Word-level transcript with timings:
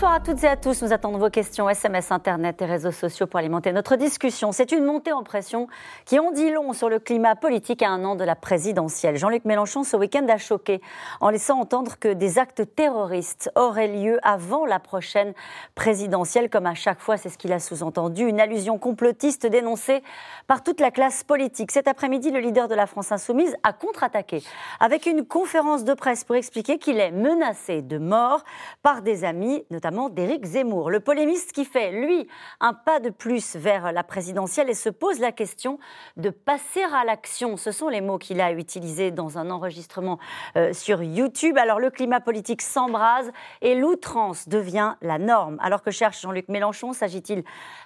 Bonsoir 0.00 0.14
à 0.14 0.20
toutes 0.20 0.42
et 0.44 0.48
à 0.48 0.56
tous. 0.56 0.82
Nous 0.82 0.94
attendons 0.94 1.18
vos 1.18 1.28
questions 1.28 1.68
SMS, 1.68 2.10
Internet 2.10 2.62
et 2.62 2.64
réseaux 2.64 2.90
sociaux 2.90 3.26
pour 3.26 3.38
alimenter 3.38 3.70
notre 3.70 3.96
discussion. 3.96 4.50
C'est 4.50 4.72
une 4.72 4.86
montée 4.86 5.12
en 5.12 5.22
pression 5.22 5.68
qui 6.06 6.18
en 6.18 6.30
dit 6.30 6.50
long 6.50 6.72
sur 6.72 6.88
le 6.88 6.98
climat 6.98 7.36
politique 7.36 7.82
à 7.82 7.90
un 7.90 8.02
an 8.06 8.16
de 8.16 8.24
la 8.24 8.34
présidentielle. 8.34 9.18
Jean-Luc 9.18 9.44
Mélenchon, 9.44 9.84
ce 9.84 9.98
week-end, 9.98 10.26
a 10.30 10.38
choqué 10.38 10.80
en 11.20 11.28
laissant 11.28 11.60
entendre 11.60 11.98
que 12.00 12.14
des 12.14 12.38
actes 12.38 12.74
terroristes 12.74 13.50
auraient 13.56 13.88
lieu 13.88 14.18
avant 14.22 14.64
la 14.64 14.78
prochaine 14.78 15.34
présidentielle. 15.74 16.48
Comme 16.48 16.64
à 16.64 16.74
chaque 16.74 17.00
fois, 17.00 17.18
c'est 17.18 17.28
ce 17.28 17.36
qu'il 17.36 17.52
a 17.52 17.58
sous-entendu. 17.58 18.26
Une 18.26 18.40
allusion 18.40 18.78
complotiste 18.78 19.44
dénoncée 19.44 20.02
par 20.46 20.62
toute 20.62 20.80
la 20.80 20.90
classe 20.90 21.24
politique. 21.24 21.72
Cet 21.72 21.88
après-midi, 21.88 22.30
le 22.30 22.40
leader 22.40 22.68
de 22.68 22.74
la 22.74 22.86
France 22.86 23.12
Insoumise 23.12 23.54
a 23.64 23.74
contre-attaqué 23.74 24.42
avec 24.80 25.04
une 25.04 25.26
conférence 25.26 25.84
de 25.84 25.92
presse 25.92 26.24
pour 26.24 26.36
expliquer 26.36 26.78
qu'il 26.78 26.98
est 26.98 27.12
menacé 27.12 27.82
de 27.82 27.98
mort 27.98 28.44
par 28.82 29.02
des 29.02 29.24
amis 29.24 29.62
notamment 29.70 29.89
d'Éric 29.90 30.44
Zemmour, 30.44 30.90
le 30.90 31.00
polémiste 31.00 31.52
qui 31.52 31.64
fait, 31.64 31.90
lui, 31.90 32.28
un 32.60 32.74
pas 32.74 33.00
de 33.00 33.10
plus 33.10 33.56
vers 33.56 33.92
la 33.92 34.04
présidentielle 34.04 34.70
et 34.70 34.74
se 34.74 34.88
pose 34.88 35.18
la 35.18 35.32
question 35.32 35.78
de 36.16 36.30
passer 36.30 36.82
à 36.82 37.04
l'action. 37.04 37.56
Ce 37.56 37.72
sont 37.72 37.88
les 37.88 38.00
mots 38.00 38.18
qu'il 38.18 38.40
a 38.40 38.52
utilisés 38.52 39.10
dans 39.10 39.36
un 39.38 39.50
enregistrement 39.50 40.18
euh, 40.56 40.72
sur 40.72 41.02
YouTube. 41.02 41.58
Alors 41.58 41.80
le 41.80 41.90
climat 41.90 42.20
politique 42.20 42.62
s'embrase 42.62 43.32
et 43.62 43.74
l'outrance 43.74 44.48
devient 44.48 44.94
la 45.02 45.18
norme. 45.18 45.58
Alors 45.60 45.82
que 45.82 45.90
cherche 45.90 46.20
Jean-Luc 46.20 46.48
Mélenchon, 46.48 46.92
s'agit-il 46.92 47.42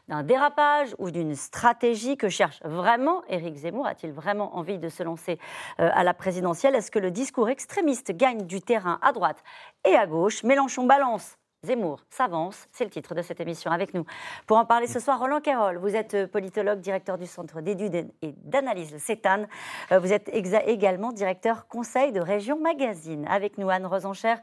d'un 0.09 0.23
dérapage 0.23 0.95
ou 0.99 1.11
d'une 1.11 1.35
stratégie? 1.35 2.17
Que 2.17 2.29
cherche 2.29 2.61
vraiment 2.65 3.23
Éric 3.29 3.57
Zemmour? 3.57 3.87
A-t-il 3.87 4.13
vraiment 4.13 4.57
envie 4.57 4.79
de 4.79 4.91
se 4.91 5.03
lancer 5.03 5.39
euh, 5.81 5.89
à 5.95 6.05
la 6.05 6.13
présidentielle? 6.13 6.75
Est-ce 6.75 6.91
que 6.91 6.99
le 6.99 7.11
discours 7.11 7.49
extrémiste 7.49 8.13
gagne 8.13 8.43
du 8.43 8.61
terrain 8.61 8.99
à 9.01 9.13
droite 9.13 9.43
et 9.87 9.97
à 9.97 10.07
gauche? 10.07 10.43
Mélenchon 10.43 10.85
balance 10.85 11.39
Zemmour 11.65 12.01
s'avance, 12.11 12.67
c'est 12.73 12.85
le 12.85 12.91
titre 12.91 13.15
de 13.15 13.23
cette 13.23 13.41
émission 13.41 13.71
avec 13.71 13.95
nous. 13.95 14.05
Pour 14.47 14.57
en 14.57 14.65
parler 14.65 14.87
ce 14.87 15.01
soir, 15.01 15.19
Roland 15.19 15.41
Carroll, 15.41 15.79
vous 15.79 15.97
êtes 15.97 16.15
euh, 16.15 16.27
politologue, 16.27 16.81
directeur 16.81 17.19
du 17.19 17.27
Centre 17.27 17.61
d'études 17.61 18.11
et 18.23 18.35
d'analyse 18.45 18.97
CETAN. 18.99 19.47
Euh, 19.93 19.99
vous 19.99 20.13
êtes 20.13 20.31
également 20.67 21.13
directeur 21.13 21.67
conseil 21.67 22.13
de 22.13 22.21
Région 22.21 22.59
Magazine. 22.59 23.27
Avec 23.29 23.59
nous, 23.59 23.71
Anne 23.71 23.87
Rosencher, 23.87 24.35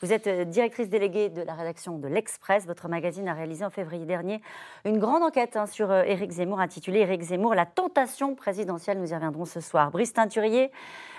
vous 0.00 0.12
êtes 0.12 0.26
euh, 0.26 0.44
directrice 0.44 0.88
déléguée 0.88 1.28
de 1.28 1.42
la 1.42 1.54
rédaction 1.54 1.98
de 1.98 2.08
l'Express. 2.08 2.66
Votre 2.66 2.88
magazine 2.88 3.28
a 3.28 3.34
réalisé 3.34 3.64
en 3.64 3.70
février 3.70 4.06
dernier 4.06 4.40
une 4.84 4.98
grande 4.98 5.22
enquête 5.22 5.56
hein, 5.56 5.66
sur 5.66 5.92
Éric 5.92 6.30
Zemmour, 6.30 6.60
intitulée 6.60 7.00
Éric 7.00 7.22
Zemmour, 7.22 7.54
la 7.54 7.66
tentation 7.66 8.34
présidentielle. 8.34 8.98
Nous 8.98 9.12
y 9.12 9.14
reviendrons 9.14 9.44
ce 9.44 9.60
soir. 9.60 9.90
Brice 9.90 10.12
Teinturier, 10.12 10.72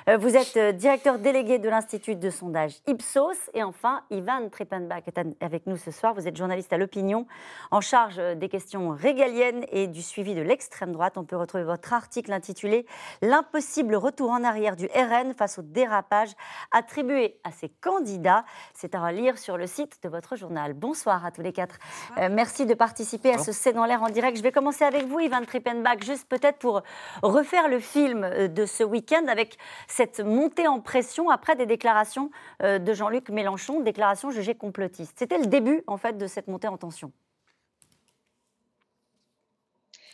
vous 0.07 0.35
êtes 0.35 0.57
directeur 0.77 1.19
délégué 1.19 1.59
de 1.59 1.69
l'Institut 1.69 2.15
de 2.15 2.29
sondage 2.29 2.75
Ipsos. 2.87 3.49
Et 3.53 3.63
enfin, 3.63 4.01
Ivan 4.09 4.49
Trippenbach 4.49 5.03
est 5.07 5.19
avec 5.41 5.67
nous 5.67 5.77
ce 5.77 5.91
soir. 5.91 6.13
Vous 6.13 6.27
êtes 6.27 6.35
journaliste 6.35 6.73
à 6.73 6.77
l'opinion, 6.77 7.27
en 7.69 7.81
charge 7.81 8.17
des 8.17 8.49
questions 8.49 8.89
régaliennes 8.89 9.65
et 9.71 9.87
du 9.87 10.01
suivi 10.01 10.35
de 10.35 10.41
l'extrême 10.41 10.91
droite. 10.91 11.17
On 11.17 11.23
peut 11.23 11.35
retrouver 11.35 11.63
votre 11.63 11.93
article 11.93 12.31
intitulé 12.33 12.85
L'impossible 13.21 13.95
retour 13.95 14.31
en 14.31 14.43
arrière 14.43 14.75
du 14.75 14.87
RN 14.87 15.33
face 15.33 15.59
au 15.59 15.61
dérapage 15.61 16.31
attribué 16.71 17.39
à 17.43 17.51
ses 17.51 17.69
candidats. 17.69 18.45
C'est 18.73 18.95
à 18.95 19.05
relire 19.05 19.37
sur 19.37 19.57
le 19.57 19.67
site 19.67 19.99
de 20.03 20.09
votre 20.09 20.35
journal. 20.35 20.73
Bonsoir 20.73 21.25
à 21.25 21.31
tous 21.31 21.41
les 21.41 21.53
quatre. 21.53 21.77
Euh, 22.17 22.29
merci 22.31 22.65
de 22.65 22.73
participer 22.73 23.33
à 23.33 23.37
ce 23.37 23.51
C'est 23.51 23.73
dans 23.73 23.85
l'air 23.85 24.01
en 24.03 24.09
direct. 24.09 24.37
Je 24.37 24.43
vais 24.43 24.51
commencer 24.51 24.83
avec 24.83 25.05
vous, 25.05 25.19
Ivan 25.19 25.43
Trippenbach, 25.45 26.03
juste 26.03 26.27
peut-être 26.27 26.57
pour 26.57 26.81
refaire 27.21 27.67
le 27.67 27.79
film 27.79 28.23
euh, 28.23 28.47
de 28.47 28.65
ce 28.65 28.83
week-end 28.83 29.25
avec 29.27 29.57
cette 29.91 30.21
montée 30.21 30.67
en 30.67 30.79
pression 30.79 31.29
après 31.29 31.55
des 31.55 31.65
déclarations 31.65 32.31
euh, 32.63 32.79
de 32.79 32.93
Jean-Luc 32.93 33.29
Mélenchon, 33.29 33.81
déclarations 33.81 34.31
jugées 34.31 34.55
complotistes. 34.55 35.13
C'était 35.17 35.37
le 35.37 35.45
début 35.45 35.83
en 35.87 35.97
fait 35.97 36.17
de 36.17 36.27
cette 36.27 36.47
montée 36.47 36.67
en 36.67 36.77
tension. 36.77 37.11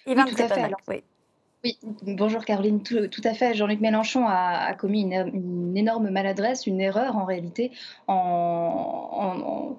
Yvan 0.06 0.24
oui, 0.25 0.35
tout 0.35 0.41
à 0.41 0.47
fait. 0.47 0.72
oui. 0.88 1.03
Oui, 1.63 1.79
bonjour 2.03 2.46
Caroline, 2.46 2.84
tout, 2.84 3.22
à 3.24 3.34
fait. 3.34 3.56
Jean-Luc 3.56 3.81
Mélenchon 3.81 4.25
a, 4.28 4.74
commis 4.75 5.02
une, 5.02 5.75
énorme 5.75 6.12
maladresse, 6.12 6.68
une 6.68 6.79
erreur 6.79 7.18
en 7.18 7.25
réalité, 7.25 7.72
en, 8.07 8.13
en, 8.13 9.75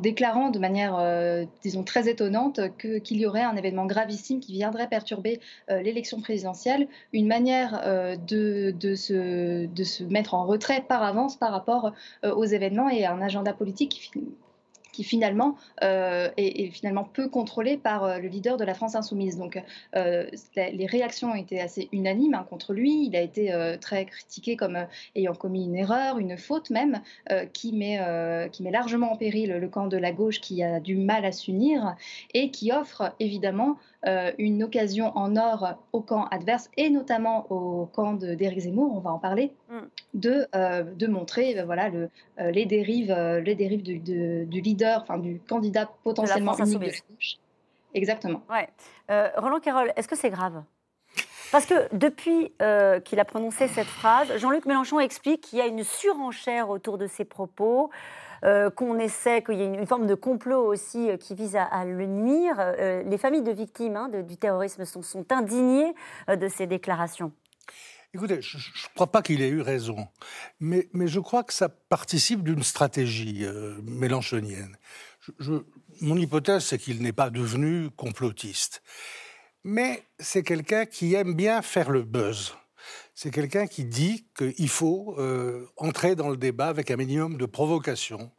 déclarant 0.00 0.50
de 0.50 0.58
manière, 0.58 0.96
euh, 0.98 1.44
disons, 1.62 1.82
très 1.82 2.08
étonnante 2.08 2.60
qu'il 2.78 3.18
y 3.18 3.26
aurait 3.26 3.42
un 3.42 3.56
événement 3.56 3.86
gravissime 3.86 4.40
qui 4.40 4.52
viendrait 4.52 4.88
perturber 4.88 5.40
euh, 5.70 5.80
l'élection 5.82 6.20
présidentielle, 6.20 6.88
une 7.12 7.26
manière 7.26 7.80
euh, 7.84 8.16
de, 8.16 8.74
de, 8.78 8.94
se, 8.94 9.66
de, 9.66 9.84
se, 9.84 10.04
mettre 10.04 10.34
en 10.34 10.44
retrait 10.44 10.82
par 10.82 11.02
avance 11.02 11.36
par 11.36 11.52
rapport 11.52 11.92
aux 12.24 12.44
événements 12.44 12.88
et 12.88 13.04
à 13.04 13.12
un 13.12 13.22
agenda 13.22 13.52
politique 13.52 14.10
qui 14.12 14.24
qui 15.00 15.04
finalement 15.04 15.56
euh, 15.82 16.28
est, 16.36 16.70
finalement 16.72 17.04
peu 17.04 17.28
contrôlé 17.30 17.78
par 17.78 18.04
euh, 18.04 18.18
le 18.18 18.28
leader 18.28 18.58
de 18.58 18.64
la 18.64 18.74
France 18.74 18.94
insoumise. 18.94 19.38
Donc 19.38 19.58
euh, 19.96 20.26
les 20.56 20.84
réactions 20.84 21.30
ont 21.30 21.34
été 21.34 21.58
assez 21.58 21.88
unanimes 21.90 22.34
hein, 22.34 22.46
contre 22.50 22.74
lui. 22.74 23.06
Il 23.06 23.16
a 23.16 23.22
été 23.22 23.50
très 23.80 24.04
critiqué 24.04 24.56
comme 24.56 24.78
ayant 25.16 25.34
commis 25.34 25.64
une 25.64 25.76
erreur, 25.76 26.18
une 26.18 26.36
faute 26.36 26.70
même, 26.70 27.00
qui, 27.52 27.72
met, 27.72 27.98
qui 28.52 28.62
met 28.62 28.70
largement 28.70 29.12
en 29.12 29.16
péril 29.16 29.50
le 29.50 29.68
camp 29.68 29.86
de 29.86 29.96
la 29.96 30.12
gauche 30.12 30.40
qui 30.40 30.62
a 30.62 30.80
du 30.80 30.96
mal 30.96 31.24
à 31.24 31.32
s'unir 31.32 31.96
et 32.34 32.50
qui 32.50 32.72
offre 32.72 33.14
évidemment 33.20 33.76
euh, 34.06 34.32
une 34.38 34.62
occasion 34.62 35.14
en 35.14 35.36
or 35.36 35.74
au 35.92 36.00
camp 36.00 36.26
adverse 36.30 36.70
et 36.78 36.88
notamment 36.88 37.46
au 37.50 37.84
camp 37.84 38.14
d'Éric 38.14 38.60
Zemmour, 38.60 38.96
on 38.96 39.00
va 39.00 39.10
en 39.10 39.18
parler, 39.18 39.52
mm. 39.68 39.78
de, 40.14 40.46
euh, 40.54 40.82
de 40.82 41.06
montrer 41.06 41.58
euh, 41.58 41.64
voilà, 41.66 41.90
le, 41.90 42.08
les 42.38 42.64
dérives, 42.64 43.14
les 43.44 43.54
dérives 43.54 43.82
du, 43.82 43.98
du 43.98 44.60
leader, 44.60 45.02
enfin 45.02 45.18
du 45.18 45.40
candidat 45.46 45.90
potentiellement 46.02 46.56
unique 46.56 46.78
de 46.78 46.84
gauche. 46.84 47.36
Exactement. 47.92 48.42
Ouais. 48.48 48.68
Roland 49.36 49.60
Carroll, 49.60 49.92
est-ce 49.96 50.08
que 50.08 50.16
c'est 50.16 50.30
grave? 50.30 50.62
Parce 51.52 51.66
que 51.66 51.94
depuis 51.94 52.52
qu'il 53.04 53.20
a 53.20 53.24
prononcé 53.24 53.66
cette 53.68 53.88
phrase, 53.88 54.36
Jean-Luc 54.36 54.64
Mélenchon 54.64 55.00
explique 55.00 55.40
qu'il 55.42 55.58
y 55.58 55.62
a 55.62 55.66
une 55.66 55.82
surenchère 55.82 56.70
autour 56.70 56.96
de 56.96 57.06
ses 57.06 57.24
propos. 57.24 57.90
Euh, 58.44 58.70
qu'on 58.70 58.98
essaie, 58.98 59.42
qu'il 59.42 59.56
y 59.56 59.62
ait 59.62 59.66
une, 59.66 59.86
forme 59.86 60.06
de 60.06 60.14
complot 60.14 60.64
aussi 60.64 61.10
euh, 61.10 61.16
qui 61.18 61.34
vise 61.34 61.56
à, 61.56 61.84
le 61.84 62.06
nuire. 62.06 62.54
Euh, 62.58 63.02
les 63.02 63.18
familles 63.18 63.42
de 63.42 63.52
victimes 63.52 63.96
hein, 63.96 64.08
du 64.08 64.36
terrorisme 64.36 64.84
sont, 64.84 65.02
sont 65.02 65.30
indignées 65.30 65.94
de 66.28 66.48
ces 66.48 66.66
déclarations. 66.66 67.32
Écoutez, 68.14 68.40
je 68.40 68.56
ne 68.56 68.94
crois 68.94 69.06
pas 69.06 69.22
qu'il 69.22 69.40
ait 69.42 69.48
eu 69.48 69.60
raison, 69.60 70.08
mais, 70.58 70.88
mais, 70.92 71.06
je 71.06 71.20
crois 71.20 71.44
que 71.44 71.52
ça 71.52 71.68
participe 71.68 72.42
d'une 72.42 72.64
stratégie 72.64 73.46
mélanchonienne. 73.84 74.76
mon 76.00 76.16
hypothèse, 76.16 76.64
c'est 76.64 76.78
qu'il 76.78 77.02
n'est 77.02 77.12
pas 77.12 77.30
devenu 77.30 77.88
complotiste. 77.90 78.82
Mais 79.62 80.02
c'est 80.18 80.42
quelqu'un 80.42 80.86
qui 80.86 81.14
aime 81.14 81.34
bien 81.34 81.62
faire 81.62 81.90
le 81.90 82.02
buzz 82.02 82.56
c'est 83.14 83.30
quelqu'un 83.30 83.66
qui 83.66 83.84
dit 83.84 84.26
qu'il 84.36 84.68
faut 84.68 85.14
euh, 85.18 85.66
entrer 85.76 86.14
dans 86.14 86.28
le 86.28 86.36
débat 86.36 86.68
avec 86.68 86.90
un 86.90 86.96
minimum 86.96 87.36
de 87.36 87.46
provocation, 87.46 88.30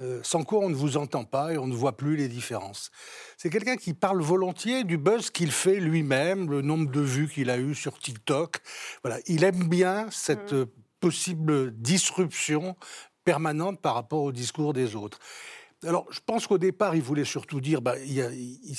euh, 0.00 0.20
sans 0.22 0.44
quoi 0.44 0.60
on 0.60 0.68
ne 0.68 0.74
vous 0.74 0.96
entend 0.96 1.24
pas 1.24 1.52
et 1.52 1.58
on 1.58 1.66
ne 1.66 1.74
voit 1.74 1.96
plus 1.96 2.16
les 2.16 2.28
différences. 2.28 2.90
C'est 3.36 3.50
quelqu'un 3.50 3.76
qui 3.76 3.94
parle 3.94 4.22
volontiers 4.22 4.84
du 4.84 4.98
buzz 4.98 5.30
qu'il 5.30 5.50
fait 5.50 5.80
lui-même, 5.80 6.50
le 6.50 6.62
nombre 6.62 6.90
de 6.90 7.00
vues 7.00 7.28
qu'il 7.28 7.50
a 7.50 7.58
eu 7.58 7.74
sur 7.74 7.98
TikTok. 7.98 8.60
Voilà, 9.02 9.20
il 9.26 9.44
aime 9.44 9.68
bien 9.68 10.08
cette 10.10 10.52
mmh. 10.52 10.66
possible 11.00 11.72
disruption 11.76 12.76
permanente 13.24 13.80
par 13.80 13.94
rapport 13.94 14.22
au 14.22 14.32
discours 14.32 14.72
des 14.72 14.96
autres. 14.96 15.18
Alors, 15.86 16.06
je 16.10 16.20
pense 16.24 16.46
qu'au 16.46 16.58
départ, 16.58 16.94
il 16.94 17.02
voulait 17.02 17.24
surtout 17.24 17.60
dire, 17.60 17.80
bah, 17.80 17.98
il, 17.98 18.18
il 18.64 18.70
ne 18.70 18.76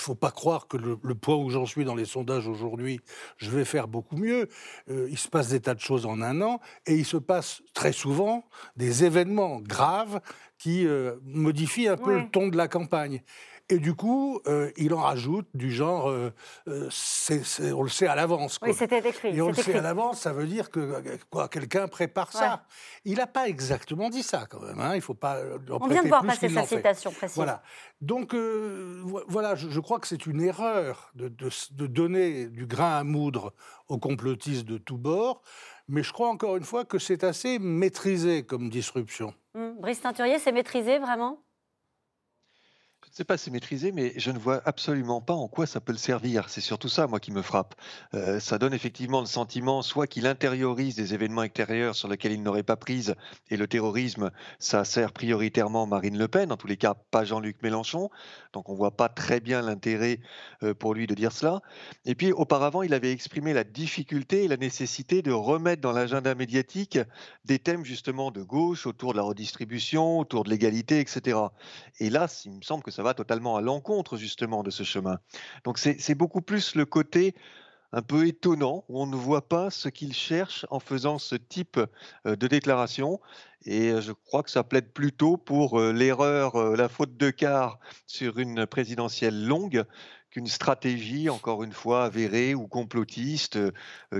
faut 0.00 0.14
pas 0.14 0.30
croire 0.30 0.66
que 0.68 0.76
le, 0.76 1.14
point 1.14 1.36
où 1.36 1.50
j'en 1.50 1.66
suis 1.66 1.84
dans 1.84 1.94
les 1.94 2.04
sondages 2.04 2.48
aujourd'hui, 2.48 3.00
je 3.36 3.50
vais 3.50 3.64
faire 3.64 3.88
beaucoup 3.88 4.16
mieux. 4.16 4.48
Euh, 4.90 5.08
il 5.10 5.18
se 5.18 5.28
passe 5.28 5.48
des 5.48 5.60
tas 5.60 5.74
de 5.74 5.80
choses 5.80 6.06
en 6.06 6.20
un 6.22 6.40
an 6.42 6.60
et 6.86 6.94
il 6.94 7.04
se 7.04 7.16
passe 7.16 7.62
très 7.74 7.92
souvent 7.92 8.44
des 8.76 9.04
événements 9.04 9.60
graves 9.60 10.20
qui 10.58 10.86
euh, 10.86 11.16
modifient 11.24 11.88
un 11.88 11.96
peu 11.96 12.20
le 12.20 12.30
ton 12.30 12.48
de 12.48 12.56
la 12.56 12.68
campagne. 12.68 13.22
Et 13.68 13.78
du 13.78 13.94
coup, 13.94 14.40
euh, 14.46 14.70
il 14.76 14.92
en 14.92 15.00
rajoute 15.00 15.46
du 15.54 15.70
genre, 15.70 16.10
euh, 16.10 16.32
euh, 16.68 16.90
on 17.74 17.82
le 17.82 17.88
sait 17.88 18.06
à 18.06 18.14
l'avance. 18.14 18.58
Oui, 18.60 18.74
c'était 18.74 18.98
écrit. 18.98 19.36
Et 19.36 19.40
on 19.40 19.48
le 19.48 19.54
sait 19.54 19.76
à 19.76 19.80
l'avance, 19.80 20.20
ça 20.20 20.32
veut 20.32 20.46
dire 20.46 20.70
que 20.70 21.00
quoi, 21.30 21.48
quelqu'un 21.48 21.88
prépare 21.88 22.32
ça. 22.32 22.64
Il 23.04 23.16
n'a 23.16 23.26
pas 23.26 23.48
exactement 23.48 24.10
dit 24.10 24.22
ça 24.22 24.46
quand 24.46 24.60
même. 24.60 24.80
Hein. 24.80 24.94
Il 24.94 25.00
faut 25.00 25.14
pas. 25.14 25.38
on 25.70 25.86
vient 25.86 26.02
de 26.02 26.08
voir 26.08 26.24
passer 26.24 26.48
sa 26.48 26.66
citation 26.66 27.12
précise. 27.12 27.36
Voilà. 27.36 27.62
Donc 28.00 28.34
voilà, 28.34 29.54
je, 29.54 29.80
crois 29.80 30.00
que 30.00 30.08
c'est 30.08 30.26
une 30.26 30.42
erreur 30.42 31.10
de, 31.14 31.28
de, 31.28 31.86
donner 31.86 32.46
du 32.46 32.66
grain 32.66 32.98
à 32.98 33.04
moudre 33.04 33.54
aux 33.88 33.98
complotistes 33.98 34.66
de 34.66 34.78
tous 34.78 34.98
bords. 34.98 35.42
Mais 35.88 36.02
je 36.02 36.12
crois 36.12 36.28
encore 36.28 36.56
une 36.56 36.64
fois 36.64 36.84
que 36.84 36.98
c'est 36.98 37.24
assez 37.24 37.58
maîtrisé 37.58 38.44
comme 38.44 38.70
disruption. 38.70 39.34
Hum. 39.54 39.76
Brice 39.80 40.00
Teinturier, 40.00 40.38
c'est 40.38 40.52
maîtrisé 40.52 40.98
vraiment? 40.98 41.38
Sais 43.12 43.24
pas 43.24 43.36
si 43.36 43.50
maîtrisé, 43.50 43.92
mais 43.92 44.14
je 44.16 44.30
ne 44.30 44.38
vois 44.38 44.62
absolument 44.64 45.20
pas 45.20 45.34
en 45.34 45.46
quoi 45.46 45.66
ça 45.66 45.80
peut 45.80 45.92
le 45.92 45.98
servir. 45.98 46.48
C'est 46.48 46.62
surtout 46.62 46.88
ça, 46.88 47.06
moi, 47.06 47.20
qui 47.20 47.30
me 47.30 47.42
frappe. 47.42 47.74
Euh, 48.14 48.40
ça 48.40 48.58
donne 48.58 48.72
effectivement 48.72 49.20
le 49.20 49.26
sentiment, 49.26 49.82
soit 49.82 50.06
qu'il 50.06 50.26
intériorise 50.26 50.96
des 50.96 51.12
événements 51.12 51.42
extérieurs 51.42 51.94
sur 51.94 52.08
lesquels 52.08 52.32
il 52.32 52.42
n'aurait 52.42 52.62
pas 52.62 52.76
prise, 52.76 53.14
et 53.50 53.58
le 53.58 53.66
terrorisme, 53.66 54.30
ça 54.58 54.84
sert 54.84 55.12
prioritairement 55.12 55.86
Marine 55.86 56.16
Le 56.16 56.26
Pen, 56.26 56.52
en 56.52 56.56
tous 56.56 56.66
les 56.66 56.78
cas, 56.78 56.94
pas 57.10 57.24
Jean-Luc 57.24 57.62
Mélenchon. 57.62 58.08
Donc 58.54 58.70
on 58.70 58.72
ne 58.72 58.78
voit 58.78 58.96
pas 58.96 59.10
très 59.10 59.40
bien 59.40 59.60
l'intérêt 59.60 60.20
euh, 60.62 60.72
pour 60.72 60.94
lui 60.94 61.06
de 61.06 61.14
dire 61.14 61.32
cela. 61.32 61.60
Et 62.06 62.14
puis, 62.14 62.32
auparavant, 62.32 62.82
il 62.82 62.94
avait 62.94 63.12
exprimé 63.12 63.52
la 63.52 63.64
difficulté 63.64 64.44
et 64.44 64.48
la 64.48 64.56
nécessité 64.56 65.20
de 65.20 65.32
remettre 65.32 65.82
dans 65.82 65.92
l'agenda 65.92 66.34
médiatique 66.34 66.98
des 67.44 67.58
thèmes 67.58 67.84
justement 67.84 68.30
de 68.30 68.42
gauche, 68.42 68.86
autour 68.86 69.12
de 69.12 69.18
la 69.18 69.22
redistribution, 69.22 70.18
autour 70.18 70.44
de 70.44 70.50
l'égalité, 70.50 71.00
etc. 71.00 71.38
Et 71.98 72.08
là, 72.08 72.26
il 72.46 72.52
me 72.52 72.62
semble 72.62 72.82
que 72.82 72.90
ça 72.90 73.01
va 73.02 73.14
totalement 73.14 73.56
à 73.56 73.60
l'encontre 73.60 74.16
justement 74.16 74.62
de 74.62 74.70
ce 74.70 74.82
chemin. 74.82 75.18
Donc 75.64 75.78
c'est 75.78 76.14
beaucoup 76.14 76.42
plus 76.42 76.74
le 76.74 76.84
côté 76.84 77.34
un 77.92 78.02
peu 78.02 78.26
étonnant 78.26 78.84
où 78.88 79.00
on 79.00 79.06
ne 79.06 79.16
voit 79.16 79.48
pas 79.48 79.70
ce 79.70 79.88
qu'il 79.88 80.14
cherche 80.14 80.66
en 80.70 80.80
faisant 80.80 81.18
ce 81.18 81.34
type 81.34 81.78
euh, 82.26 82.36
de 82.36 82.46
déclaration. 82.46 83.20
Et 83.64 83.90
euh, 83.90 84.00
je 84.00 84.12
crois 84.12 84.42
que 84.42 84.50
ça 84.50 84.64
plaide 84.64 84.92
plutôt 84.92 85.36
pour 85.36 85.78
euh, 85.78 85.92
l'erreur, 85.92 86.74
la 86.74 86.88
faute 86.88 87.16
de 87.16 87.30
quart 87.30 87.78
sur 88.06 88.38
une 88.38 88.66
présidentielle 88.66 89.46
longue 89.46 89.84
qu'une 90.30 90.46
stratégie, 90.46 91.28
encore 91.28 91.62
une 91.62 91.72
fois, 91.72 92.04
avérée 92.04 92.54
ou 92.54 92.66
complotiste 92.66 93.58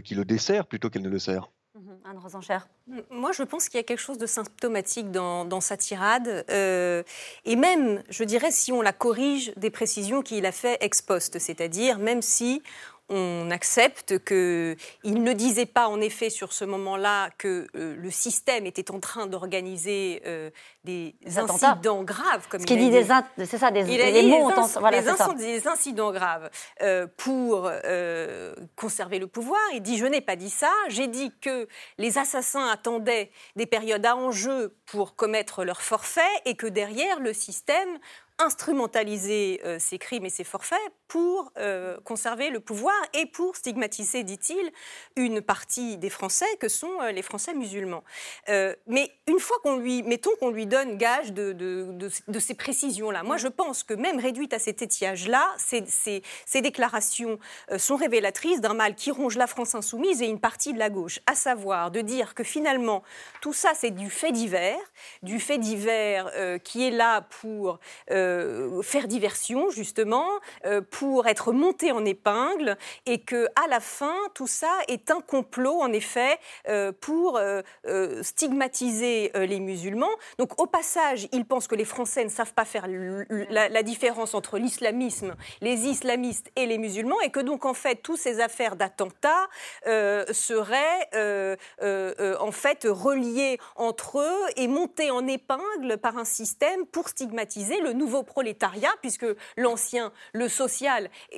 qui 0.04 0.14
le 0.14 0.26
dessert 0.26 0.66
plutôt 0.66 0.90
qu'elle 0.90 1.02
ne 1.02 1.08
le 1.08 1.18
sert. 1.18 1.50
Mmh 1.74 1.90
Anne. 2.04 2.20
Moi, 3.10 3.32
je 3.32 3.42
pense 3.42 3.70
qu'il 3.70 3.78
y 3.78 3.80
a 3.80 3.82
quelque 3.82 3.98
chose 3.98 4.18
de 4.18 4.26
symptomatique 4.26 5.10
dans, 5.10 5.60
sa 5.62 5.78
tirade. 5.78 6.44
Euh, 6.50 7.02
et 7.46 7.56
même, 7.56 8.02
je 8.10 8.24
dirais, 8.24 8.50
si 8.50 8.72
on 8.72 8.82
la 8.82 8.92
corrige 8.92 9.54
des 9.56 9.70
précisions 9.70 10.20
qu'il 10.20 10.44
a 10.44 10.52
fait 10.52 10.76
ex 10.82 11.00
post, 11.00 11.38
c'est-à-dire 11.38 11.98
même 11.98 12.20
si 12.20 12.62
on 13.08 13.50
accepte 13.50 14.24
qu'il 14.24 14.76
ne 15.04 15.32
disait 15.32 15.66
pas 15.66 15.88
en 15.88 16.00
effet 16.00 16.30
sur 16.30 16.52
ce 16.52 16.64
moment-là 16.64 17.30
que 17.36 17.66
euh, 17.76 17.94
le 17.96 18.10
système 18.10 18.64
était 18.64 18.90
en 18.90 19.00
train 19.00 19.26
d'organiser 19.26 20.22
euh, 20.26 20.50
des 20.84 21.14
incidents 21.36 22.04
graves, 22.04 22.48
comme 22.48 22.60
Ce 22.60 22.72
il, 22.72 22.78
dit. 22.78 22.90
Des 22.90 23.06
c'est 23.44 23.58
ça, 23.58 23.70
des, 23.70 23.80
il 23.80 24.28
mots, 24.28 24.50
des, 25.36 25.68
incidents 25.68 26.12
graves 26.12 26.50
euh, 26.80 27.06
pour 27.16 27.70
conserver 28.76 29.18
le 29.18 29.26
pouvoir. 29.26 29.60
Il 29.74 29.82
dit 29.82 29.98
je 29.98 30.06
n'ai 30.06 30.20
pas 30.20 30.36
dit 30.36 30.50
ça, 30.50 30.72
j'ai 30.88 31.06
dit 31.06 31.32
que 31.40 31.68
les 31.98 32.18
assassins 32.18 32.66
attendaient 32.68 33.30
des 33.56 33.66
périodes 33.66 34.06
à 34.06 34.16
enjeu 34.16 34.74
pour 34.86 35.16
commettre 35.16 35.64
leur 35.64 35.82
forfait 35.82 36.20
et 36.44 36.54
que 36.54 36.66
derrière 36.66 37.20
le 37.20 37.32
système 37.32 37.98
instrumentaliser 38.38 39.60
euh, 39.64 39.78
ces 39.78 39.98
crimes 39.98 40.24
et 40.24 40.30
ces 40.30 40.44
forfaits 40.44 40.78
pour 41.12 41.52
euh, 41.58 41.98
conserver 42.04 42.48
le 42.48 42.58
pouvoir 42.58 42.94
et 43.12 43.26
pour 43.26 43.54
stigmatiser, 43.54 44.22
dit-il, 44.22 44.72
une 45.14 45.42
partie 45.42 45.98
des 45.98 46.08
Français 46.08 46.46
que 46.58 46.68
sont 46.68 47.02
euh, 47.02 47.12
les 47.12 47.20
Français 47.20 47.52
musulmans. 47.52 48.02
mais 48.48 49.10
une 49.26 49.38
fois 49.38 49.58
qu'on 49.62 49.76
lui, 49.76 50.02
mettons 50.04 50.30
qu'on 50.40 50.48
lui 50.48 50.64
donne 50.64 50.96
gage 50.96 51.34
de, 51.34 52.08
ces 52.38 52.54
précisions-là, 52.54 53.24
moi 53.24 53.36
je 53.36 53.48
pense 53.48 53.82
que 53.82 53.92
même 53.92 54.18
réduite 54.18 54.54
à 54.54 54.58
cet 54.58 54.80
étiage-là, 54.80 55.46
ces, 55.58 56.62
déclarations 56.62 57.38
sont 57.76 57.96
révélatrices 57.96 58.62
d'un 58.62 58.72
mal 58.72 58.94
qui 58.94 59.10
ronge 59.10 59.36
la 59.36 59.46
France 59.46 59.74
insoumise 59.74 60.22
et 60.22 60.26
une 60.26 60.40
partie 60.40 60.72
de 60.72 60.78
la 60.78 60.88
gauche, 60.88 61.20
à 61.26 61.34
savoir 61.34 61.90
de 61.90 62.00
dire 62.00 62.34
que 62.34 62.44
finalement 62.44 63.02
tout 63.42 63.52
ça 63.52 63.72
c'est 63.74 63.90
du 63.90 64.08
fait 64.08 64.32
divers, 64.32 64.80
du 65.22 65.40
fait 65.40 65.58
divers 65.58 66.32
qui 66.64 66.86
est 66.86 66.90
là 66.90 67.20
pour 67.20 67.78
euh, 68.10 68.82
faire 68.82 69.08
diversion, 69.08 69.70
justement, 69.70 70.26
euh, 70.64 70.80
pour 71.02 71.26
être 71.26 71.52
monté 71.52 71.90
en 71.90 72.04
épingle, 72.04 72.76
et 73.06 73.18
que 73.18 73.48
à 73.60 73.66
la 73.66 73.80
fin, 73.80 74.14
tout 74.34 74.46
ça 74.46 74.70
est 74.86 75.10
un 75.10 75.20
complot, 75.20 75.80
en 75.80 75.92
effet, 75.92 76.38
euh, 76.68 76.92
pour 76.92 77.40
stigmatiser 78.22 79.32
les 79.34 79.58
musulmans. 79.58 80.14
Donc, 80.38 80.60
au 80.60 80.66
passage, 80.66 81.26
il 81.32 81.44
pense 81.44 81.66
que 81.66 81.74
les 81.74 81.84
Français 81.84 82.22
ne 82.22 82.28
savent 82.28 82.54
pas 82.54 82.64
faire 82.64 82.86
la, 82.86 83.82
différence 83.82 84.34
entre 84.34 84.58
l'islamisme, 84.58 85.34
les 85.60 85.86
islamistes 85.86 86.52
et 86.54 86.66
les 86.66 86.78
musulmans, 86.78 87.20
et 87.22 87.30
que 87.30 87.40
donc, 87.40 87.64
en 87.64 87.74
fait, 87.74 87.96
toutes 87.96 88.20
ces 88.20 88.38
affaires 88.40 88.76
d'attentats 88.76 89.48
seraient 89.84 91.08
en 91.80 92.52
fait 92.52 92.86
reliées 92.88 93.58
entre 93.74 94.20
eux 94.20 94.50
et 94.56 94.68
montées 94.68 95.10
en 95.10 95.26
épingle 95.26 95.98
par 96.00 96.16
un 96.16 96.24
système 96.24 96.86
pour 96.86 97.08
stigmatiser 97.08 97.80
le 97.80 97.92
nouveau 97.92 98.22
prolétariat, 98.22 98.92
puisque 99.00 99.26
l'ancien, 99.56 100.12
le 100.32 100.48
social, 100.48 100.91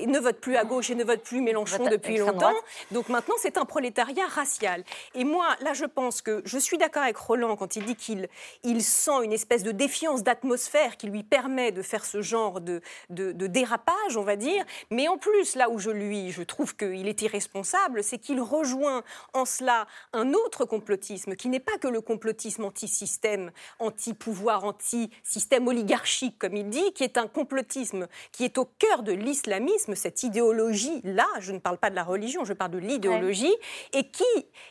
ne 0.07 0.19
vote 0.19 0.39
plus 0.41 0.57
à 0.57 0.65
gauche 0.65 0.91
et 0.91 0.95
ne 0.95 1.05
vote 1.05 1.23
plus 1.23 1.41
Mélenchon 1.41 1.89
depuis 1.89 2.19
longtemps. 2.19 2.55
Donc 2.91 3.09
maintenant, 3.09 3.35
c'est 3.39 3.59
un 3.59 3.65
prolétariat 3.65 4.27
racial. 4.27 4.85
Et 5.15 5.25
moi, 5.25 5.49
là, 5.61 5.73
je 5.73 5.85
pense 5.85 6.23
que 6.23 6.43
je 6.45 6.59
suis 6.59 6.79
d'accord 6.79 7.03
avec 7.03 7.17
Roland 7.17 7.57
quand 7.57 7.77
il 7.77 7.85
dit 7.85 7.97
qu'il 7.97 8.29
il 8.63 8.83
sent 8.83 9.25
une 9.25 9.33
espèce 9.33 9.63
de 9.63 9.73
défiance 9.73 10.23
d'atmosphère 10.23 10.97
qui 10.97 11.07
lui 11.07 11.23
permet 11.23 11.73
de 11.73 11.83
faire 11.83 12.05
ce 12.05 12.23
genre 12.23 12.61
de, 12.61 12.81
de, 13.11 13.47
dérapage, 13.47 14.17
on 14.17 14.23
va 14.23 14.37
dire. 14.37 14.65
Mais 14.91 15.09
en 15.09 15.19
plus, 15.19 15.55
là 15.55 15.71
où 15.71 15.79
je 15.79 15.91
lui, 15.91 16.31
je 16.31 16.43
trouve 16.43 16.77
qu'il 16.77 17.09
est 17.09 17.23
irresponsable, 17.23 18.03
c'est 18.03 18.19
qu'il 18.19 18.41
rejoint 18.41 19.03
en 19.33 19.45
cela 19.45 19.87
un 20.13 20.33
autre 20.33 20.65
complotisme 20.65 21.37
qui 21.37 21.49
n'est 21.49 21.61
pas 21.61 21.79
que 21.79 21.89
le 21.89 22.01
complotisme 22.01 22.65
anti-système, 22.65 23.51
anti-pouvoir, 23.79 24.65
anti-système 24.65 25.69
oligarchique, 25.69 26.39
comme 26.39 26.57
il 26.57 26.69
dit 26.69 26.93
qui 26.93 27.05
est 27.05 27.19
un 27.19 27.27
complotisme 27.27 28.09
qui 28.33 28.45
est 28.45 28.59
au 28.59 28.65
cœur 28.65 29.03
de 29.03 29.13
l'islamisme, 29.47 29.95
cette 29.95 30.23
idéologie-là, 30.23 31.27
je 31.41 31.53
ne 31.53 31.59
parle 31.59 31.79
pas 31.79 31.91
de 31.91 31.95
la 31.95 32.05
religion, 32.05 32.45
je 32.45 32.53
parle 32.53 32.73
de 32.73 32.79
l'idéologie, 32.79 33.55
et 33.93 34.05
qui 34.05 34.25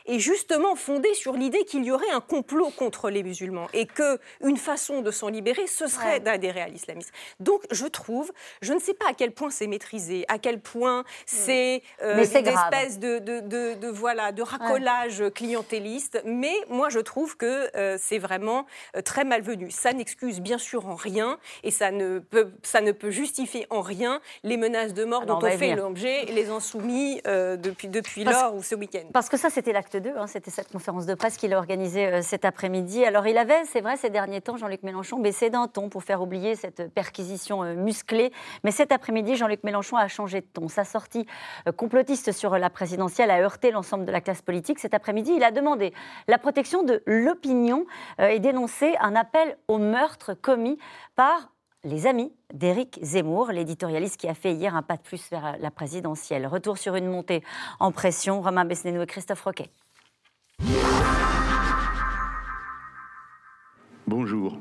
est 0.06 0.18
justement 0.18 0.74
fondée 0.74 1.14
sur 1.14 1.34
l'idée 1.34 1.64
qu'il 1.64 1.84
y 1.84 1.90
aurait 1.90 2.10
un 2.10 2.20
complot 2.20 2.70
contre 2.70 3.10
les 3.10 3.22
musulmans 3.22 3.68
et 3.72 3.86
que 3.86 4.18
une 4.42 4.56
façon 4.56 5.00
de 5.00 5.10
s'en 5.10 5.28
libérer, 5.28 5.66
ce 5.66 5.86
serait 5.86 6.20
d'adhérer 6.20 6.62
à 6.62 6.68
l'islamisme. 6.68 7.10
Donc, 7.40 7.62
je 7.70 7.86
trouve, 7.86 8.32
je 8.62 8.72
ne 8.72 8.78
sais 8.78 8.94
pas 8.94 9.06
à 9.10 9.14
quel 9.14 9.32
point 9.32 9.50
c'est 9.50 9.66
maîtrisé, 9.66 10.24
à 10.28 10.38
quel 10.38 10.60
point 10.60 11.04
c'est 11.26 11.82
euh, 12.02 12.14
une 12.14 12.46
espèce 12.46 12.98
de, 12.98 13.18
de, 13.18 13.74
de, 13.74 13.88
voilà, 13.88 14.32
de 14.32 14.42
racolage 14.42 15.22
clientéliste, 15.34 16.20
mais 16.24 16.54
moi, 16.68 16.88
je 16.88 16.98
trouve 16.98 17.36
que 17.36 17.70
euh, 17.76 17.96
c'est 18.00 18.18
vraiment 18.18 18.66
euh, 18.96 19.02
très 19.02 19.24
malvenu. 19.24 19.70
Ça 19.70 19.92
n'excuse 19.92 20.40
bien 20.40 20.58
sûr 20.58 20.86
en 20.88 20.94
rien, 20.94 21.38
et 21.62 21.70
ça 21.70 21.90
ne 21.90 22.18
peut, 22.18 22.52
ça 22.62 22.80
ne 22.80 22.92
peut 22.92 23.10
justifier 23.10 23.66
en 23.70 23.80
rien 23.80 24.20
les 24.42 24.53
menaces 24.56 24.94
de 24.94 25.04
mort 25.04 25.26
dont 25.26 25.38
on, 25.42 25.50
fait 25.50 25.74
l'objet 25.74 26.24
les 26.26 26.50
insoumis 26.50 27.20
euh, 27.26 27.56
depuis, 27.56 27.88
depuis 27.88 28.24
lors 28.24 28.54
ou 28.54 28.62
ce 28.62 28.74
week-end. 28.74 29.04
Parce 29.12 29.28
que 29.28 29.36
ça, 29.36 29.50
c'était 29.50 29.72
l'acte 29.72 29.96
2, 29.96 30.10
hein, 30.16 30.26
c'était 30.26 30.50
cette 30.50 30.70
conférence 30.70 31.06
de 31.06 31.14
presse 31.14 31.36
qu'il 31.36 31.52
a 31.52 31.58
organisée 31.58 32.06
euh, 32.06 32.22
cet 32.22 32.44
après-midi. 32.44 33.04
Alors, 33.04 33.26
il 33.26 33.38
avait, 33.38 33.64
c'est 33.64 33.80
vrai, 33.80 33.96
ces 33.96 34.10
derniers 34.10 34.40
temps, 34.40 34.56
Jean-Luc 34.56 34.82
Mélenchon, 34.82 35.18
baissé 35.18 35.50
d'un 35.50 35.68
ton 35.68 35.88
pour 35.88 36.02
faire 36.02 36.22
oublier 36.22 36.56
cette 36.56 36.92
perquisition 36.92 37.62
euh, 37.62 37.74
musclée. 37.74 38.32
Mais 38.64 38.70
cet 38.70 38.92
après-midi, 38.92 39.36
Jean-Luc 39.36 39.64
Mélenchon 39.64 39.96
a 39.96 40.08
changé 40.08 40.40
de 40.40 40.46
ton. 40.46 40.68
Sa 40.68 40.84
sortie 40.84 41.26
complotiste 41.76 42.32
sur 42.32 42.58
la 42.58 42.70
présidentielle 42.70 43.30
a 43.30 43.40
heurté 43.40 43.70
l'ensemble 43.70 44.04
de 44.04 44.12
la 44.12 44.20
classe 44.20 44.42
politique. 44.42 44.78
Cet 44.78 44.94
après-midi, 44.94 45.32
il 45.36 45.44
a 45.44 45.50
demandé 45.50 45.92
la 46.26 46.38
protection 46.38 46.82
de 46.82 47.02
l'opinion 47.06 47.86
et 48.18 48.40
dénoncé 48.40 48.94
un 49.00 49.14
appel 49.14 49.56
au 49.68 49.78
meurtre 49.78 50.34
commis 50.34 50.78
par 51.16 51.53
les 51.84 52.06
amis 52.06 52.32
d'Éric 52.52 52.98
Zemmour, 53.02 53.52
l'éditorialiste 53.52 54.16
qui 54.16 54.28
a 54.28 54.34
fait 54.34 54.52
hier 54.52 54.74
un 54.74 54.82
pas 54.82 54.96
de 54.96 55.02
plus 55.02 55.28
vers 55.30 55.56
la 55.58 55.70
présidentielle. 55.70 56.46
Retour 56.46 56.78
sur 56.78 56.94
une 56.94 57.06
montée 57.06 57.42
en 57.78 57.92
pression. 57.92 58.40
Romain 58.40 58.64
Besnénou 58.64 59.02
et 59.02 59.06
Christophe 59.06 59.42
Roquet. 59.42 59.70
Bonjour. 64.06 64.58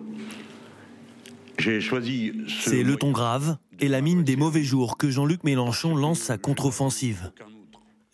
J'ai 1.57 1.79
choisi. 1.79 2.33
C'est 2.47 2.83
le 2.83 2.97
ton 2.97 3.11
grave 3.11 3.57
et 3.79 3.87
la 3.87 4.01
mine 4.01 4.23
des 4.23 4.35
mauvais 4.35 4.63
jours 4.63 4.97
que 4.97 5.09
Jean-Luc 5.09 5.43
Mélenchon 5.43 5.95
lance 5.95 6.19
sa 6.19 6.37
contre-offensive. 6.37 7.31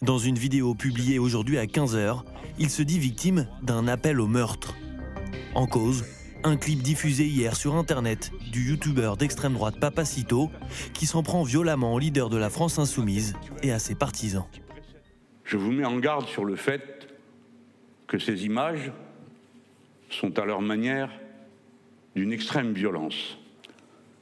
Dans 0.01 0.17
une 0.17 0.37
vidéo 0.37 0.75
publiée 0.75 1.19
aujourd'hui 1.19 1.57
à 1.57 1.65
15h, 1.65 2.21
il 2.57 2.69
se 2.69 2.81
dit 2.81 2.99
victime 2.99 3.47
d'un 3.63 3.87
appel 3.87 4.21
au 4.21 4.27
meurtre. 4.27 4.75
En 5.55 5.67
cause, 5.67 6.05
un 6.43 6.57
clip 6.57 6.81
diffusé 6.81 7.25
hier 7.25 7.55
sur 7.55 7.75
Internet 7.75 8.31
du 8.51 8.69
youtubeur 8.69 9.17
d'extrême 9.17 9.53
droite 9.53 9.79
Papacito 9.79 10.49
qui 10.93 11.05
s'en 11.05 11.23
prend 11.23 11.43
violemment 11.43 11.93
au 11.93 11.99
leader 11.99 12.29
de 12.29 12.37
la 12.37 12.49
France 12.49 12.79
insoumise 12.79 13.35
et 13.63 13.71
à 13.71 13.79
ses 13.79 13.95
partisans. 13.95 14.45
Je 15.43 15.57
vous 15.57 15.71
mets 15.71 15.85
en 15.85 15.97
garde 15.97 16.27
sur 16.27 16.45
le 16.45 16.55
fait 16.55 17.07
que 18.07 18.19
ces 18.19 18.45
images 18.45 18.91
sont 20.09 20.39
à 20.39 20.45
leur 20.45 20.61
manière 20.61 21.11
d'une 22.15 22.31
extrême 22.31 22.73
violence. 22.73 23.37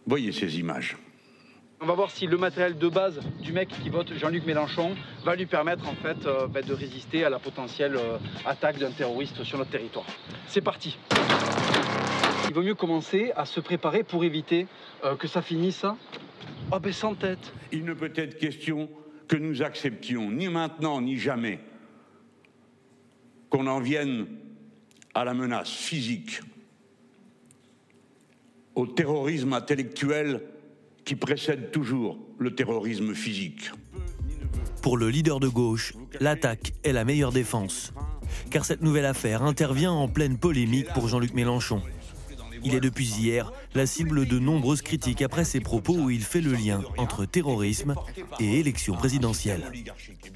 Voyez 0.05 0.31
ces 0.31 0.59
images. 0.59 0.97
On 1.79 1.85
va 1.85 1.93
voir 1.93 2.09
si 2.09 2.25
le 2.25 2.37
matériel 2.37 2.77
de 2.77 2.87
base 2.89 3.19
du 3.41 3.53
mec 3.53 3.69
qui 3.69 3.89
vote 3.89 4.11
Jean-Luc 4.17 4.45
Mélenchon 4.45 4.95
va 5.23 5.35
lui 5.35 5.45
permettre 5.45 5.87
en 5.87 5.93
fait 5.93 6.25
euh, 6.25 6.47
bah, 6.47 6.63
de 6.63 6.73
résister 6.73 7.23
à 7.23 7.29
la 7.29 7.37
potentielle 7.37 7.95
euh, 7.95 8.17
attaque 8.45 8.79
d'un 8.79 8.89
terroriste 8.89 9.43
sur 9.43 9.59
notre 9.59 9.69
territoire. 9.69 10.07
C'est 10.47 10.61
parti 10.61 10.97
vaut 12.57 12.63
mieux 12.63 12.73
commencer 12.73 13.31
à 13.35 13.45
se 13.45 13.59
préparer 13.59 14.03
pour 14.03 14.23
éviter 14.23 14.65
euh, 15.03 15.15
que 15.15 15.27
ça 15.27 15.43
finisse 15.43 15.85
oh 16.71 16.79
ben 16.79 16.91
sans 16.91 17.13
tête. 17.13 17.53
Il 17.71 17.85
ne 17.85 17.93
peut 17.93 18.11
être 18.15 18.39
question 18.39 18.89
que 19.27 19.35
nous 19.35 19.61
acceptions, 19.61 20.31
ni 20.31 20.47
maintenant 20.47 20.99
ni 20.99 21.17
jamais, 21.17 21.59
qu'on 23.51 23.67
en 23.67 23.79
vienne 23.79 24.25
à 25.13 25.23
la 25.23 25.35
menace 25.35 25.69
physique, 25.69 26.41
au 28.73 28.87
terrorisme 28.87 29.53
intellectuel 29.53 30.41
qui 31.05 31.15
précède 31.15 31.69
toujours 31.69 32.17
le 32.39 32.55
terrorisme 32.55 33.13
physique. 33.13 33.69
Pour 34.81 34.97
le 34.97 35.09
leader 35.09 35.39
de 35.39 35.47
gauche, 35.47 35.93
l'attaque 36.19 36.73
est 36.83 36.93
la 36.93 37.05
meilleure 37.05 37.31
défense. 37.31 37.93
Car 38.49 38.65
cette 38.65 38.81
nouvelle 38.81 39.05
affaire 39.05 39.43
intervient 39.43 39.91
en 39.91 40.07
pleine 40.07 40.39
polémique 40.39 40.87
pour 40.93 41.07
Jean-Luc 41.07 41.35
Mélenchon. 41.35 41.83
Il 42.63 42.75
est 42.75 42.79
depuis 42.79 43.05
hier 43.05 43.51
la 43.73 43.85
cible 43.85 44.25
de 44.25 44.39
nombreuses 44.39 44.81
critiques 44.81 45.21
après 45.21 45.43
ses 45.43 45.59
propos 45.59 45.93
où 45.93 46.09
il 46.09 46.23
fait 46.23 46.41
le 46.41 46.53
lien 46.53 46.81
entre 46.97 47.25
terrorisme 47.25 47.95
et 48.39 48.59
élection 48.59 48.95
présidentielle. 48.95 49.71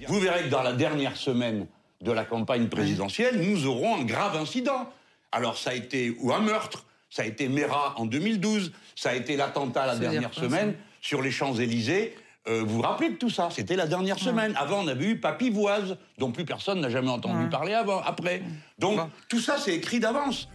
Vous 0.07 0.19
verrez 0.19 0.43
que 0.43 0.49
dans 0.49 0.63
la 0.63 0.73
dernière 0.73 1.17
semaine 1.17 1.67
de 2.01 2.11
la 2.11 2.25
campagne 2.25 2.67
présidentielle, 2.67 3.41
nous 3.41 3.65
aurons 3.67 3.95
un 3.95 4.03
grave 4.03 4.35
incident. 4.35 4.89
Alors 5.31 5.57
ça 5.57 5.71
a 5.71 5.73
été 5.73 6.15
ou 6.19 6.33
un 6.33 6.39
meurtre, 6.39 6.85
ça 7.09 7.23
a 7.23 7.25
été 7.25 7.47
Mera 7.47 7.93
en 7.97 8.05
2012, 8.05 8.71
ça 8.95 9.09
a 9.09 9.13
été 9.13 9.35
l'attentat 9.37 9.85
la 9.85 9.97
dernière 9.97 10.33
semaine 10.33 10.75
sur 11.01 11.21
les 11.21 11.31
Champs-Élysées. 11.31 12.15
Euh, 12.47 12.63
vous 12.65 12.77
vous 12.77 12.81
rappelez 12.81 13.11
de 13.11 13.15
tout 13.15 13.29
ça? 13.29 13.49
C'était 13.51 13.75
la 13.75 13.85
dernière 13.85 14.17
semaine. 14.17 14.53
Avant, 14.57 14.83
on 14.83 14.87
avait 14.87 15.05
eu 15.05 15.19
Papivoise, 15.19 15.97
dont 16.17 16.31
plus 16.31 16.45
personne 16.45 16.81
n'a 16.81 16.89
jamais 16.89 17.09
entendu 17.09 17.47
parler 17.49 17.73
avant, 17.73 18.01
après. 18.01 18.41
Donc, 18.79 18.99
tout 19.29 19.39
ça, 19.39 19.57
c'est 19.59 19.75
écrit 19.75 19.99
d'avance. 19.99 20.49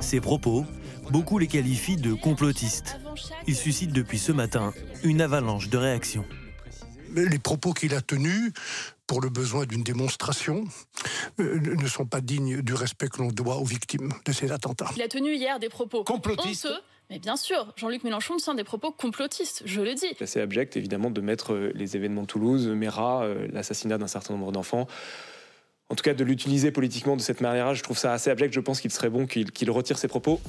Ces 0.00 0.20
propos, 0.20 0.66
beaucoup 1.10 1.38
les 1.38 1.46
qualifient 1.46 1.96
de 1.96 2.14
complotistes. 2.14 2.98
Ils 3.46 3.56
suscitent 3.56 3.92
depuis 3.92 4.18
ce 4.18 4.32
matin 4.32 4.72
une 5.02 5.20
avalanche 5.20 5.68
de 5.68 5.78
réactions. 5.78 6.24
Les 7.14 7.38
propos 7.38 7.72
qu'il 7.72 7.94
a 7.94 8.00
tenus 8.00 8.52
pour 9.06 9.20
le 9.20 9.30
besoin 9.30 9.64
d'une 9.64 9.82
démonstration 9.82 10.64
euh, 11.38 11.60
ne 11.60 11.86
sont 11.86 12.06
pas 12.06 12.20
dignes 12.20 12.60
du 12.60 12.74
respect 12.74 13.08
que 13.08 13.18
l'on 13.22 13.28
doit 13.28 13.56
aux 13.56 13.64
victimes 13.64 14.12
de 14.24 14.32
ces 14.32 14.52
attentats. 14.52 14.90
Il 14.96 15.02
a 15.02 15.08
tenu 15.08 15.34
hier 15.34 15.58
des 15.58 15.68
propos 15.68 16.04
complotistes. 16.04 16.68
Mais 17.08 17.20
bien 17.20 17.36
sûr, 17.36 17.72
Jean-Luc 17.76 18.02
Mélenchon 18.02 18.36
tient 18.36 18.54
des 18.54 18.64
propos 18.64 18.90
complotistes, 18.90 19.62
je 19.64 19.80
le 19.80 19.94
dis. 19.94 20.08
C'est 20.18 20.22
assez 20.22 20.40
abject, 20.40 20.76
évidemment, 20.76 21.10
de 21.10 21.20
mettre 21.20 21.52
euh, 21.52 21.72
les 21.74 21.94
événements 21.94 22.22
de 22.22 22.26
Toulouse, 22.26 22.66
Mera, 22.66 23.22
euh, 23.22 23.46
l'assassinat 23.52 23.96
d'un 23.96 24.08
certain 24.08 24.34
nombre 24.34 24.50
d'enfants. 24.50 24.88
En 25.88 25.94
tout 25.94 26.02
cas, 26.02 26.14
de 26.14 26.24
l'utiliser 26.24 26.72
politiquement 26.72 27.14
de 27.14 27.20
cette 27.20 27.40
manière-là, 27.40 27.74
je 27.74 27.82
trouve 27.84 27.96
ça 27.96 28.12
assez 28.12 28.28
abject. 28.28 28.52
Je 28.52 28.58
pense 28.58 28.80
qu'il 28.80 28.90
serait 28.90 29.08
bon 29.08 29.26
qu'il 29.26 29.70
retire 29.70 29.98
ses 29.98 30.08
propos. 30.08 30.40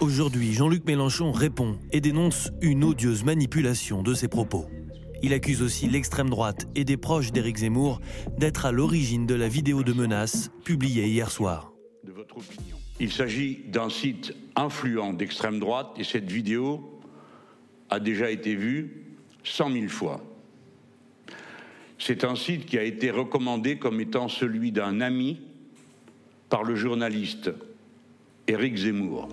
Aujourd'hui, 0.00 0.52
Jean-Luc 0.52 0.84
Mélenchon 0.86 1.32
répond 1.32 1.76
et 1.90 2.00
dénonce 2.00 2.52
une 2.62 2.84
odieuse 2.84 3.24
manipulation 3.24 4.04
de 4.04 4.14
ses 4.14 4.28
propos. 4.28 4.66
Il 5.24 5.32
accuse 5.32 5.60
aussi 5.60 5.88
l'extrême 5.88 6.30
droite 6.30 6.68
et 6.76 6.84
des 6.84 6.96
proches 6.96 7.32
d'Éric 7.32 7.56
Zemmour 7.56 8.00
d'être 8.38 8.64
à 8.64 8.70
l'origine 8.70 9.26
de 9.26 9.34
la 9.34 9.48
vidéo 9.48 9.82
de 9.82 9.92
menace 9.92 10.50
publiée 10.62 11.08
hier 11.08 11.32
soir. 11.32 11.72
De 12.04 12.12
votre 12.12 12.36
opinion. 12.36 12.76
Il 13.00 13.10
s'agit 13.10 13.64
d'un 13.66 13.90
site 13.90 14.34
influent 14.54 15.14
d'extrême 15.14 15.58
droite 15.58 15.88
et 15.96 16.04
cette 16.04 16.30
vidéo 16.30 17.00
a 17.90 17.98
déjà 17.98 18.30
été 18.30 18.54
vue 18.54 19.16
100 19.42 19.72
000 19.72 19.88
fois. 19.88 20.22
C'est 21.98 22.24
un 22.24 22.36
site 22.36 22.66
qui 22.66 22.78
a 22.78 22.82
été 22.82 23.10
recommandé 23.10 23.78
comme 23.78 24.00
étant 24.00 24.28
celui 24.28 24.70
d'un 24.72 25.00
ami 25.00 25.40
par 26.48 26.62
le 26.62 26.76
journaliste 26.76 27.50
Éric 28.46 28.76
Zemmour. 28.76 29.28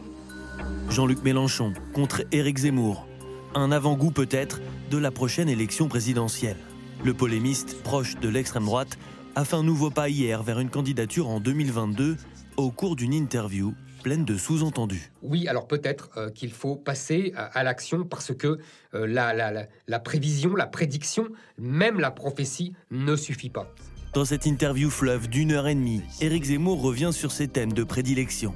Jean-Luc 0.89 1.24
Mélenchon 1.24 1.74
contre 1.93 2.24
Éric 2.32 2.60
Zemmour. 2.60 3.08
Un 3.53 3.72
avant-goût 3.72 4.12
peut-être 4.12 4.62
de 4.89 4.98
la 4.98 5.12
prochaine 5.12 5.50
élection 5.50 5.88
présidentielle. 5.88 6.58
Le 7.03 7.13
polémiste 7.13 7.84
proche 7.84 8.15
de 8.20 8.29
l'extrême 8.29 8.65
droite 8.65 8.98
a 9.36 9.46
fait 9.46 9.55
un 9.55 9.63
nouveau 9.63 9.89
pas 9.89 10.10
hier 10.10 10.41
vers 10.41 10.60
une 10.60 10.70
candidature 10.70 11.27
en 11.27 11.39
2022 11.39 12.17
au 12.58 12.72
cours 12.72 12.96
d'une 12.96 13.13
interview 13.13 13.74
pleine 14.03 14.25
de 14.25 14.38
sous-entendus. 14.38 15.12
Oui, 15.24 15.48
alors 15.48 15.67
peut-être 15.67 16.10
euh, 16.17 16.29
qu'il 16.29 16.51
faut 16.51 16.75
passer 16.75 17.33
à, 17.36 17.63
l'action 17.63 18.03
parce 18.03 18.36
que 18.36 18.60
euh, 18.93 19.07
la, 19.07 19.33
la, 19.33 20.00
prévision, 20.00 20.55
la 20.55 20.67
prédiction, 20.67 21.29
même 21.57 22.00
la 22.00 22.12
prophétie 22.12 22.74
ne 22.91 23.15
suffit 23.15 23.50
pas. 23.50 23.74
Dans 24.13 24.25
cette 24.25 24.45
interview 24.45 24.91
fleuve 24.91 25.27
d'une 25.27 25.53
heure 25.53 25.67
et 25.67 25.74
demie, 25.74 26.01
Éric 26.22 26.43
Zemmour 26.43 26.81
revient 26.81 27.12
sur 27.12 27.31
ses 27.31 27.48
thèmes 27.48 27.74
de 27.74 27.83
prédilection. 27.83 28.53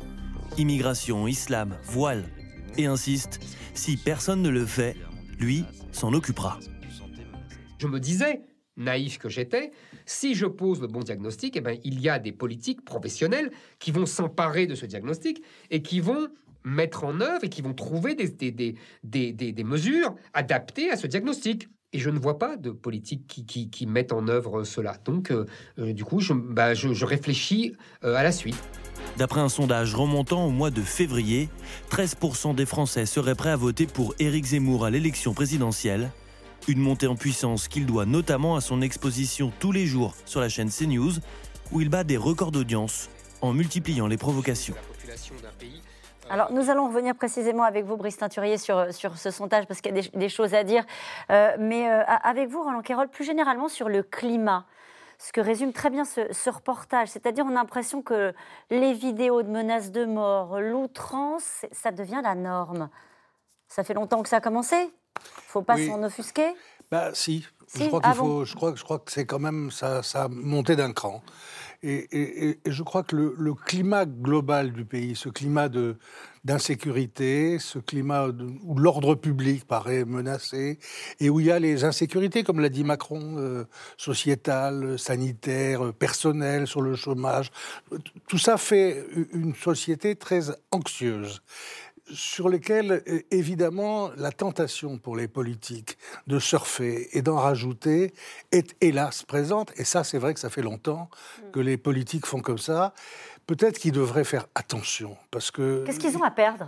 Immigration, 0.58 1.28
islam, 1.28 1.76
voile. 1.86 2.26
Et 2.78 2.86
insiste, 2.86 3.40
si 3.74 3.98
personne 3.98 4.44
ne 4.44 4.50
le 4.50 4.66
fait, 4.66 4.96
lui 5.40 5.66
s'en 5.92 6.14
occupera. 6.14 6.60
Je 7.80 7.88
me 7.88 8.00
disais, 8.00 8.42
naïf 8.78 9.18
que 9.18 9.30
j'étais, 9.30 9.72
si 10.06 10.36
je 10.36 10.46
pose 10.46 10.82
le 10.82 10.88
bon 10.88 11.00
diagnostic, 11.00 11.58
eh 11.58 11.62
ben, 11.62 11.78
il 11.84 12.00
y 12.00 12.10
a 12.10 12.20
des 12.20 12.32
politiques 12.32 12.86
professionnelles 12.86 13.52
qui 13.80 13.92
vont 13.92 14.06
s'emparer 14.06 14.68
de 14.68 14.76
ce 14.76 14.86
diagnostic 14.86 15.42
et 15.72 15.82
qui 15.82 16.00
vont 16.00 16.30
mettre 16.64 17.04
en 17.04 17.22
œuvre 17.22 17.44
et 17.44 17.50
qui 17.50 17.62
vont 17.62 17.74
trouver 17.74 18.16
des, 18.16 18.30
des, 18.52 19.34
des, 19.34 19.64
mesures 19.64 20.16
adaptées 20.34 20.92
à 20.92 20.98
ce 20.98 21.08
diagnostic. 21.08 21.68
Et 21.94 22.00
je 22.00 22.10
ne 22.10 22.20
vois 22.20 22.38
pas 22.38 22.58
de 22.58 22.70
politique 22.70 23.26
qui, 23.28 23.70
qui, 23.70 23.88
mettent 23.88 24.12
en 24.12 24.28
œuvre 24.28 24.66
cela. 24.66 24.98
Donc, 25.06 25.32
euh, 25.32 25.46
euh, 25.80 25.94
du 25.94 26.04
coup, 26.04 26.20
je, 26.20 26.34
bah, 26.34 26.74
je, 26.74 27.06
réfléchis 27.06 27.74
euh, 28.04 28.14
à 28.16 28.24
la 28.24 28.34
suite. 28.34 28.62
D'après 29.18 29.40
un 29.40 29.48
sondage 29.48 29.96
remontant 29.96 30.46
au 30.46 30.50
mois 30.50 30.70
de 30.70 30.82
février, 30.82 31.48
13% 31.90 32.56
des 32.56 32.66
Français 32.66 33.06
seraient 33.06 33.36
prêts 33.36 33.52
à 33.52 33.56
voter 33.56 33.88
pour 33.88 34.14
Éric 34.20 34.46
Zemmour 34.46 34.84
à 34.84 34.90
l'élection 34.90 35.34
présidentielle. 35.34 36.12
Une 36.70 36.80
montée 36.80 37.08
en 37.08 37.16
puissance 37.16 37.70
qu'il 37.70 37.86
doit 37.86 38.06
notamment 38.06 38.58
à 38.58 38.62
son 38.62 38.82
exposition 38.82 39.54
tous 39.58 39.72
les 39.72 39.86
jours 39.86 40.16
sur 40.26 40.42
la 40.42 40.50
chaîne 40.50 40.70
CNews, 40.70 41.14
où 41.72 41.80
il 41.80 41.88
bat 41.88 42.04
des 42.04 42.18
records 42.18 42.52
d'audience 42.52 43.10
en 43.42 43.54
multipliant 43.54 44.06
les 44.06 44.18
provocations. 44.18 44.76
Alors, 46.30 46.52
nous 46.52 46.70
allons 46.70 46.90
revenir 46.90 47.16
précisément 47.16 47.64
avec 47.64 47.86
vous, 47.86 47.96
Brice 47.96 48.18
Teinturier, 48.18 48.58
sur, 48.58 48.94
sur 48.94 49.18
ce 49.18 49.32
sondage, 49.32 49.66
parce 49.66 49.80
qu'il 49.80 49.96
y 49.96 50.00
a 50.00 50.02
des, 50.14 50.28
choses 50.28 50.54
à 50.54 50.66
dire. 50.66 50.84
Euh, 51.32 51.56
mais 51.58 51.90
euh, 51.90 52.04
avec 52.06 52.50
vous, 52.50 52.62
Roland 52.62 52.82
Quérol, 52.82 53.08
plus 53.08 53.24
généralement 53.24 53.70
sur 53.70 53.88
le 53.88 54.04
climat, 54.04 54.66
ce 55.20 55.32
que 55.32 55.40
résume 55.40 55.72
très 55.72 55.90
bien 55.90 56.04
ce, 56.04 56.34
ce 56.34 56.50
reportage. 56.50 57.08
C'est-à-dire, 57.08 57.46
on 57.46 57.52
a 57.52 57.54
l'impression 57.54 58.02
que 58.02 58.34
les 58.72 58.92
vidéos 58.92 59.42
de 59.42 59.50
menaces 59.50 59.94
de 59.94 60.04
mort, 60.04 60.60
l'outrance, 60.60 61.66
ça 61.72 61.92
devient 61.92 62.20
la 62.22 62.36
norme. 62.36 62.90
Ça 63.70 63.86
fait 63.86 63.94
longtemps 63.94 64.22
que 64.22 64.28
ça 64.28 64.38
a 64.38 64.42
commencé? 64.42 64.92
Faut 65.48 65.62
pas 65.62 65.78
s'en 65.78 66.04
offusquer 66.04 66.54
bah, 66.92 67.12
si. 67.14 67.46
Je, 67.76 67.86
crois 67.86 68.00
ah 68.04 68.14
faut, 68.14 68.46
je, 68.46 68.56
crois, 68.56 68.74
je 68.76 68.84
crois 68.84 69.00
que 69.00 69.12
c'est 69.12 69.26
quand 69.26 69.40
même 69.40 69.72
ça, 69.72 70.02
ça 70.02 70.24
a 70.24 70.28
monté 70.30 70.78
d'un 70.78 70.94
cran. 70.94 71.22
Et, 71.84 72.58
je 72.66 72.84
crois 72.84 73.04
que 73.04 73.16
le, 73.16 73.54
climat 73.54 74.06
global 74.06 74.72
du 74.72 74.86
pays, 74.86 75.16
ce 75.16 75.30
climat 75.30 75.70
de, 75.70 75.98
d'insécurité, 76.44 77.60
ce 77.60 77.78
climat 77.78 78.30
où 78.64 78.80
l'ordre 78.80 79.16
public 79.16 79.68
paraît 79.68 80.06
menacé, 80.06 80.80
et 81.20 81.30
où 81.30 81.40
il 81.40 81.48
y 81.48 81.52
a 81.52 81.60
les 81.60 81.84
insécurités, 81.84 82.44
comme 82.44 82.62
l'a 82.62 82.70
dit 82.70 82.84
Macron, 82.84 83.36
euh, 83.38 83.66
sociétales, 83.98 84.98
sanitaires, 84.98 85.94
personnelles, 85.94 86.68
sur 86.68 86.82
le 86.82 86.96
chômage, 86.96 87.52
tout 88.28 88.40
ça 88.40 88.58
fait 88.58 89.06
une 89.34 89.54
société 89.54 90.16
très 90.16 90.46
anxieuse 90.72 91.42
sur 92.14 92.50
lesquels, 92.50 93.04
évidemment, 93.32 94.12
la 94.18 94.32
tentation 94.32 94.98
pour 94.98 95.16
les 95.16 95.28
politiques 95.28 95.98
de 96.28 96.40
surfer 96.40 97.10
et 97.12 97.22
d'en 97.22 97.38
rajouter 97.38 98.14
est 98.52 98.76
hélas 98.82 99.24
présente. 99.24 99.72
Et 99.78 99.84
ça, 99.84 100.04
c'est 100.04 100.18
vrai 100.18 100.34
que 100.34 100.40
ça 100.40 100.50
fait 100.50 100.62
longtemps 100.62 101.10
mm. 101.10 101.52
que 101.52 101.60
les 101.60 101.78
politiques 101.78 102.26
font 102.26 102.42
comme 102.42 102.58
ça. 102.58 102.94
Peut-être 103.46 103.80
qu'ils 103.80 103.94
devraient 103.94 104.26
faire 104.26 104.46
attention, 104.56 105.16
parce 105.32 105.52
que... 105.52 105.86
Qu'est-ce 105.86 106.02
qu'ils 106.02 106.18
ont 106.18 106.24
à 106.24 106.32
perdre? 106.32 106.68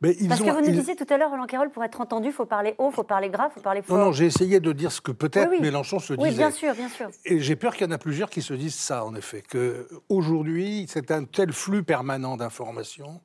Parce 0.00 0.40
que 0.40 0.50
vous 0.50 0.60
nous 0.60 0.72
disiez 0.72 0.96
tout 0.96 1.06
à 1.08 1.16
l'heure, 1.18 1.30
Roland 1.30 1.46
Carole, 1.46 1.70
pour 1.70 1.84
être 1.84 2.00
entendu, 2.00 2.28
il 2.28 2.32
faut 2.32 2.46
parler 2.46 2.74
haut, 2.78 2.90
il 2.90 2.94
faut 2.94 3.04
parler 3.04 3.30
grave, 3.30 3.52
il 3.52 3.54
faut 3.54 3.60
parler 3.60 3.80
fort. 3.80 3.96
Non, 3.96 4.06
non, 4.06 4.12
j'ai 4.12 4.26
essayé 4.26 4.58
de 4.58 4.72
dire 4.72 4.90
ce 4.90 5.00
que 5.00 5.12
peut-être 5.12 5.60
Mélenchon 5.60 6.00
se 6.00 6.14
disait. 6.14 6.28
Oui, 6.28 6.34
bien 6.34 6.50
sûr, 6.50 6.74
bien 6.74 6.88
sûr. 6.88 7.10
Et 7.24 7.38
j'ai 7.38 7.54
peur 7.54 7.76
qu'il 7.76 7.86
y 7.86 7.88
en 7.88 7.92
a 7.92 7.98
plusieurs 7.98 8.28
qui 8.28 8.42
se 8.42 8.54
disent 8.54 8.74
ça, 8.74 9.04
en 9.04 9.14
effet, 9.14 9.44
qu'aujourd'hui, 9.48 10.86
c'est 10.88 11.12
un 11.12 11.22
tel 11.22 11.52
flux 11.52 11.84
permanent 11.84 12.36
d'informations 12.36 13.20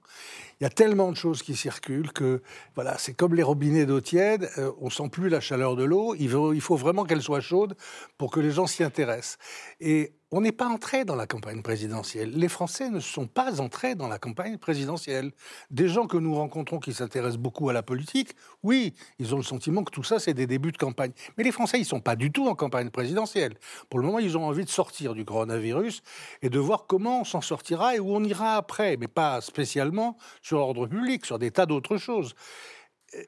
il 0.62 0.66
y 0.66 0.68
a 0.68 0.70
tellement 0.70 1.12
de 1.12 1.18
choses 1.18 1.42
qui 1.42 1.56
circulent 1.56 2.14
que 2.14 2.44
voilà, 2.76 2.96
c'est 3.00 3.16
comme 3.16 3.34
les 3.34 3.42
robinets 3.42 3.88
d'eau 3.88 4.00
tiède, 4.00 4.48
euh, 4.60 4.72
on 4.80 4.92
sent 4.92 5.10
plus 5.10 5.28
la 5.28 5.40
chaleur 5.40 5.76
de 5.76 5.84
l'eau, 5.84 6.14
il 6.20 6.30
faut, 6.30 6.54
il 6.54 6.62
faut 6.62 6.76
vraiment 6.76 7.04
qu'elle 7.04 7.24
soit 7.24 7.42
chaude 7.42 7.76
pour 8.20 8.30
que 8.30 8.40
les 8.40 8.52
gens 8.52 8.68
s'y 8.68 8.84
intéressent. 8.84 9.40
Et 9.80 10.14
on 10.32 10.40
n'est 10.40 10.54
pas 10.54 10.68
entré 10.68 11.04
dans 11.04 11.16
la 11.16 11.28
campagne 11.28 11.62
présidentielle. 11.62 12.32
Les 12.32 12.48
Français 12.48 12.90
ne 12.90 13.02
sont 13.02 13.28
pas 13.28 13.60
entrés 13.60 13.96
dans 13.96 14.08
la 14.08 14.18
campagne 14.18 14.58
présidentielle. 14.58 15.34
Des 15.70 15.90
gens 15.90 16.08
que 16.08 16.16
nous 16.16 16.34
rencontrons 16.34 16.80
qui 16.80 16.94
s'intéressent 16.94 17.38
beaucoup 17.38 17.70
à 17.70 17.74
la 17.74 17.84
politique, 17.84 18.30
oui, 18.64 18.94
ils 19.20 19.34
ont 19.36 19.38
le 19.38 19.44
sentiment 19.44 19.84
que 19.84 19.92
tout 19.92 20.04
ça, 20.04 20.20
c'est 20.20 20.34
des 20.34 20.48
débuts 20.48 20.72
de 20.72 20.78
campagne. 20.78 21.12
Mais 21.38 21.44
les 21.44 21.52
Français, 21.52 21.78
ils 21.78 21.82
ne 21.82 21.88
sont 21.88 22.00
pas 22.00 22.16
du 22.16 22.32
tout 22.32 22.48
en 22.48 22.56
campagne 22.56 22.90
présidentielle. 22.90 23.56
Pour 23.90 24.00
le 24.00 24.06
moment, 24.06 24.20
ils 24.20 24.38
ont 24.38 24.46
envie 24.46 24.64
de 24.64 24.70
sortir 24.70 25.14
du 25.16 25.26
coronavirus 25.26 26.02
et 26.42 26.50
de 26.50 26.60
voir 26.60 26.86
comment 26.88 27.22
on 27.22 27.26
s'en 27.26 27.42
sortira 27.42 27.96
et 27.96 28.00
où 28.00 28.16
on 28.16 28.24
ira 28.24 28.56
après, 28.56 28.96
mais 28.96 29.10
pas 29.10 29.42
spécialement 29.42 30.18
sur 30.42 30.60
l'ordre 30.60 30.88
public, 30.88 31.26
sur 31.26 31.40
des 31.40 31.52
tas 31.52 31.66
d'autres 31.66 31.98
choses. 31.98 32.36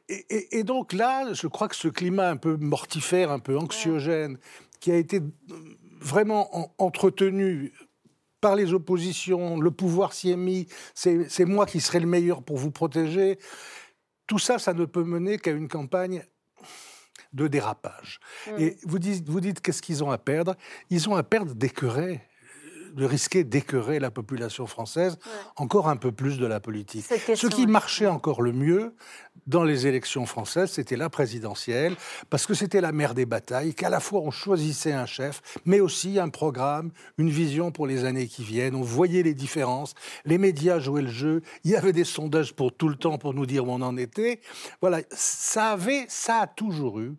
Et, 0.07 0.63
donc 0.63 0.93
là, 0.93 1.33
je 1.33 1.47
crois 1.47 1.67
que 1.67 1.75
ce 1.75 1.89
climat 1.89 2.29
un 2.29 2.37
peu 2.37 2.55
mortifère, 2.55 3.29
un 3.31 3.39
peu 3.39 3.57
anxiogène, 3.57 4.37
qui 4.79 4.91
a 4.91 4.95
été 4.95 5.19
vraiment 6.03 6.73
entretenu 6.77 7.73
par 8.41 8.55
les 8.55 8.73
oppositions, 8.73 9.59
le 9.59 9.71
pouvoir 9.71 10.11
s'y 10.13 10.31
est 10.31 10.35
mis, 10.37 10.67
c'est 10.93 11.45
moi 11.45 11.65
qui 11.65 11.79
serai 11.79 11.99
le 11.99 12.07
meilleur 12.07 12.43
pour 12.43 12.57
vous 12.57 12.71
protéger, 12.71 13.39
tout 14.27 14.39
ça, 14.39 14.59
ça 14.59 14.73
ne 14.73 14.85
peut 14.85 15.03
mener 15.03 15.37
qu'à 15.37 15.51
une 15.51 15.69
campagne 15.69 16.23
de 17.31 17.47
dérapage. 17.47 18.19
Mmh. 18.47 18.59
Et 18.59 18.77
vous 18.83 18.99
dites, 18.99 19.27
vous 19.27 19.39
dites 19.39 19.61
qu'est-ce 19.61 19.81
qu'ils 19.81 20.03
ont 20.03 20.11
à 20.11 20.17
perdre? 20.17 20.55
Ils 20.89 21.09
ont 21.09 21.15
à 21.15 21.23
perdre 21.23 21.55
d'écœurer 21.55 22.21
de 22.93 23.05
risquer 23.05 23.43
d'écœurer 23.43 23.99
la 23.99 24.11
population 24.11 24.67
française 24.67 25.17
encore 25.55 25.89
un 25.89 25.95
peu 25.95 26.11
plus 26.11 26.37
de 26.37 26.45
la 26.45 26.59
politique. 26.59 27.05
Ce 27.05 27.47
qui 27.47 27.67
marchait 27.67 28.07
encore 28.07 28.41
le 28.41 28.53
mieux 28.53 28.95
dans 29.47 29.63
les 29.63 29.87
élections 29.87 30.25
françaises, 30.25 30.71
c'était 30.71 30.95
la 30.95 31.09
présidentielle, 31.09 31.95
parce 32.29 32.45
que 32.45 32.53
c'était 32.53 32.81
la 32.81 32.91
mère 32.91 33.13
des 33.13 33.25
batailles, 33.25 33.73
qu'à 33.73 33.89
la 33.89 33.99
fois 33.99 34.21
on 34.21 34.31
choisissait 34.31 34.93
un 34.93 35.05
chef, 35.05 35.41
mais 35.65 35.79
aussi 35.79 36.19
un 36.19 36.29
programme, 36.29 36.91
une 37.17 37.29
vision 37.29 37.71
pour 37.71 37.87
les 37.87 38.05
années 38.05 38.27
qui 38.27 38.43
viennent. 38.43 38.75
On 38.75 38.81
voyait 38.81 39.23
les 39.23 39.33
différences, 39.33 39.95
les 40.25 40.37
médias 40.37 40.79
jouaient 40.79 41.01
le 41.01 41.09
jeu, 41.09 41.41
il 41.63 41.71
y 41.71 41.75
avait 41.75 41.93
des 41.93 42.03
sondages 42.03 42.53
pour 42.53 42.75
tout 42.75 42.89
le 42.89 42.95
temps 42.95 43.17
pour 43.17 43.33
nous 43.33 43.45
dire 43.45 43.67
où 43.67 43.71
on 43.71 43.81
en 43.81 43.97
était. 43.97 44.39
Voilà, 44.81 45.01
ça 45.11 45.71
avait, 45.71 46.05
ça 46.07 46.41
a 46.41 46.47
toujours 46.47 46.99
eu 46.99 47.15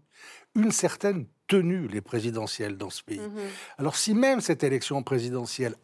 une 0.55 0.71
certaine 0.71 1.27
tenu 1.55 1.87
les 1.89 2.01
présidentielles 2.01 2.77
dans 2.77 2.91
ce 2.91 3.03
pays. 3.03 3.21
Mhm. 3.21 3.31
Alors 3.79 3.97
si 3.97 4.15
même 4.15 4.41
cette 4.41 4.65
élection 4.65 5.03
présidentielle 5.03 5.77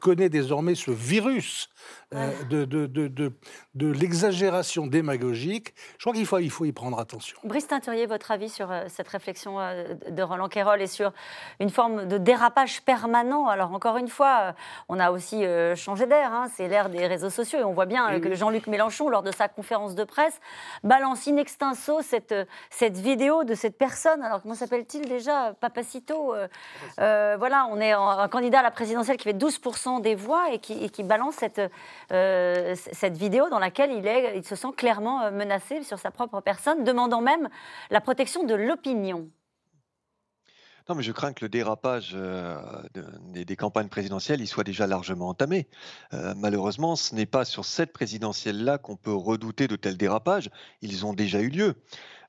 connaît 0.00 0.28
désormais 0.28 0.74
ce 0.74 0.90
virus 0.90 1.68
euh, 2.14 2.30
de, 2.50 2.64
de, 2.66 2.86
de, 2.86 3.32
de, 3.74 3.86
l'exagération 3.86 4.86
démagogique, 4.86 5.72
je 5.96 6.04
crois 6.04 6.12
qu'il 6.12 6.26
faut, 6.26 6.38
il 6.38 6.50
faut 6.50 6.66
y 6.66 6.72
prendre 6.72 6.98
attention. 6.98 7.38
Brice 7.42 7.68
Teinturier, 7.68 8.04
votre 8.04 8.30
avis 8.30 8.50
sur 8.50 8.70
euh, 8.70 8.84
cette 8.88 9.08
réflexion 9.08 9.58
euh, 9.58 9.94
de 10.10 10.22
Roland 10.22 10.48
Quérol 10.48 10.82
et 10.82 10.86
sur 10.86 11.12
une 11.58 11.70
forme 11.70 12.06
de 12.06 12.18
dérapage 12.18 12.82
permanent? 12.82 13.46
Alors 13.46 13.72
encore 13.72 13.96
une 13.96 14.08
fois, 14.08 14.54
on 14.90 15.00
a 15.00 15.10
aussi 15.10 15.44
changé 15.76 16.06
d'air, 16.06 16.32
hein, 16.32 16.48
c'est 16.54 16.68
l'ère 16.68 16.90
des 16.90 17.06
réseaux 17.06 17.30
sociaux 17.30 17.60
et 17.60 17.64
on 17.64 17.72
voit 17.72 17.86
bien 17.86 18.20
que 18.20 18.34
Jean-Luc 18.34 18.66
Mélenchon, 18.66 19.08
lors 19.08 19.22
de 19.22 19.32
sa 19.32 19.48
conférence 19.48 19.94
de 19.94 20.04
presse, 20.04 20.38
balance 20.84 21.26
in 21.28 21.36
extenso 21.36 22.02
cette, 22.02 22.34
cette 22.68 22.98
vidéo 22.98 23.44
de 23.44 23.54
cette 23.54 23.78
personne. 23.78 24.22
Alors 24.22 24.42
comment 24.42 24.54
s'appelle-t-il 24.54 25.08
déjà? 25.08 25.54
Papacito. 25.60 26.34
voilà, 26.98 27.68
on 27.70 27.80
est 27.80 27.92
un 27.92 28.28
candidat 28.28 28.60
à 28.60 28.62
la 28.62 28.70
présidentielle 28.70 29.16
qui 29.16 29.24
fait 29.24 29.32
12% 29.32 29.51
des 30.00 30.14
voix 30.14 30.52
et 30.52 30.58
qui, 30.58 31.02
balance 31.02 31.36
cette 31.36 31.60
euh, 32.12 32.74
cette 32.92 33.16
vidéo 33.16 33.48
dans 33.50 33.58
laquelle 33.58 33.90
il 34.34 34.44
se 34.44 34.54
sent 34.54 34.72
clairement 34.76 35.22
euh, 35.22 35.30
menacé 35.30 35.82
sur 35.82 35.98
sa 35.98 36.10
propre 36.10 36.40
personne, 36.40 36.84
demandant 36.84 37.20
même 37.20 37.48
la 37.90 38.00
protection 38.00 38.44
de 38.44 38.54
l'opinion. 38.54 39.28
Non, 40.88 40.96
mais 40.96 41.02
je 41.04 41.12
crains 41.12 41.32
que 41.32 41.44
le 41.44 41.48
dérapage 41.48 42.12
euh, 42.14 42.56
des, 43.28 43.56
campagnes 43.56 43.88
présidentielles 43.88 44.40
il 44.40 44.48
soit 44.48 44.64
déjà 44.64 44.88
largement 44.88 45.28
entamé. 45.28 45.68
malheureusement, 46.36 46.96
ce 46.96 47.14
n'est 47.14 47.26
pas 47.26 47.44
sur 47.44 47.64
cette 47.64 47.92
présidentielle-là 47.92 48.78
qu'on 48.78 48.96
peut 48.96 49.14
redouter 49.14 49.68
de 49.68 49.76
tels 49.76 49.96
dérapages. 49.96 50.50
Ils 50.80 51.06
ont 51.06 51.12
déjà 51.12 51.40
eu 51.40 51.50
lieu. 51.50 51.76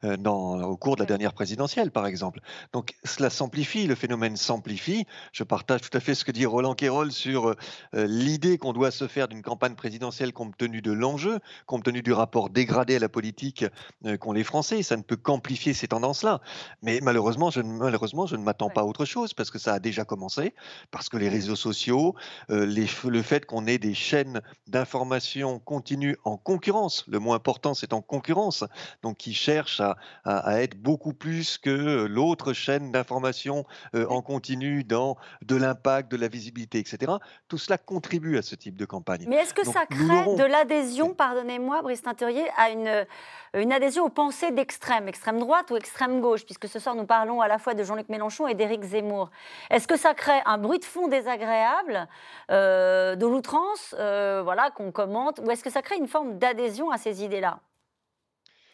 Euh, 0.04 0.18
dans, 0.18 0.62
au 0.62 0.78
cours 0.78 0.96
de 0.96 1.02
la 1.02 1.06
dernière 1.06 1.34
présidentielle, 1.34 1.92
par 1.92 2.06
exemple. 2.06 2.40
Donc 2.72 2.94
cela 3.04 3.30
s'amplifie, 3.30 3.88
le 3.88 3.96
phénomène 3.96 4.38
s'amplifie. 4.38 5.06
Je 5.32 5.44
partage 5.44 5.82
tout 5.82 5.96
à 5.96 6.00
fait 6.00 6.16
ce 6.16 6.24
que 6.26 6.32
dit 6.32 6.46
Roland 6.46 6.76
Quérol 6.76 7.12
sur 7.12 7.48
euh, 7.48 7.56
l'idée 7.94 8.58
qu'on 8.58 8.74
doit 8.74 8.92
se 8.92 9.08
faire 9.08 9.28
d'une 9.28 9.42
campagne 9.42 9.76
présidentielle 9.76 10.34
compte 10.34 10.58
tenu 10.58 10.82
de 10.82 10.92
l'enjeu, 10.92 11.40
compte 11.66 11.84
tenu 11.84 12.02
du 12.02 12.14
rapport 12.14 12.50
dégradé 12.50 12.96
à 12.96 13.00
la 13.00 13.10
politique 13.10 13.66
euh, 14.06 14.18
qu'ont 14.18 14.34
les 14.34 14.44
Français. 14.44 14.84
Ça 14.84 14.98
ne 14.98 15.04
peut 15.04 15.16
qu'amplifier 15.16 15.74
ces 15.74 15.88
tendances-là. 15.88 16.42
Mais 16.82 17.00
malheureusement, 17.02 17.50
je, 17.50 17.62
malheureusement, 17.62 18.26
je 18.26 18.36
ne 18.36 18.44
m'attends 18.44 18.70
pas 18.70 18.82
à 18.82 18.86
autre 18.86 19.06
chose 19.06 19.34
parce 19.34 19.52
que 19.52 19.60
ça 19.60 19.74
a 19.74 19.80
déjà 19.80 20.06
commencé, 20.06 20.54
parce 20.92 21.10
que 21.10 21.18
les 21.18 21.30
réseaux 21.30 21.56
sociaux, 21.56 22.16
les, 22.50 22.88
le 23.06 23.22
fait 23.22 23.46
qu'on 23.46 23.68
ait 23.68 23.78
des 23.78 23.94
chaînes 23.94 24.42
d'information 24.68 25.60
continues 25.60 26.18
en 26.24 26.38
concurrence, 26.38 27.06
le 27.08 27.20
moins 27.20 27.36
important 27.36 27.74
c'est 27.74 27.94
en 27.94 28.02
concurrence, 28.02 28.64
donc 29.02 29.18
qui 29.18 29.34
cherchent 29.34 29.82
à 29.82 29.93
à, 30.26 30.62
être 30.62 30.76
beaucoup 30.76 31.14
plus 31.14 31.58
que 31.58 32.06
l'autre 32.06 32.54
chaîne 32.54 32.92
d'information 32.92 33.66
euh, 33.96 34.06
en 34.08 34.22
continu 34.22 34.84
dans 34.84 35.18
de 35.42 35.56
l'impact, 35.56 36.12
de 36.12 36.18
la 36.18 36.28
visibilité, 36.28 36.80
etc. 36.80 37.14
Tout 37.48 37.58
cela 37.58 37.78
contribue 37.78 38.38
à 38.38 38.42
ce 38.42 38.56
type 38.56 38.76
de 38.76 38.86
campagne. 38.86 39.26
Mais 39.28 39.38
est-ce 39.38 39.54
que 39.54 39.66
ça 39.66 39.86
crée 39.86 40.36
de 40.36 40.44
l'adhésion, 40.44 41.14
pardonnez-moi, 41.14 41.82
Brice 41.82 42.02
Teinturier, 42.02 42.46
à 42.58 42.70
une, 42.70 43.06
une 43.54 43.72
adhésion 43.72 44.06
aux 44.06 44.10
pensées 44.10 44.52
d'extrême, 44.52 45.08
extrême 45.08 45.40
droite 45.40 45.70
ou 45.72 45.78
extrême 45.78 46.22
gauche, 46.22 46.46
puisque 46.46 46.68
ce 46.68 46.80
soir 46.80 46.96
nous 46.96 47.06
parlons 47.06 47.42
à 47.42 47.48
la 47.48 47.58
fois 47.58 47.74
de 47.74 47.84
Jean-Luc 47.84 48.10
Mélenchon 48.10 48.48
et 48.48 48.56
d'Éric 48.56 48.84
Zemmour. 48.84 49.30
Est-ce 49.70 49.88
que 49.88 49.98
ça 49.98 50.14
crée 50.14 50.42
un 50.46 50.58
bruit 50.58 50.80
de 50.80 50.86
fond 50.86 51.08
désagréable, 51.08 52.08
euh, 52.52 53.16
de 53.16 53.26
l'outrance, 53.26 53.96
euh, 54.00 54.42
voilà, 54.44 54.72
qu'on 54.72 54.92
commente, 54.92 55.40
ou 55.40 55.52
est-ce 55.52 55.64
que 55.64 55.70
ça 55.70 55.82
crée 55.82 55.98
une 55.98 56.08
forme 56.08 56.38
d'adhésion 56.38 56.92
à 56.92 56.98
ces 56.98 57.24
idées-là? 57.24 57.60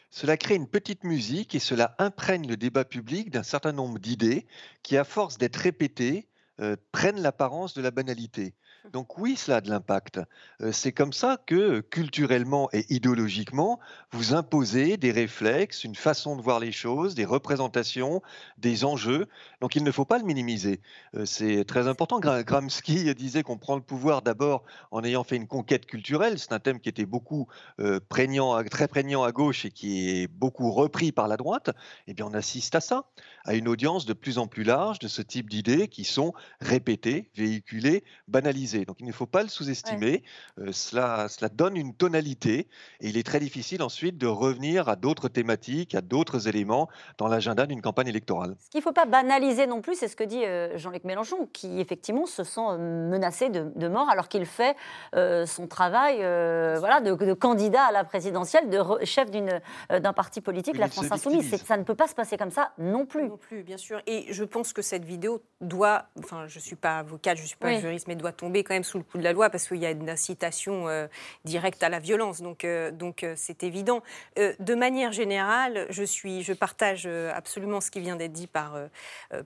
Cela 0.10 0.38
crée 0.38 0.56
une 0.56 0.68
petite 0.68 1.04
musique 1.04 1.54
et 1.56 1.60
cela 1.60 1.96
imprègne 2.00 2.48
le 2.48 2.58
débat 2.58 2.86
public 2.86 3.30
d'un 3.30 3.44
certain 3.44 3.72
nombre 3.72 4.00
d'idées 4.00 4.48
qui, 4.82 4.98
à 4.98 5.04
force 5.04 5.38
d'être 5.38 5.58
répétées, 5.58 6.28
euh, 6.60 6.76
prennent 6.92 7.22
l'apparence 7.22 7.74
de 7.74 7.82
la 7.82 7.92
banalité. 7.92 8.56
Donc 8.94 9.18
oui, 9.18 9.36
cela 9.36 9.58
a 9.58 9.62
de 9.62 9.70
l'impact. 9.70 10.20
Euh, 10.62 10.72
c'est 10.72 10.92
comme 10.92 11.12
ça 11.12 11.38
que 11.46 11.82
culturellement 11.82 12.70
et 12.72 12.86
idéologiquement, 12.90 13.80
vous 14.12 14.34
imposez 14.34 14.96
des 14.98 15.12
réflexes, 15.12 15.84
une 15.84 15.96
façon 15.96 16.38
de 16.38 16.42
voir 16.42 16.60
les 16.60 16.72
choses, 16.72 17.14
des 17.14 17.26
représentations, 17.26 18.22
des 18.58 18.86
enjeux. 18.86 19.28
Donc 19.62 19.76
il 19.76 19.84
ne 19.84 19.92
faut 19.92 20.06
pas 20.06 20.18
le 20.18 20.24
minimiser. 20.24 20.82
Euh, 21.16 21.26
c'est 21.26 21.66
très 21.66 21.88
important. 21.88 22.20
Gramsci 22.20 23.14
disait 23.16 23.44
qu'on 23.44 23.58
prend 23.58 23.76
le 23.76 23.82
pouvoir 23.82 24.22
d'abord 24.22 24.64
en 24.92 25.04
ayant 25.04 25.24
fait 25.24 25.36
une 25.36 25.48
conquête 25.48 25.86
culturelle. 25.86 26.40
C'est 26.40 26.54
un 26.54 26.60
thème 26.60 26.80
qui 26.80 26.90
était 26.90 27.06
beaucoup 27.06 27.48
euh, 27.80 28.00
prégnant, 28.08 28.64
très 28.64 28.88
prégnant 28.88 29.24
à 29.24 29.32
gauche 29.32 29.66
et 29.66 29.72
qui 29.72 30.10
est 30.10 30.28
beaucoup 30.28 30.72
repris 30.72 31.12
par 31.12 31.28
la 31.28 31.36
droite. 31.36 31.72
Eh 32.08 32.14
bien, 32.14 32.26
on 32.26 32.34
assiste 32.34 32.76
à 32.76 32.82
ça, 32.82 33.06
à 33.44 33.56
une 33.56 33.68
audience 33.68 34.06
de 34.06 34.14
plus 34.14 34.38
en 34.38 34.48
plus 34.48 34.64
large 34.64 35.00
de 35.00 35.08
ce 35.08 35.22
type 35.22 35.50
d'idées 35.50 35.90
qui 35.90 36.06
sont 36.06 36.34
répétées, 36.62 37.30
véhiculées, 37.36 38.04
banalisées. 38.28 38.69
Donc 38.78 38.98
il 39.00 39.06
ne 39.06 39.12
faut 39.12 39.26
pas 39.26 39.44
le 39.44 39.50
sous-estimer. 39.50 40.24
Euh, 40.60 40.72
cela, 40.72 41.28
cela 41.30 41.50
donne 41.50 41.76
une 41.76 41.94
tonalité 41.94 42.68
et 43.02 43.10
il 43.10 43.18
est 43.18 43.24
très 43.24 43.40
difficile 43.40 43.82
ensuite 43.82 44.18
de 44.18 44.28
revenir 44.28 44.90
à 44.90 44.96
d'autres 44.96 45.28
thématiques, 45.28 45.96
à 45.96 46.02
d'autres 46.02 46.48
éléments 46.48 46.90
dans 47.18 47.28
l'agenda 47.28 47.66
d'une 47.66 47.82
campagne 47.82 48.08
électorale. 48.08 48.56
Ce 48.60 48.70
qu'il 48.70 48.80
ne 48.80 48.84
faut 48.84 48.92
pas 48.92 49.06
banaliser 49.06 49.68
non 49.68 49.82
plus, 49.82 49.96
c'est 49.96 50.08
ce 50.08 50.16
que 50.16 50.24
dit 50.24 50.46
euh, 50.46 50.78
Jean-Luc 50.78 51.04
Mélenchon, 51.04 51.50
qui 51.52 51.80
effectivement 51.80 52.26
se 52.26 52.44
sent 52.44 52.62
euh, 52.62 53.10
menacé 53.10 53.50
de, 53.50 53.88
mort 53.90 54.10
alors 54.10 54.28
qu'il 54.28 54.46
fait 54.46 54.76
son 55.14 55.68
travail 55.68 56.18
voilà, 56.18 57.02
de, 57.02 57.34
candidat 57.34 57.86
à 57.86 57.92
la 57.92 58.04
présidentielle, 58.04 58.70
de 58.70 58.80
chef 59.04 59.32
d'un 59.32 60.14
parti 60.14 60.42
politique, 60.42 60.78
la 60.78 60.88
France 60.88 61.12
Insoumise. 61.12 61.56
Ça 61.64 61.78
ne 61.78 61.84
peut 61.84 61.96
pas 61.96 62.08
se 62.08 62.14
passer 62.14 62.38
comme 62.38 62.52
ça 62.52 62.72
non 62.78 63.06
plus. 63.08 63.28
Non 63.28 63.38
plus, 63.38 63.64
bien 63.64 63.78
sûr. 63.78 64.02
Et 64.06 64.32
je 64.32 64.44
pense 64.44 64.74
que 64.74 64.84
cette 64.84 65.06
vidéo 65.06 65.42
doit, 65.62 66.06
enfin 66.20 66.46
je 66.48 66.58
ne 66.58 66.62
suis 66.62 66.76
pas 66.76 67.00
avocate, 67.00 67.38
je 67.38 67.44
ne 67.44 67.48
suis 67.48 67.58
pas 67.58 67.80
juriste, 67.80 68.08
mais 68.08 68.16
doit 68.16 68.32
tomber 68.32 68.59
quand 68.64 68.74
même 68.74 68.84
sous 68.84 68.98
le 68.98 69.04
coup 69.04 69.18
de 69.18 69.24
la 69.24 69.34
loi 69.34 69.50
parce 69.50 69.68
qu'il 69.68 69.78
y 69.78 69.86
a 69.86 69.92
une 69.92 70.10
incitation 70.10 70.88
euh, 70.88 71.08
directe 71.46 71.84
à 71.84 71.90
la 71.90 72.00
violence. 72.00 72.42
Donc, 72.42 72.64
euh, 72.64 72.92
euh, 73.24 73.34
c'est 73.36 73.64
évident. 73.64 74.02
de 74.38 74.76
manière 74.76 75.12
générale, 75.12 75.88
je 75.90 76.54
partage 76.54 77.08
absolument 77.34 77.82
ce 77.82 77.92
qui 77.92 78.00
vient 78.00 78.16
d'être 78.16 78.32
dit 78.32 78.48
par 78.48 78.78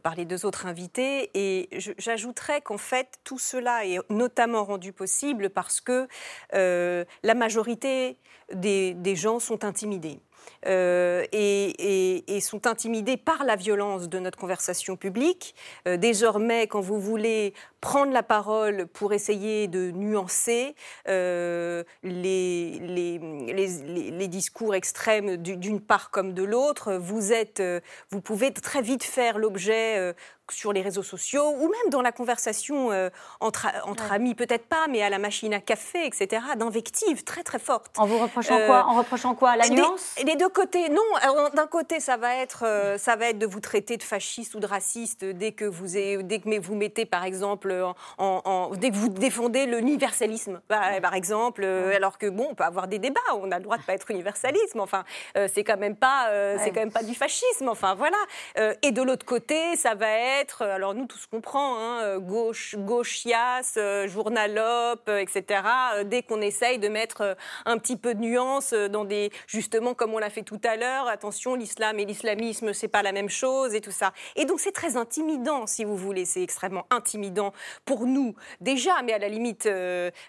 par 0.01 0.15
les 0.15 0.25
deux 0.25 0.45
autres 0.45 0.65
invités 0.65 1.31
et 1.33 1.69
j'ajouterais 1.97 2.61
qu'en 2.61 2.77
fait 2.77 3.19
tout 3.23 3.39
cela 3.39 3.85
est 3.85 3.99
notamment 4.09 4.63
rendu 4.63 4.93
possible 4.93 5.49
parce 5.49 5.81
que 5.81 6.07
la 6.51 7.33
majorité 7.35 8.17
des, 8.53 8.93
des 8.93 9.15
gens 9.15 9.39
sont 9.39 9.65
intimidés. 9.65 10.19
Euh, 10.65 11.25
et, 11.31 12.39
sont 12.43 12.67
intimidés 12.67 13.15
par 13.15 13.45
la 13.45 13.55
violence 13.55 14.09
de 14.09 14.19
notre 14.19 14.37
conversation 14.37 14.97
publique. 14.97 15.55
Euh, 15.87 15.95
désormais, 15.95 16.67
quand 16.67 16.81
vous 16.81 16.99
voulez 16.99 17.53
prendre 17.79 18.11
la 18.11 18.21
parole 18.21 18.85
pour 18.87 19.13
essayer 19.13 19.67
de 19.67 19.91
nuancer 19.91 20.75
euh, 21.07 21.83
les, 22.03 22.79
les, 22.79 24.27
discours 24.27 24.75
extrêmes 24.75 25.37
d'une 25.37 25.79
part 25.79 26.11
comme 26.11 26.33
de 26.33 26.43
l'autre, 26.43 26.95
vous, 26.95 27.31
êtes, 27.31 27.63
vous 28.09 28.19
pouvez 28.19 28.51
très 28.51 28.81
vite 28.81 29.03
faire 29.03 29.37
l'objet 29.37 30.13
sur 30.51 30.73
les 30.73 30.81
réseaux 30.81 31.03
sociaux 31.03 31.49
ou 31.57 31.69
même 31.69 31.89
dans 31.89 32.01
la 32.01 32.11
conversation 32.11 32.91
euh, 32.91 33.09
entre, 33.39 33.67
entre 33.85 34.11
amis, 34.11 34.35
peut-être 34.35 34.65
pas, 34.65 34.87
mais 34.89 35.01
à 35.01 35.09
la 35.09 35.19
machine 35.19 35.53
à 35.53 35.61
café, 35.61 36.05
etc., 36.05 36.41
d'invectives 36.57 37.23
très 37.23 37.43
très 37.43 37.59
fortes. 37.59 37.97
En 37.97 38.05
vous 38.05 38.17
reprochant 38.17 38.57
quoi 38.65 38.85
En 38.87 38.97
reprochant 38.97 39.35
quoi? 39.35 39.55
La 39.55 39.69
nuance? 39.69 40.15
Les 40.25 40.35
deux 40.35 40.49
côtés, 40.49 40.89
non. 40.89 41.01
D'un 41.53 41.67
côté, 41.67 41.99
ça 41.99 42.17
va 42.17 42.35
être 42.35 42.65
ça 42.97 43.15
va 43.15 43.27
être 43.27 43.37
de 43.37 43.45
vous 43.45 43.59
traiter 43.59 43.97
de 43.97 44.03
fasciste 44.03 44.55
ou 44.55 44.59
de 44.59 44.65
raciste 44.65 45.23
dès 45.23 45.53
que 45.53 45.65
vous 45.65 45.87
dès 45.87 46.39
que 46.39 46.59
vous 46.59 46.75
mettez 46.75 47.05
par 47.05 47.23
exemple 47.23 47.73
en, 48.17 48.71
dès 48.75 48.89
que 48.89 48.95
vous 48.95 49.09
défendez 49.09 49.65
l'universalisme, 49.65 50.61
par 50.67 51.13
exemple, 51.13 51.63
alors 51.63 52.17
que 52.17 52.27
bon, 52.29 52.47
on 52.51 52.55
peut 52.55 52.63
avoir 52.63 52.87
des 52.87 52.99
débats, 52.99 53.19
on 53.33 53.51
a 53.51 53.57
le 53.57 53.63
droit 53.63 53.77
de 53.77 53.83
pas 53.83 53.93
être 53.93 54.11
universalisme. 54.11 54.79
Enfin, 54.79 55.03
c'est 55.35 55.63
quand 55.63 55.77
même 55.77 55.95
pas 55.95 56.29
c'est 56.59 56.71
quand 56.71 56.81
même 56.81 56.91
pas 56.91 57.03
du 57.03 57.15
fascisme. 57.15 57.69
Enfin 57.69 57.95
voilà. 57.95 58.17
et 58.81 58.91
de 58.91 59.01
l'autre 59.01 59.25
côté, 59.25 59.75
ça 59.75 59.95
va 59.95 60.09
être, 60.09 60.32
alors 60.59 60.93
nous 60.93 61.05
tous 61.05 61.25
comprend, 61.27 61.77
hein, 61.77 62.17
gauche, 62.19 62.75
gauchias, 62.77 63.77
journalope, 64.07 65.09
etc. 65.09 65.61
Dès 66.05 66.23
qu'on 66.23 66.41
essaye 66.41 66.79
de 66.79 66.87
mettre 66.87 67.35
un 67.65 67.77
petit 67.77 67.97
peu 67.97 68.13
de 68.13 68.19
nuance 68.19 68.73
dans 68.73 69.05
des, 69.05 69.31
justement 69.47 69.93
comme 69.93 70.13
on 70.13 70.17
l'a 70.17 70.29
fait 70.29 70.43
tout 70.43 70.61
à 70.63 70.75
l'heure, 70.75 71.07
attention, 71.07 71.55
l'islam 71.55 71.99
et 71.99 72.05
l'islamisme, 72.05 72.73
c'est 72.73 72.87
pas 72.87 73.03
la 73.03 73.11
même 73.11 73.29
chose 73.29 73.75
et 73.75 73.81
tout 73.81 73.91
ça. 73.91 74.13
Et 74.35 74.45
donc 74.45 74.59
c'est 74.59 74.71
très 74.71 74.97
intimidant, 74.97 75.67
si 75.67 75.83
vous 75.83 75.95
voulez, 75.95 76.25
c'est 76.25 76.41
extrêmement 76.43 76.85
intimidant 76.89 77.53
pour 77.85 78.05
nous 78.05 78.35
déjà, 78.61 79.01
mais 79.03 79.13
à 79.13 79.19
la 79.19 79.29
limite, 79.29 79.67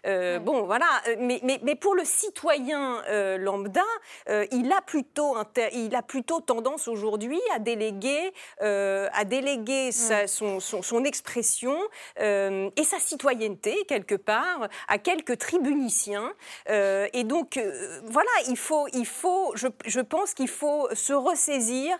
bon 0.05 0.63
voilà, 0.65 0.87
mais, 1.19 1.41
mais, 1.43 1.61
mais, 1.63 1.75
pour 1.75 1.95
le 1.95 2.05
citoyen 2.05 3.03
lambda, 3.39 3.83
il 4.29 4.73
a 4.73 4.81
plutôt, 4.83 5.37
il 5.73 5.95
a 5.95 6.03
plutôt 6.03 6.41
tendance 6.41 6.89
aujourd'hui 6.89 7.41
à 7.55 7.59
déléguer, 7.59 8.33
à 8.61 9.25
déléguer 9.25 9.93
son, 10.27 10.61
son, 10.61 11.05
expression 11.05 11.77
et 12.19 12.85
sa 12.85 12.99
citoyenneté 12.99 13.85
quelque 13.87 14.15
part 14.15 14.69
à 14.89 14.99
quelques 14.99 15.39
tribuniciens. 15.39 16.33
et 16.69 17.25
donc 17.25 17.61
voilà, 18.05 18.31
il 18.49 18.57
faut, 18.57 18.87
il 18.93 19.07
faut, 19.07 19.53
je, 19.55 19.69
je 19.87 20.01
pense 20.01 20.35
qu'il 20.35 20.49
faut 20.49 20.89
se 20.95 21.13
ressaisir, 21.13 21.97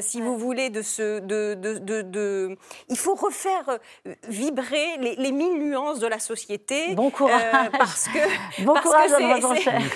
si 0.00 0.20
vous 0.20 0.36
voulez, 0.38 0.70
de 0.70 0.82
ce, 0.82 1.20
de, 1.20 1.54
de, 1.54 2.02
de, 2.02 2.56
il 2.88 2.98
faut 2.98 3.14
refaire 3.14 3.78
euh, 4.06 4.14
vibrer 4.28 4.96
les, 4.98 5.16
les, 5.16 5.32
mille 5.32 5.58
nuances 5.58 6.00
de 6.00 6.06
la 6.06 6.18
société. 6.18 6.94
Bon 6.94 7.10
courage. 7.10 7.42
Euh, 7.42 7.70
parce 7.78 8.08
que, 8.08 8.62
bon 8.64 8.74
courage, 8.74 9.10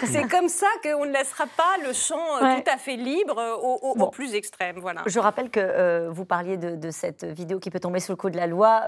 c'est 0.04 0.28
comme 0.28 0.48
ça 0.48 0.66
qu'on 0.82 1.04
ne 1.04 1.12
laissera 1.12 1.46
pas 1.46 1.76
le 1.84 1.92
champ 1.92 2.42
euh, 2.42 2.56
tout 2.56 2.70
à 2.70 2.76
fait 2.76 2.96
libre 2.96 3.60
au, 3.62 4.06
plus 4.08 4.34
extrême. 4.34 4.78
Voilà. 4.78 5.02
Je 5.06 5.18
rappelle 5.18 5.50
que 5.50 6.08
vous 6.08 6.24
parliez 6.24 6.56
de, 6.56 6.90
cette 6.90 7.24
vidéo 7.34 7.58
qui 7.58 7.70
peut 7.70 7.80
tomber 7.80 8.00
sous 8.00 8.12
le 8.12 8.16
coup 8.16 8.30
de 8.30 8.36
la 8.36 8.46
loi. 8.46 8.82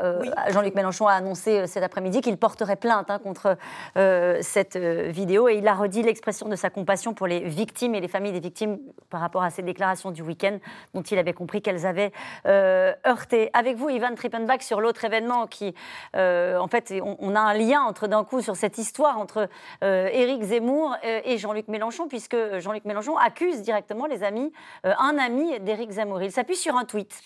Jean-Luc 0.50 0.74
Mélenchon 0.74 1.06
a 1.06 1.12
annoncé 1.12 1.66
cet 1.66 1.82
après-midi 1.82 2.20
qu'il 2.20 2.36
porterait 2.36 2.76
plainte 2.76 3.10
hein, 3.10 3.18
contre 3.18 3.56
cette 3.94 4.76
vidéo 4.76 5.48
et 5.48 5.56
il 5.56 5.68
a 5.68 5.74
redit 5.74 6.02
l'expression 6.02 6.48
de 6.48 6.56
sa 6.56 6.70
compassion 6.70 7.14
pour 7.14 7.26
les 7.26 7.40
victimes 7.40 7.94
et 7.94 8.00
les 8.00 8.08
familles 8.08 8.32
des 8.32 8.40
victimes 8.40 8.78
par 9.10 9.20
rapport 9.20 9.42
à 9.42 9.50
ses 9.50 9.62
déclarations 9.62 10.10
du 10.10 10.22
week-end 10.22 10.58
dont 10.94 11.02
il 11.02 11.18
avait 11.18 11.32
compris 11.32 11.62
qu'elles 11.62 11.86
avaient 11.86 12.12
heurté. 12.46 13.50
Avec 13.52 13.76
vous, 13.76 13.90
Ivan 13.90 14.14
Trippenbach, 14.14 14.62
sur 14.62 14.80
l'autre 14.80 15.04
événement 15.04 15.46
qui, 15.46 15.74
euh, 16.14 16.58
en 16.58 16.68
fait, 16.68 16.92
on, 17.02 17.34
a 17.34 17.40
un 17.40 17.54
lien 17.54 17.82
entre 17.82 18.06
d'un 18.06 18.24
coup 18.24 18.40
sur 18.40 18.56
cette 18.56 18.78
histoire 18.78 19.18
entre 19.18 19.48
euh, 19.82 20.08
Éric 20.12 20.42
Zemmour 20.42 20.96
euh, 21.04 21.20
et 21.24 21.38
Jean-Luc 21.38 21.68
Mélenchon, 21.68 22.08
puisque 22.08 22.36
Jean-Luc 22.58 22.84
Mélenchon 22.84 23.16
accuse 23.16 23.62
directement 23.62 24.06
les 24.06 24.22
amis, 24.22 24.52
un 24.84 25.16
ami 25.18 25.58
d'Éric 25.60 25.90
Zemmour. 25.90 26.22
Il 26.22 26.32
s'appuie 26.32 26.56
sur 26.56 26.76
un 26.76 26.84
tweet. 26.84 27.22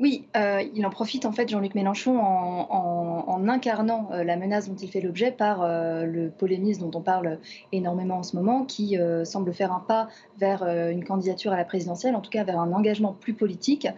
Oui, 0.00 0.24
euh, 0.34 0.62
il 0.74 0.86
en 0.86 0.90
profite 0.90 1.26
en 1.26 1.32
fait 1.32 1.46
Jean-Luc 1.50 1.74
Mélenchon 1.74 2.18
en, 2.18 3.48
incarnant 3.48 4.08
euh, 4.12 4.24
la 4.24 4.36
menace 4.36 4.68
dont 4.68 4.74
il 4.74 4.88
fait 4.88 5.02
l'objet 5.02 5.30
par 5.30 5.62
euh, 5.62 6.06
le 6.06 6.30
polémisme 6.30 6.88
dont 6.88 6.98
on 6.98 7.02
parle 7.02 7.38
énormément 7.72 8.16
en 8.16 8.22
ce 8.22 8.34
moment, 8.34 8.64
qui 8.64 8.96
semble 9.24 9.52
faire 9.52 9.72
un 9.72 9.80
pas 9.80 10.08
vers 10.38 10.62
une 10.62 11.04
candidature 11.04 11.52
à 11.52 11.56
la 11.56 11.64
présidentielle, 11.64 12.16
en 12.16 12.20
tout 12.20 12.30
cas 12.30 12.44
vers 12.44 12.58
un 12.58 12.72
engagement 12.72 13.12
plus 13.12 13.34
politique, 13.34 13.88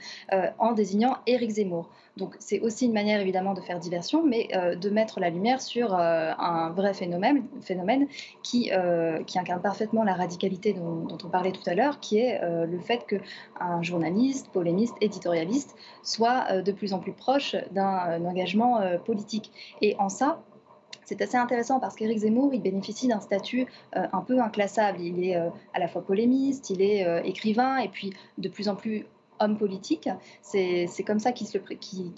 en 0.58 0.72
désignant 0.72 1.18
Éric 1.26 1.50
Zemmour. 1.50 1.88
Donc 2.18 2.36
c'est 2.40 2.60
aussi 2.60 2.86
une 2.86 2.92
manière 2.92 3.20
évidemment 3.20 3.54
de 3.54 3.60
faire 3.60 3.78
diversion, 3.78 4.22
mais 4.22 4.48
euh, 4.54 4.74
de 4.74 4.90
mettre 4.90 5.18
la 5.18 5.30
lumière 5.30 5.62
sur 5.62 5.94
euh, 5.94 6.32
un 6.38 6.70
vrai 6.70 6.92
phénomène, 6.92 7.46
euh, 7.72 9.22
qui 9.24 9.38
incarne 9.38 9.62
parfaitement 9.62 10.04
la 10.04 10.14
radicalité 10.14 10.74
dont, 10.74 11.06
on 11.10 11.28
parlait 11.28 11.52
tout 11.52 11.62
à 11.66 11.74
l'heure, 11.74 12.00
qui 12.00 12.18
est 12.18 12.40
le 12.42 12.78
fait 12.80 13.06
qu'un 13.06 13.82
journaliste, 13.82 14.48
polémiste, 14.52 14.94
éditorialiste 15.00 15.74
soit 16.02 16.60
de 16.62 16.72
plus 16.72 16.92
en 16.92 16.98
plus 16.98 17.12
proche 17.12 17.56
d'un 17.70 18.24
engagement 18.24 18.80
politique. 19.04 19.50
Et 19.80 19.96
en 19.98 20.08
ça, 20.08 20.42
c'est 21.04 21.20
assez 21.22 21.36
intéressant 21.36 21.80
parce 21.80 21.94
qu'Éric 21.94 22.18
Zemmour, 22.18 22.52
il 22.52 22.60
bénéficie 22.60 23.08
d'un 23.08 23.20
statut 23.20 23.66
un 23.92 24.20
peu 24.20 24.40
inclassable. 24.40 25.00
Il 25.00 25.24
est 25.24 25.36
à 25.36 25.78
la 25.78 25.88
fois 25.88 26.02
polémiste, 26.02 26.70
il 26.70 26.82
est 26.82 27.06
écrivain 27.24 27.78
et 27.78 27.88
puis 27.88 28.12
de 28.38 28.48
plus 28.48 28.68
en 28.68 28.74
plus 28.74 29.06
homme 29.42 29.58
politique. 29.58 30.08
C'est 30.42 31.04
comme 31.06 31.18
ça 31.18 31.32
qu'il 31.32 31.46
se, 31.46 31.58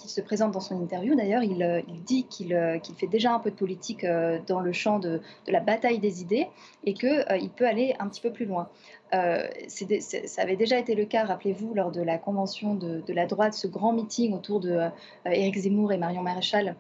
se, 0.07 0.21
présente 0.21 0.53
dans 0.53 0.61
son 0.61 0.81
interview. 0.81 1.15
D'ailleurs, 1.15 1.43
il, 1.43 1.63
euh, 1.63 1.81
dit 2.05 2.27
euh, 2.53 2.79
qu'il 2.79 2.95
fait 2.95 3.07
déjà 3.07 3.35
un 3.35 3.39
peu 3.39 3.51
de 3.51 3.57
politique 3.57 4.05
euh, 4.05 4.39
dans 4.47 4.61
le 4.61 4.73
champ 4.73 4.99
de, 4.99 5.21
la 5.49 5.61
bataille 5.61 5.99
des 5.99 6.21
idées 6.21 6.49
et 6.85 6.95
qu'il 6.95 7.51
peut 7.57 7.67
aller 7.67 7.95
un 7.99 8.09
petit 8.09 8.21
peu 8.21 8.33
plus 8.33 8.47
loin. 8.47 8.69
ça 9.13 10.43
avait 10.43 10.57
déjà 10.57 10.79
été 10.79 10.95
le 10.95 11.05
cas, 11.05 11.25
rappelez-vous, 11.25 11.75
lors 11.75 11.93
de 11.93 12.03
la 12.03 12.19
convention 12.19 12.75
de, 12.75 13.01
de, 13.07 13.13
la 13.13 13.27
droite, 13.27 13.55
ce 13.55 13.67
grand 13.67 13.93
meeting 13.93 14.35
autour 14.35 14.61
de 14.61 14.79
Éric 15.25 15.57
Zemmour 15.57 15.93
et 15.93 15.99
Marion 15.99 16.23
Maréchal 16.23 16.77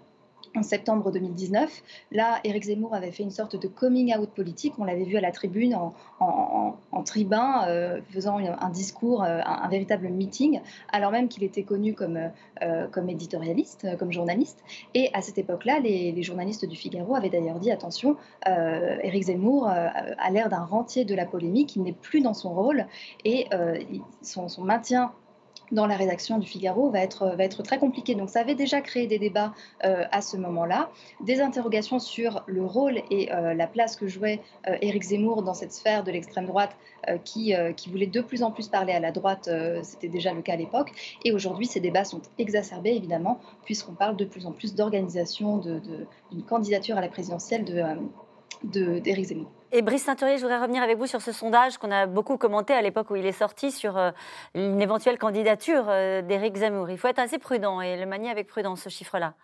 en 0.56 0.62
septembre 0.62 1.10
2019. 1.10 1.82
Là, 2.12 2.40
Éric 2.44 2.64
Zemmour 2.64 2.94
avait 2.94 3.10
fait 3.10 3.22
une 3.22 3.30
sorte 3.30 3.60
de 3.60 3.68
coming 3.68 4.16
out 4.16 4.30
politique. 4.30 4.74
On 4.78 4.84
l'avait 4.84 5.04
vu 5.04 5.16
à 5.16 5.20
la 5.20 5.32
tribune 5.32 5.74
en, 6.20 7.02
tribun, 7.04 7.66
euh, 7.68 8.00
faisant 8.10 8.38
un 8.38 8.70
discours, 8.70 9.22
euh, 9.24 9.40
un, 9.44 9.68
véritable 9.68 10.08
meeting, 10.08 10.60
alors 10.90 11.10
même 11.10 11.28
qu'il 11.28 11.42
était 11.42 11.64
connu 11.64 11.94
comme, 11.94 12.18
euh, 12.62 12.86
comme 12.88 13.10
éditorialiste, 13.10 13.86
comme 13.98 14.12
journaliste. 14.12 14.62
Et 14.94 15.10
à 15.12 15.20
cette 15.20 15.38
époque-là, 15.38 15.80
les, 15.80 16.22
journalistes 16.22 16.64
du 16.64 16.76
Figaro 16.76 17.14
avaient 17.14 17.28
d'ailleurs 17.28 17.58
dit 17.58 17.70
attention, 17.70 18.16
Éric 18.46 19.24
Zemmour 19.24 19.68
a 19.68 20.30
l'air 20.30 20.48
d'un 20.48 20.64
rentier 20.64 21.04
de 21.04 21.14
la 21.14 21.26
polémique, 21.26 21.76
il 21.76 21.82
n'est 21.82 21.92
plus 21.92 22.22
dans 22.22 22.32
son 22.32 22.54
rôle 22.54 22.86
et 23.24 23.46
son, 24.22 24.48
son 24.48 24.64
maintien 24.64 25.12
dans 25.72 25.86
la 25.86 25.96
rédaction 25.96 26.38
du 26.38 26.46
Figaro 26.46 26.90
va 26.90 27.00
être, 27.00 27.34
va 27.36 27.44
être 27.44 27.62
très 27.62 27.78
compliqué. 27.78 28.14
Donc 28.14 28.30
ça 28.30 28.40
avait 28.40 28.54
déjà 28.54 28.80
créé 28.80 29.06
des 29.06 29.18
débats 29.18 29.52
euh, 29.84 30.04
à 30.10 30.20
ce 30.20 30.36
moment-là, 30.36 30.90
des 31.20 31.40
interrogations 31.40 31.98
sur 31.98 32.42
le 32.46 32.64
rôle 32.64 33.02
et 33.10 33.32
euh, 33.32 33.54
la 33.54 33.66
place 33.66 33.96
que 33.96 34.06
jouait 34.06 34.40
euh, 34.68 34.76
Éric 34.80 35.02
Zemmour 35.04 35.42
dans 35.42 35.54
cette 35.54 35.72
sphère 35.72 36.04
de 36.04 36.10
l'extrême 36.10 36.46
droite 36.46 36.76
qui, 37.22 37.52
qui 37.76 37.90
voulait 37.90 38.06
de 38.06 38.22
plus 38.22 38.42
en 38.42 38.50
plus 38.50 38.68
parler 38.68 38.94
à 38.94 38.98
la 38.98 39.12
droite, 39.12 39.50
c'était 39.82 40.08
déjà 40.08 40.32
le 40.32 40.40
cas 40.40 40.54
à 40.54 40.56
l'époque. 40.56 40.90
Et 41.22 41.32
aujourd'hui, 41.32 41.66
ces 41.66 41.78
débats 41.78 42.04
sont 42.04 42.22
exacerbés, 42.38 42.92
évidemment, 42.92 43.40
puisqu'on 43.66 43.92
parle 43.92 44.16
de 44.16 44.24
plus 44.24 44.46
en 44.46 44.52
plus 44.52 44.74
d'organisation 44.74 45.58
d'une 45.58 45.80
de, 45.80 46.40
candidature 46.48 46.96
à 46.96 47.02
la 47.02 47.08
présidentielle 47.08 47.66
d'Éric 48.62 49.26
Zemmour. 49.26 49.50
Et 49.76 49.82
Brice 49.82 50.04
Teinturier, 50.04 50.36
je 50.36 50.42
voudrais 50.42 50.60
revenir 50.60 50.84
avec 50.84 50.98
vous 50.98 51.08
sur 51.08 51.20
ce 51.20 51.32
sondage 51.32 51.78
qu'on 51.78 51.90
a 51.90 52.06
beaucoup 52.06 52.36
commenté 52.36 52.72
à 52.72 52.80
l'époque 52.80 53.10
où 53.10 53.16
il 53.16 53.26
est 53.26 53.32
sorti 53.32 53.72
sur 53.72 53.98
euh, 53.98 54.12
une 54.54 54.80
éventuelle 54.80 55.18
candidature 55.18 55.86
euh, 55.88 56.22
d'Éric 56.22 56.54
Zemmour. 56.54 56.90
Il 56.90 56.96
faut 56.96 57.08
être 57.08 57.18
assez 57.18 57.38
prudent 57.38 57.80
et 57.80 57.96
le 57.96 58.06
manier 58.06 58.30
avec 58.30 58.46
prudence, 58.46 58.82
ce 58.82 58.88
chiffre-là. 58.88 59.34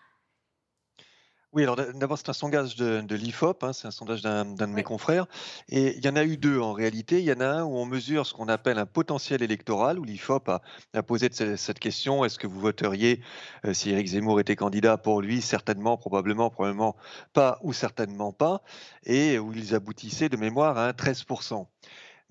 Oui, 1.53 1.63
alors 1.63 1.75
d'abord, 1.75 2.17
c'est 2.17 2.29
un 2.29 2.33
sondage 2.33 2.77
de, 2.77 3.13
l'IFOP, 3.13 3.63
hein, 3.63 3.73
c'est 3.73 3.85
un 3.85 3.91
sondage 3.91 4.21
d'un 4.21 4.45
de 4.45 4.65
mes 4.67 4.83
confrères. 4.83 5.27
Et 5.67 5.97
il 5.97 6.05
y 6.05 6.07
en 6.07 6.15
a 6.15 6.23
eu 6.23 6.37
deux 6.37 6.59
en 6.61 6.71
réalité. 6.71 7.19
Il 7.19 7.25
y 7.25 7.33
en 7.33 7.41
a 7.41 7.45
un 7.45 7.63
où 7.63 7.75
on 7.75 7.85
mesure 7.85 8.25
ce 8.25 8.33
qu'on 8.33 8.47
appelle 8.47 8.77
un 8.79 8.85
potentiel 8.85 9.43
électoral, 9.43 9.99
où 9.99 10.05
l'IFOP 10.05 10.49
a, 10.49 11.03
posé 11.03 11.27
cette, 11.31 11.79
question 11.79 12.23
est-ce 12.23 12.39
que 12.39 12.47
vous 12.47 12.61
voteriez 12.61 13.19
euh, 13.65 13.73
si 13.73 13.89
Éric 13.89 14.07
Zemmour 14.07 14.39
était 14.39 14.55
candidat 14.55 14.95
pour 14.95 15.21
lui? 15.21 15.41
Certainement, 15.41 15.97
probablement, 15.97 16.49
probablement 16.49 16.95
pas 17.33 17.59
ou 17.63 17.73
certainement 17.73 18.31
pas. 18.31 18.61
Et 19.05 19.37
où 19.37 19.51
ils 19.51 19.75
aboutissaient 19.75 20.29
de 20.29 20.37
mémoire 20.37 20.77
à 20.77 20.87
un 20.87 20.91
13%. 20.91 21.65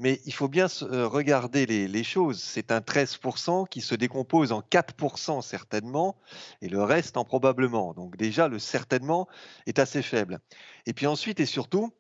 Mais 0.01 0.19
il 0.25 0.33
faut 0.33 0.49
bien 0.49 0.67
euh, 0.81 1.07
regarder 1.07 1.67
les, 1.67 2.05
choses. 2.05 2.41
C'est 2.41 2.73
un 2.73 2.81
13% 2.81 3.69
qui 3.69 3.83
se 3.83 3.95
décompose 3.95 4.51
en 4.51 4.63
4% 4.63 5.43
certainement 5.43 6.17
et 6.63 6.69
le 6.71 6.83
reste 6.83 7.19
en 7.19 7.25
probablement. 7.27 7.93
Donc 7.93 8.17
déjà, 8.17 8.49
le 8.49 8.59
certainement 8.59 9.29
est 9.67 9.79
assez 9.79 10.01
faible. 10.01 10.41
Et 10.87 10.95
puis 10.95 11.07
ensuite 11.07 11.39
et 11.39 11.45
surtout, 11.45 11.93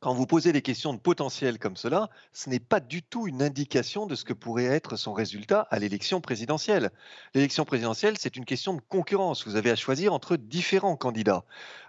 quand 0.00 0.14
vous 0.14 0.26
posez 0.26 0.52
des 0.52 0.62
questions 0.62 0.94
de 0.94 0.98
potentiel 0.98 1.58
comme 1.58 1.76
cela, 1.76 2.08
ce 2.32 2.48
n'est 2.48 2.58
pas 2.58 2.80
du 2.80 3.02
tout 3.02 3.28
une 3.28 3.42
indication 3.42 4.06
de 4.06 4.14
ce 4.14 4.24
que 4.24 4.32
pourrait 4.32 4.64
être 4.64 4.96
son 4.96 5.12
résultat 5.12 5.66
à 5.70 5.78
l'élection 5.78 6.22
présidentielle. 6.22 6.90
L'élection 7.34 7.66
présidentielle, 7.66 8.16
c'est 8.18 8.36
une 8.36 8.46
question 8.46 8.72
de 8.72 8.80
concurrence. 8.80 9.46
Vous 9.46 9.56
avez 9.56 9.70
à 9.70 9.76
choisir 9.76 10.14
entre 10.14 10.36
différents 10.36 10.96
candidats. 10.96 11.44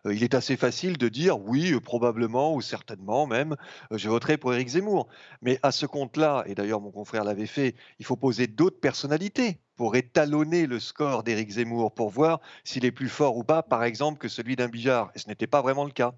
Euh, 0.05 0.13
il 0.13 0.23
est 0.23 0.35
assez 0.35 0.57
facile 0.57 0.97
de 0.97 1.07
dire 1.07 1.39
oui, 1.39 1.71
euh, 1.71 1.79
probablement 1.79 2.53
ou 2.53 2.61
certainement 2.61 3.27
même, 3.27 3.55
euh, 3.93 3.97
je 3.97 4.09
voterai 4.09 4.37
pour 4.37 4.53
Éric 4.53 4.67
Zemmour. 4.67 5.07
Mais 5.41 5.57
à 5.63 5.71
ce 5.71 5.85
compte-là, 5.85 6.43
et 6.47 6.55
d'ailleurs 6.55 6.81
mon 6.81 6.91
confrère 6.91 7.23
l'avait 7.23 7.47
fait, 7.47 7.75
il 7.99 8.05
faut 8.05 8.17
poser 8.17 8.47
d'autres 8.47 8.79
personnalités 8.81 9.61
pour 9.81 9.95
étalonner 9.95 10.67
le 10.67 10.79
score 10.79 11.23
d'Éric 11.23 11.53
Zemmour, 11.53 11.91
pour 11.91 12.11
voir 12.11 12.39
s'il 12.63 12.85
est 12.85 12.91
plus 12.91 13.09
fort 13.09 13.35
ou 13.35 13.43
pas, 13.43 13.63
par 13.63 13.83
exemple, 13.83 14.19
que 14.19 14.27
celui 14.27 14.55
d'un 14.55 14.67
Bijard. 14.67 15.09
Et 15.15 15.17
ce 15.17 15.27
n'était 15.27 15.47
pas 15.47 15.63
vraiment 15.63 15.85
le 15.85 15.89
cas. 15.89 16.13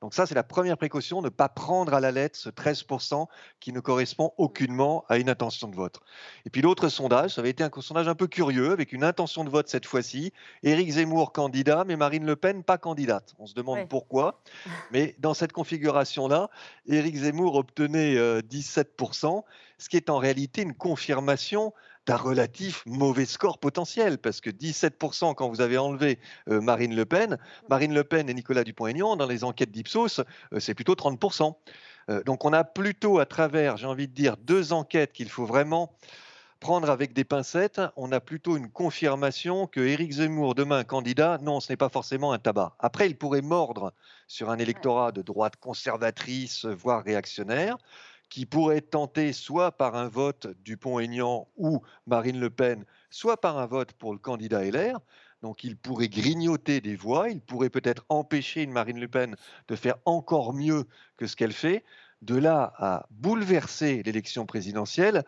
Donc 0.00 0.14
ça, 0.14 0.26
c'est 0.26 0.34
la 0.34 0.42
première 0.42 0.76
précaution, 0.76 1.22
ne 1.22 1.28
pas 1.28 1.48
prendre 1.48 1.94
à 1.94 2.00
la 2.00 2.10
lettre 2.10 2.36
ce 2.36 2.48
13% 2.48 3.28
qui 3.60 3.72
ne 3.72 3.78
correspond 3.78 4.32
aucunement 4.36 5.04
à 5.08 5.18
une 5.18 5.30
intention 5.30 5.68
de 5.68 5.76
vote. 5.76 6.00
Et 6.44 6.50
puis 6.50 6.60
l'autre 6.60 6.88
sondage, 6.88 7.34
ça 7.34 7.40
avait 7.40 7.50
été 7.50 7.62
un 7.62 7.70
sondage 7.80 8.08
un 8.08 8.16
peu 8.16 8.26
curieux, 8.26 8.72
avec 8.72 8.92
une 8.92 9.04
intention 9.04 9.44
de 9.44 9.48
vote 9.48 9.68
cette 9.68 9.86
fois-ci. 9.86 10.32
Éric 10.64 10.90
Zemmour 10.90 11.32
candidat, 11.32 11.84
mais 11.86 11.94
Marine 11.94 12.26
Le 12.26 12.34
Pen 12.34 12.64
pas 12.64 12.78
candidate. 12.78 13.36
On 13.38 13.46
se 13.46 13.54
demande 13.54 13.88
pourquoi. 13.88 14.42
Mais 14.90 15.14
dans 15.20 15.34
cette 15.34 15.52
configuration-là, 15.52 16.50
Éric 16.88 17.14
Zemmour 17.14 17.54
obtenait 17.54 18.16
17%, 18.42 19.36
euh, 19.38 19.40
ce 19.78 19.88
qui 19.88 19.96
est 19.96 20.10
en 20.10 20.18
réalité 20.18 20.62
une 20.62 20.74
confirmation 20.74 21.72
d'un 22.06 22.16
relatif 22.16 22.84
mauvais 22.86 23.24
score 23.24 23.58
potentiel, 23.58 24.18
parce 24.18 24.40
que 24.40 24.50
17% 24.50 25.34
quand 25.34 25.48
vous 25.48 25.60
avez 25.60 25.78
enlevé 25.78 26.18
euh, 26.48 26.60
Marine 26.60 26.94
Le 26.94 27.04
Pen, 27.04 27.38
Marine 27.68 27.94
Le 27.94 28.04
Pen 28.04 28.28
et 28.28 28.34
Nicolas 28.34 28.64
Dupont-Aignan, 28.64 29.16
dans 29.16 29.26
les 29.26 29.44
enquêtes 29.44 29.70
d'Ipsos, 29.70 30.20
euh, 30.52 30.60
c'est 30.60 30.74
plutôt 30.74 30.94
30%. 30.94 31.54
Euh, 32.10 32.22
donc 32.22 32.44
on 32.44 32.52
a 32.52 32.64
plutôt 32.64 33.18
à 33.18 33.26
travers, 33.26 33.76
j'ai 33.76 33.86
envie 33.86 34.08
de 34.08 34.12
dire, 34.12 34.36
deux 34.36 34.72
enquêtes 34.72 35.12
qu'il 35.12 35.30
faut 35.30 35.46
vraiment 35.46 35.96
prendre 36.60 36.88
avec 36.88 37.12
des 37.12 37.24
pincettes, 37.24 37.80
on 37.96 38.10
a 38.12 38.20
plutôt 38.20 38.56
une 38.56 38.70
confirmation 38.70 39.66
que 39.66 39.80
Éric 39.80 40.12
Zemmour, 40.12 40.54
demain 40.54 40.82
candidat, 40.82 41.38
non, 41.42 41.60
ce 41.60 41.70
n'est 41.70 41.76
pas 41.76 41.90
forcément 41.90 42.32
un 42.32 42.38
tabac. 42.38 42.74
Après, 42.78 43.06
il 43.06 43.18
pourrait 43.18 43.42
mordre 43.42 43.92
sur 44.28 44.48
un 44.48 44.58
électorat 44.58 45.12
de 45.12 45.20
droite 45.20 45.56
conservatrice, 45.56 46.64
voire 46.64 47.04
réactionnaire 47.04 47.76
qui 48.34 48.46
pourrait 48.46 48.78
être 48.78 48.90
tenté 48.90 49.32
soit 49.32 49.70
par 49.70 49.94
un 49.94 50.08
vote 50.08 50.48
Dupont-Aignan 50.64 51.46
ou 51.56 51.82
Marine 52.08 52.40
Le 52.40 52.50
Pen, 52.50 52.84
soit 53.08 53.40
par 53.40 53.58
un 53.58 53.66
vote 53.66 53.92
pour 53.92 54.12
le 54.12 54.18
candidat 54.18 54.64
LR. 54.64 54.98
Donc 55.40 55.62
il 55.62 55.76
pourrait 55.76 56.08
grignoter 56.08 56.80
des 56.80 56.96
voix, 56.96 57.28
il 57.28 57.40
pourrait 57.40 57.70
peut-être 57.70 58.04
empêcher 58.08 58.64
une 58.64 58.72
Marine 58.72 58.98
Le 58.98 59.06
Pen 59.06 59.36
de 59.68 59.76
faire 59.76 59.98
encore 60.04 60.52
mieux 60.52 60.88
que 61.16 61.28
ce 61.28 61.36
qu'elle 61.36 61.52
fait. 61.52 61.84
De 62.22 62.34
là 62.34 62.72
à 62.76 63.06
bouleverser 63.12 64.02
l'élection 64.02 64.46
présidentielle, 64.46 65.22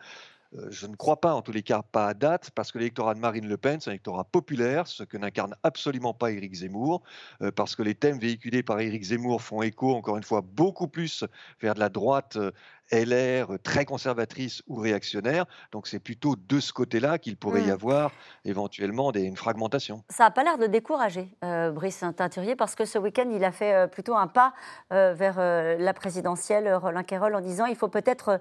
euh, 0.55 0.69
je 0.71 0.87
ne 0.87 0.95
crois 0.95 1.21
pas, 1.21 1.35
en 1.35 1.43
tous 1.43 1.53
les 1.53 1.63
cas, 1.63 1.83
pas 1.83 2.09
à 2.09 2.15
date, 2.15 2.51
parce 2.51 2.71
que 2.73 2.79
l'électorat 2.79 3.15
de 3.15 3.21
Marine 3.21 3.49
Le 3.49 3.57
Pen, 3.57 3.81
c'est 3.81 3.91
un 3.91 3.93
électorat 3.93 4.25
populaire, 4.25 4.87
ce 4.87 5.03
que 5.03 5.17
n'incarne 5.17 5.55
absolument 5.63 6.15
pas 6.15 6.31
Éric 6.31 6.55
Zemmour, 6.55 7.03
euh, 7.43 7.51
parce 7.51 7.75
que 7.75 7.83
les 7.83 7.95
thèmes 7.95 8.19
véhiculés 8.19 8.63
par 8.63 8.81
Éric 8.81 9.03
Zemmour 9.03 9.43
font 9.43 9.63
écho, 9.63 9.95
encore 9.95 10.17
une 10.17 10.23
fois, 10.23 10.41
beaucoup 10.43 10.89
plus 10.89 11.25
vers 11.61 11.75
de 11.75 11.81
la 11.81 11.89
droite 11.89 12.37
euh, 12.37 12.53
LR 12.93 13.59
très 13.63 13.85
conservatrice 13.85 14.63
ou 14.67 14.77
réactionnaire. 14.77 15.47
Donc 15.73 15.87
c'est 15.87 15.99
plutôt 15.99 16.37
de 16.37 16.61
ce 16.61 16.73
côté-là 16.73 17.19
qu'il 17.19 17.37
pourrait 17.37 17.63
y 17.63 17.69
mmh. 17.69 17.73
avoir 17.73 18.13
éventuellement 18.45 19.13
des, 19.13 19.23
une 19.23 19.37
fragmentation. 19.37 20.05
Ça 20.09 20.25
n'a 20.25 20.31
pas 20.31 20.45
l'air 20.45 20.59
de 20.59 20.67
décourager 20.67 21.29
Brice 21.43 22.05
Teinturier 22.17 22.57
parce 22.57 22.75
que 22.75 22.85
ce 22.85 22.99
week-end, 22.99 23.29
il 23.33 23.45
a 23.45 23.53
fait 23.53 23.91
plutôt 23.91 24.15
un 24.15 24.27
pas 24.27 24.53
vers 24.91 25.37
la 25.39 25.95
présidentielle, 25.95 26.73
Roland 26.75 27.03
Quérol, 27.03 27.35
en 27.35 27.41
disant 27.41 27.67
il 27.67 27.77
faut 27.77 27.89
peut-être 27.89 28.41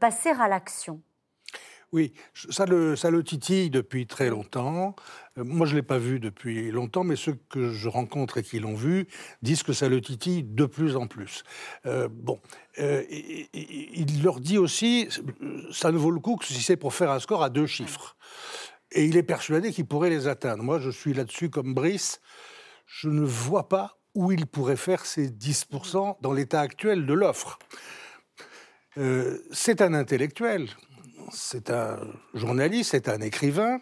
passer 0.00 0.30
à 0.30 0.48
l'action. 0.48 1.00
Oui, 1.92 2.12
ça 2.50 2.66
le, 2.66 3.22
titille 3.22 3.70
depuis 3.70 4.06
très 4.06 4.28
longtemps. 4.28 4.96
Euh, 5.38 5.44
moi, 5.44 5.66
je 5.66 5.72
ne 5.72 5.76
l'ai 5.76 5.82
pas 5.82 5.98
vu 5.98 6.18
depuis 6.18 6.72
longtemps, 6.72 7.04
mais 7.04 7.14
ceux 7.14 7.38
que 7.48 7.70
je 7.70 7.88
rencontre 7.88 8.38
et 8.38 8.42
qui 8.42 8.58
l'ont 8.58 8.74
vu 8.74 9.06
disent 9.40 9.62
que 9.62 9.72
ça 9.72 9.88
le 9.88 10.00
titille 10.00 10.42
de 10.42 10.66
plus 10.66 10.96
en 10.96 11.06
plus. 11.06 11.44
Euh, 11.86 12.08
bon, 12.10 12.40
euh, 12.80 13.04
il 13.08 14.22
leur 14.22 14.40
dit 14.40 14.58
aussi, 14.58 15.08
ça 15.70 15.92
ne 15.92 15.96
vaut 15.96 16.10
le 16.10 16.18
coup 16.18 16.36
que 16.36 16.44
si 16.44 16.60
c'est 16.60 16.76
pour 16.76 16.92
faire 16.92 17.10
un 17.10 17.20
score 17.20 17.42
à 17.44 17.50
deux 17.50 17.66
chiffres. 17.66 18.16
Et 18.90 19.04
il 19.04 19.16
est 19.16 19.22
persuadé 19.22 19.72
qu'il 19.72 19.86
pourrait 19.86 20.10
les 20.10 20.26
atteindre. 20.26 20.64
Moi, 20.64 20.80
je 20.80 20.90
suis 20.90 21.14
là-dessus 21.14 21.50
comme 21.50 21.72
Brice. 21.72 22.20
Je 22.86 23.08
ne 23.08 23.24
vois 23.24 23.68
pas 23.68 24.00
où 24.14 24.32
il 24.32 24.46
pourrait 24.46 24.76
faire 24.76 25.06
ces 25.06 25.28
10% 25.28 26.16
dans 26.20 26.32
l'état 26.32 26.60
actuel 26.60 27.06
de 27.06 27.14
l'offre. 27.14 27.58
c'est 29.52 29.82
un 29.82 29.92
intellectuel, 29.92 30.68
c'est 31.30 31.70
un 31.70 31.98
journaliste, 32.34 32.90
c'est 32.92 33.08
un 33.08 33.20
écrivain. 33.20 33.78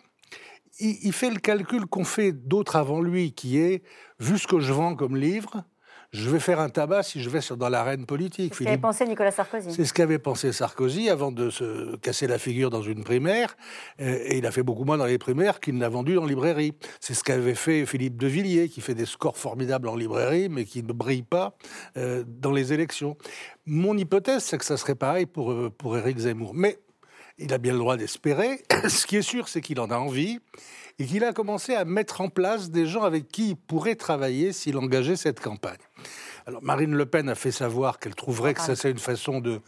Il, 0.81 1.13
fait 1.13 1.31
le 1.31 1.39
calcul 1.39 1.87
qu'ont 1.87 2.05
fait 2.05 2.33
d'autres 2.33 2.75
avant 2.75 3.01
lui, 3.01 3.33
qui 3.33 3.59
est, 3.59 3.85
vu 4.19 4.39
ce 4.39 4.49
que 4.49 4.59
je 4.59 4.73
vends 4.73 4.97
comme 4.97 5.17
livre, 5.17 5.65
je 6.15 6.31
vais 6.31 6.39
faire 6.39 6.61
un 6.61 6.69
tabac 6.69 7.03
si 7.03 7.21
je 7.21 7.29
vais 7.29 7.41
dans 7.57 7.69
l'arène 7.69 8.07
politique. 8.07 8.55
C'est 8.55 8.63
ce 8.63 8.65
qu'avait 8.65 8.79
pensé 8.79 9.05
Nicolas 9.05 9.33
Sarkozy. 9.33 9.73
C'est 9.73 9.85
ce 9.85 9.93
qu'avait 9.93 10.21
pensé 10.21 10.53
Sarkozy 10.53 11.11
avant 11.11 11.33
de 11.33 11.51
se 11.51 11.97
casser 11.97 12.29
la 12.29 12.39
figure 12.39 12.71
dans 12.71 12.83
une 12.83 13.03
primaire. 13.03 13.57
Euh, 14.01 14.19
et 14.25 14.39
il 14.39 14.47
a 14.47 14.53
fait 14.53 14.63
beaucoup 14.63 14.85
moins 14.85 14.97
dans 14.97 15.07
les 15.07 15.19
primaires 15.19 15.59
qu'il 15.59 15.77
n'a 15.77 15.89
vendu 15.89 16.17
en 16.17 16.25
librairie. 16.25 16.73
C'est 17.01 17.15
ce 17.15 17.25
qu'avait 17.25 17.57
fait 17.57 17.85
Philippe 17.85 18.17
de 18.17 18.29
Villiers, 18.29 18.69
qui 18.69 18.81
fait 18.81 18.95
des 18.95 19.07
scores 19.07 19.37
formidables 19.37 19.89
en 19.89 19.97
librairie, 19.97 20.49
mais 20.49 20.65
qui 20.65 20.85
ne 20.85 20.93
brille 20.93 21.25
pas 21.25 21.57
euh, 21.97 22.23
dans 22.27 22.53
les 22.53 22.73
élections. 22.73 23.17
Mon 23.67 23.99
hypothèse, 23.99 24.45
c'est 24.45 24.59
que 24.59 24.65
ça 24.65 24.77
serait 24.77 24.95
pareil 24.95 25.27
pour, 25.27 25.51
euh, 25.51 25.69
pour 25.77 25.99
Éric 25.99 26.19
Zemmour. 26.19 26.53
Mais 26.55 26.79
il 27.39 27.53
a 27.53 27.59
bien 27.59 27.73
le 27.73 27.79
droit 27.79 27.97
d'espérer. 27.97 28.63
Ce 28.89 29.07
qui 29.07 29.17
est 29.17 29.23
sûr, 29.23 29.49
c'est 29.49 29.61
qu'il 29.61 29.81
en 29.81 29.91
a 29.91 29.97
envie 29.97 30.39
et 30.99 31.07
qu'il 31.07 31.25
a 31.25 31.33
commencé 31.33 31.75
à 31.75 31.85
mettre 31.85 32.21
en 32.21 32.29
place 32.29 32.71
des 32.71 32.87
gens 32.87 33.03
avec 33.03 33.29
qui 33.29 33.51
il 33.51 33.57
pourrait 33.57 33.97
travailler 33.97 34.53
s'il 34.53 34.79
engageait 34.79 35.17
cette 35.17 35.41
campagne. 35.41 35.79
Alors 36.47 36.63
Marine 36.63 36.95
Le 36.95 37.07
Pen 37.07 37.29
a 37.29 37.35
fait 37.35 37.51
savoir 37.51 37.99
qu'elle 37.99 38.15
trouverait 38.15 38.55
que 38.55 38.61
ça 38.61 38.77
c'est 38.77 38.91
une 38.91 38.99
façon 38.99 39.41
de 39.41 39.61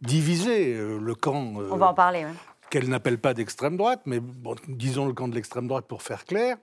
diviser 0.00 0.74
euh, 0.74 0.98
le 0.98 1.14
camp. 1.14 1.60
Euh, 1.60 1.68
On 1.72 1.76
va 1.76 1.88
en 1.88 1.94
parler. 1.94 2.26
Qu'elle 2.70 2.88
n'appelle 2.88 3.18
pas 3.18 3.34
d'extrême 3.34 3.76
droite, 3.76 4.02
mais 4.06 4.20
disons 4.68 5.06
le 5.06 5.12
camp 5.12 5.26
de 5.26 5.34
l'extrême 5.34 5.66
droite 5.66 5.86
pour 5.88 6.02
faire 6.02 6.24
clair. 6.24 6.56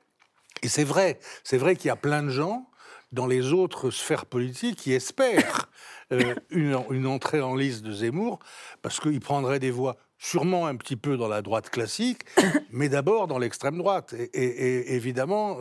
Et 0.64 0.70
c'est 0.70 0.86
vrai, 0.86 1.20
c'est 1.44 1.58
vrai 1.58 1.76
qu'il 1.76 1.88
y 1.88 1.92
a 1.92 1.98
plein 1.98 2.24
de 2.24 2.30
gens 2.30 2.70
dans 3.12 3.28
les 3.28 3.52
autres 3.52 3.90
sphères 3.90 4.26
politiques 4.26 4.78
qui 4.78 4.94
espèrent 4.94 5.70
euh, 6.14 6.36
une, 6.50 6.78
une, 6.92 7.08
entrée 7.08 7.42
en 7.42 7.56
liste 7.56 7.84
de 7.84 7.92
Zemmour, 7.92 8.40
parce 8.82 9.00
qu'il 9.00 9.20
prendrait 9.20 9.60
des 9.60 9.72
voix 9.72 9.98
sûrement 10.18 10.68
un 10.68 10.76
petit 10.76 10.96
peu 10.96 11.18
dans 11.18 11.28
la 11.28 11.42
droite 11.42 11.70
classique, 11.70 12.24
mais 12.72 12.90
d'abord 12.90 13.28
dans 13.28 13.38
l'extrême 13.38 13.78
droite. 13.78 14.14
Et, 14.34 14.96
évidemment, 14.96 15.58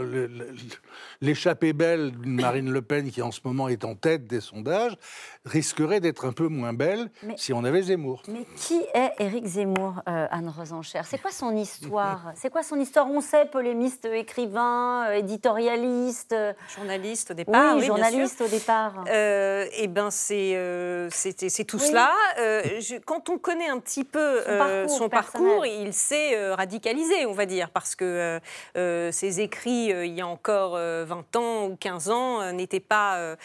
l'échappée 1.21 1.73
belle 1.73 2.13
d'une 2.13 2.41
Marine 2.41 2.71
Le 2.71 2.83
Pen 2.83 3.11
qui 3.11 3.23
en 3.23 3.31
ce 3.31 3.41
moment 3.45 3.69
est 3.69 3.85
en 3.85 3.95
tête 3.95 4.27
des 4.27 4.41
sondages 4.41 4.97
risquerait 5.45 6.01
d'être 6.01 6.27
un 6.27 6.33
peu 6.33 6.49
moins 6.49 6.73
belle 6.73 7.11
si 7.37 7.53
on 7.53 7.65
avait 7.65 7.83
Zemmour. 7.83 8.23
Mais 8.29 8.45
qui 8.57 8.81
est 8.95 9.13
Éric 9.19 9.47
Zemmour, 9.47 10.03
euh, 10.09 10.27
Anne 10.31 10.49
Rosencher? 10.49 11.03
C'est 11.05 11.21
quoi 11.21 11.31
son 11.31 11.57
histoire? 11.57 12.33
C'est 12.35 12.51
quoi 12.51 12.63
son 12.63 12.79
histoire? 12.79 13.09
On 13.09 13.21
sait, 13.21 13.47
polémiste, 13.47 14.07
écrivain, 14.07 15.07
euh, 15.09 15.15
éditorialiste. 15.15 16.33
Euh, 16.33 16.53
journaliste 16.75 17.31
au 17.31 17.35
départ. 17.35 17.77
Oui, 17.77 17.85
journaliste 17.85 18.41
au 18.41 18.49
départ. 18.49 19.05
eh 19.09 19.89
bien, 19.89 20.11
c'est 20.11 21.65
tout 21.67 21.79
cela. 21.79 22.11
quand 23.05 23.31
on 23.31 23.39
connaît 23.39 23.69
un 23.69 23.79
petit 23.79 24.05
peu 24.05 24.43
son 24.89 25.09
parcours, 25.09 25.67
il 25.67 25.93
s'est 25.93 26.53
radicalisé, 26.53 27.27
on 27.27 27.33
va 27.33 27.47
dire, 27.47 27.71
parce 27.71 27.95
que 27.95 28.41
ses 28.75 29.41
écrits, 29.41 29.91
il 29.91 30.15
y 30.15 30.21
a 30.21 30.27
encore 30.27 30.73
20 30.73 31.37
ans 31.37 31.67
ou 31.67 31.77
15 31.77 32.11
ans, 32.11 32.53
n'étaient 32.53 32.81
pas, 32.81 33.37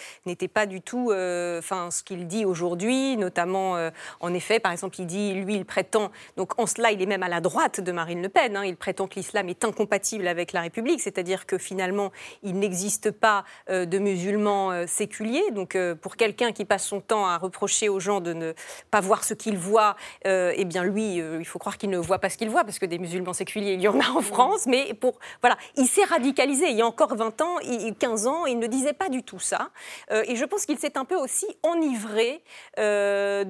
pas 0.53 0.65
du 0.65 0.81
tout... 0.81 1.11
Enfin, 1.11 1.91
ce 1.91 2.03
qu'il 2.03 2.27
dit 2.27 2.45
aujourd'hui, 2.45 3.17
notamment, 3.17 3.75
euh, 3.75 3.89
en 4.19 4.33
effet, 4.33 4.59
par 4.59 4.71
exemple, 4.71 4.99
il 4.99 5.05
dit, 5.05 5.33
lui, 5.33 5.55
il 5.55 5.65
prétend, 5.65 6.11
donc 6.37 6.59
en 6.59 6.65
cela, 6.65 6.91
il 6.91 7.01
est 7.01 7.05
même 7.05 7.23
à 7.23 7.29
la 7.29 7.41
droite 7.41 7.81
de 7.81 7.91
Marine 7.91 8.21
Le 8.21 8.29
Pen, 8.29 8.55
hein, 8.55 8.65
il 8.65 8.75
prétend 8.75 9.07
que 9.07 9.15
l'islam 9.15 9.49
est 9.49 9.63
incompatible 9.63 10.27
avec 10.27 10.53
la 10.53 10.61
République, 10.61 11.01
c'est-à-dire 11.01 11.45
que 11.45 11.57
finalement, 11.57 12.11
il 12.43 12.57
n'existe 12.59 13.11
pas 13.11 13.43
euh, 13.69 13.85
de 13.85 13.99
musulmans 13.99 14.71
euh, 14.71 14.85
séculiers. 14.87 15.51
Donc, 15.51 15.77
pour 16.01 16.15
quelqu'un 16.15 16.51
qui 16.51 16.65
passe 16.65 16.85
son 16.85 17.01
temps 17.01 17.25
à 17.25 17.37
reprocher 17.37 17.89
aux 17.89 17.99
gens 17.99 18.21
de 18.21 18.33
ne 18.33 18.53
pas 18.89 19.01
voir 19.01 19.23
ce 19.23 19.33
qu'ils 19.33 19.57
voient, 19.57 19.95
eh 20.25 20.65
bien, 20.65 20.83
lui, 20.91 21.15
il 21.17 21.45
faut 21.45 21.59
croire 21.59 21.77
qu'il 21.77 21.89
ne 21.89 21.97
voit 21.97 22.19
pas 22.19 22.29
ce 22.29 22.37
qu'il 22.37 22.49
voit, 22.49 22.63
parce 22.63 22.79
que 22.79 22.85
des 22.85 22.99
musulmans 22.99 23.33
séculiers, 23.33 23.73
il 23.73 23.81
y 23.81 23.87
en 23.87 23.99
a 23.99 24.09
en 24.09 24.21
France, 24.21 24.65
mais 24.67 24.93
pour, 24.93 25.19
voilà, 25.41 25.57
il 25.75 25.87
s'est 25.87 26.03
radicalisé. 26.03 26.69
Il 26.69 26.77
y 26.77 26.81
a 26.81 26.85
encore 26.85 27.15
20 27.15 27.41
ans, 27.41 27.55
15 27.99 28.27
ans, 28.27 28.45
il 28.45 28.59
ne 28.59 28.67
disait 28.67 28.93
pas 28.93 29.09
du 29.09 29.23
tout 29.23 29.39
ça. 29.39 29.69
et 30.11 30.35
je 30.35 30.45
pense 30.45 30.65
qu'il 30.65 30.77
s'est 30.77 30.97
un 30.97 31.05
peu 31.05 31.15
aussi 31.15 31.47
enivré 31.63 32.43
de, 32.77 33.43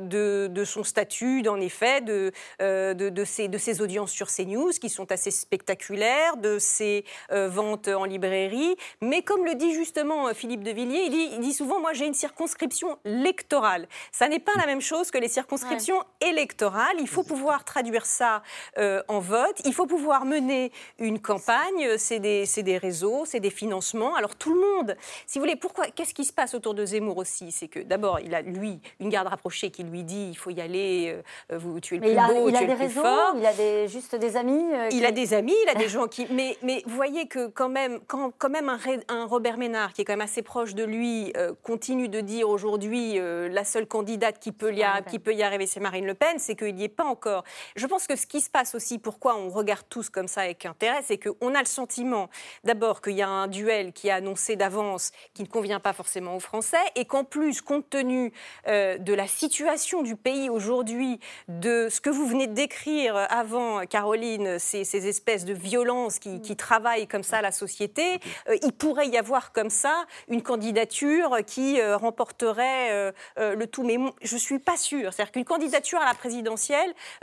de, 0.00 0.48
de, 0.50 0.64
son 0.64 0.84
statut, 0.84 1.46
en 1.48 1.60
effet, 1.60 2.00
de, 2.00 2.32
de, 2.60 3.08
de, 3.08 3.24
ses, 3.24 3.48
de 3.48 3.58
ses 3.58 3.80
audiences 3.80 4.12
sur 4.12 4.28
CNews, 4.28 4.70
qui 4.80 4.88
sont 4.88 5.10
assez 5.12 5.30
spectaculaires, 5.30 6.36
de 6.36 6.58
ses 6.58 7.04
ventes 7.30 7.88
en 7.88 8.04
librairie. 8.04 8.76
Mais 9.00 9.22
comme 9.22 9.44
le 9.44 9.54
dit 9.54 9.72
justement 9.74 10.32
Philippe 10.34 10.62
de 10.62 10.70
Villiers, 10.70 11.04
il 11.06 11.10
dit, 11.10 11.28
il 11.32 11.40
dit 11.40 11.52
souvent, 11.52 11.80
moi 11.80 11.92
j'ai 11.92 12.06
une 12.06 12.14
circonscription 12.14 12.98
électorale. 13.04 13.88
Ça 14.10 14.28
n'est 14.28 14.38
pas 14.38 14.52
la 14.56 14.66
même 14.66 14.80
chose 14.80 15.10
que 15.10 15.18
les 15.18 15.28
circonscriptions 15.28 16.02
électorales. 16.20 16.51
Il 16.98 17.08
faut 17.08 17.22
pouvoir 17.22 17.64
traduire 17.64 18.06
ça 18.06 18.42
euh, 18.78 19.02
en 19.08 19.20
vote. 19.20 19.60
Il 19.64 19.74
faut 19.74 19.86
pouvoir 19.86 20.24
mener 20.24 20.72
une 20.98 21.20
campagne. 21.20 21.96
C'est 21.98 22.18
des, 22.18 22.44
des, 22.62 22.78
réseaux, 22.78 23.24
c'est 23.26 23.40
des 23.40 23.50
financements. 23.50 24.14
Alors 24.14 24.36
tout 24.36 24.54
le 24.54 24.60
monde, 24.60 24.96
si 25.26 25.38
vous 25.38 25.44
voulez, 25.44 25.56
pourquoi 25.56 25.86
Qu'est-ce 25.86 26.14
qui 26.14 26.24
se 26.24 26.32
passe 26.32 26.54
autour 26.54 26.74
de 26.74 26.84
Zemmour 26.84 27.18
aussi? 27.18 27.50
C'est 27.52 27.68
que 27.68 27.80
d'abord, 27.80 28.20
il 28.20 28.34
a 28.34 28.42
lui 28.42 28.80
une 29.00 29.08
garde 29.08 29.28
rapprochée 29.28 29.70
qui 29.70 29.82
lui 29.82 30.04
dit 30.04 30.28
il 30.30 30.36
faut 30.36 30.50
y 30.50 30.60
aller, 30.60 31.16
euh, 31.52 31.58
vous 31.58 31.80
tuez 31.80 31.96
le 31.96 32.02
plus 32.02 32.12
il 32.12 32.18
a, 32.18 32.28
beau, 32.28 32.48
il 32.48 32.56
a 32.56 32.64
des 32.64 32.74
réseaux, 32.74 33.02
Il 33.36 33.46
a 33.46 33.52
des, 33.52 33.88
juste 33.88 34.14
des 34.14 34.36
amis. 34.36 34.64
Euh, 34.72 34.88
il 34.92 35.04
a 35.04 35.12
des 35.12 35.34
amis, 35.34 35.54
il 35.64 35.68
a 35.68 35.74
des 35.74 35.88
gens 35.94 36.06
qui. 36.06 36.26
Mais, 36.30 36.56
mais 36.62 36.82
vous 36.86 36.96
voyez 36.96 37.26
que 37.26 37.48
quand 37.48 37.68
même, 37.68 38.00
quand, 38.06 38.32
quand 38.38 38.50
même 38.50 38.68
un, 38.68 38.78
un, 39.08 39.26
Robert 39.26 39.58
Ménard, 39.58 39.92
qui 39.92 40.02
est 40.02 40.04
quand 40.04 40.12
même 40.12 40.20
assez 40.20 40.42
proche 40.42 40.74
de 40.74 40.84
lui, 40.84 41.32
continue 41.62 42.08
de 42.08 42.20
dire 42.20 42.48
aujourd'hui 42.48 43.18
la 43.18 43.64
seule 43.64 43.86
candidate 43.86 44.38
qui 44.38 44.52
peut, 44.52 44.72
y, 44.72 44.84
qui 45.10 45.18
peut 45.18 45.34
y 45.34 45.42
arriver, 45.42 45.66
c'est 45.66 45.80
Marine 45.80 46.06
Le 46.06 46.14
Pen, 46.14 46.38
c'est 46.42 46.56
qu'il 46.56 46.74
n'y 46.74 46.84
est 46.84 46.88
pas 46.88 47.04
encore. 47.04 47.44
Je 47.76 47.86
pense 47.86 48.06
que 48.06 48.16
ce 48.16 48.26
qui 48.26 48.40
se 48.40 48.50
passe 48.50 48.74
aussi, 48.74 48.98
pourquoi 48.98 49.36
on 49.36 49.48
regarde 49.48 49.86
tous 49.88 50.10
comme 50.10 50.28
ça 50.28 50.42
avec 50.42 50.66
intérêt, 50.66 51.02
c'est 51.04 51.18
qu'on 51.18 51.54
a 51.54 51.60
le 51.60 51.66
sentiment, 51.66 52.28
d'abord, 52.64 53.00
qu'il 53.00 53.14
y 53.14 53.22
a 53.22 53.28
un 53.28 53.46
duel 53.46 53.92
qui 53.92 54.08
est 54.08 54.12
annoncé 54.12 54.56
d'avance, 54.56 55.12
qui 55.34 55.42
ne 55.42 55.48
convient 55.48 55.80
pas 55.80 55.92
forcément 55.92 56.36
aux 56.36 56.40
Français, 56.40 56.76
et 56.94 57.04
qu'en 57.04 57.24
plus, 57.24 57.60
compte 57.62 57.88
tenu 57.88 58.32
euh, 58.66 58.98
de 58.98 59.14
la 59.14 59.26
situation 59.26 60.02
du 60.02 60.16
pays 60.16 60.50
aujourd'hui, 60.50 61.20
de 61.48 61.88
ce 61.90 62.00
que 62.00 62.10
vous 62.10 62.26
venez 62.26 62.46
de 62.46 62.54
décrire 62.54 63.16
avant, 63.30 63.86
Caroline, 63.86 64.58
ces, 64.58 64.84
ces 64.84 65.06
espèces 65.08 65.44
de 65.44 65.52
violences 65.52 66.18
qui, 66.18 66.40
qui, 66.40 66.56
travaillent 66.56 67.06
comme 67.06 67.22
ça 67.22 67.40
la 67.40 67.52
société, 67.52 68.20
euh, 68.48 68.56
il 68.62 68.72
pourrait 68.72 69.08
y 69.08 69.16
avoir 69.16 69.52
comme 69.52 69.70
ça 69.70 70.04
une 70.28 70.42
candidature 70.42 71.38
qui 71.46 71.80
euh, 71.80 71.96
remporterait 71.96 73.12
le 73.36 73.66
tout. 73.66 73.82
Mais 73.82 73.98
je 74.22 74.34
ne 74.34 74.40
suis 74.40 74.58
pas 74.58 74.76
sûre. 74.76 75.12
C'est-à-dire 75.12 75.32
qu'une 75.32 75.44
candidature 75.44 76.00
à 76.00 76.04
la 76.04 76.14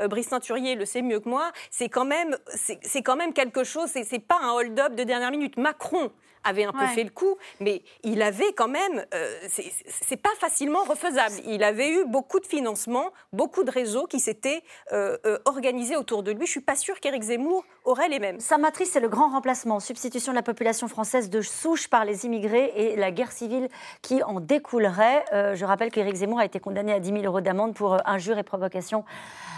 euh, 0.02 0.08
Brice 0.08 0.30
Teinturier 0.30 0.76
le 0.76 0.86
sait 0.86 1.02
mieux 1.02 1.20
que 1.20 1.30
moi, 1.30 1.52
c'est 1.70 1.90
quand 1.90 2.06
même, 2.06 2.38
c'est 2.56 3.02
quand 3.02 3.16
même 3.16 3.34
quelque 3.34 3.64
chose. 3.64 3.90
C'est 3.90 4.20
pas 4.20 4.40
un 4.42 4.52
hold-up 4.52 4.96
de 4.96 5.04
dernière 5.04 5.32
minute. 5.32 5.58
Macron 5.58 6.12
avait 6.44 6.64
un 6.64 6.72
peu 6.72 6.86
fait 6.88 7.04
le 7.04 7.10
coup, 7.10 7.38
mais 7.60 7.82
il 8.04 8.22
avait 8.22 8.54
quand 8.54 8.68
même, 8.68 9.06
euh, 9.14 9.38
c'est 9.50 10.18
pas 10.18 10.34
facilement 10.40 10.84
refaisable. 10.84 11.36
Il 11.46 11.64
avait 11.64 11.90
eu 11.90 12.06
beaucoup 12.06 12.40
de 12.40 12.46
financement, 12.46 13.12
beaucoup 13.34 13.64
de 13.64 13.72
réseaux 13.72 14.06
qui 14.08 14.20
s'étaient 14.20 14.64
euh, 14.94 15.18
euh, 15.26 15.38
organisés 15.46 15.98
autour 15.98 16.24
de 16.24 16.32
lui. 16.32 16.46
Je 16.46 16.52
suis 16.52 16.62
pas 16.62 16.76
sûre 16.76 17.00
qu'Éric 17.00 17.24
Zemmour 17.24 17.66
aurait 17.86 18.10
les 18.10 18.20
mêmes. 18.20 18.40
Sa 18.40 18.58
matrice, 18.58 18.92
c'est 18.92 19.00
le 19.00 19.10
grand 19.10 19.30
remplacement, 19.30 19.80
substitution 19.80 20.32
de 20.32 20.38
la 20.38 20.44
population 20.44 20.88
française 20.88 21.30
de 21.30 21.42
souche 21.42 21.88
par 21.88 22.06
les 22.06 22.26
immigrés 22.26 22.72
et 22.76 22.96
la 22.96 23.12
guerre 23.12 23.32
civile 23.32 23.70
qui 24.02 24.24
en 24.24 24.40
découlerait. 24.40 25.26
je 25.56 25.66
rappelle 25.66 25.92
qu'Éric 25.92 26.16
Zemmour 26.16 26.40
a 26.40 26.46
été 26.46 26.60
condamné 26.60 26.94
à 26.94 27.00
10 27.00 27.10
000 27.10 27.24
euros 27.24 27.42
d'amende 27.42 27.74
pour 27.74 27.98
injure 28.08 28.38
et 28.38 28.44
provocation 28.44 29.04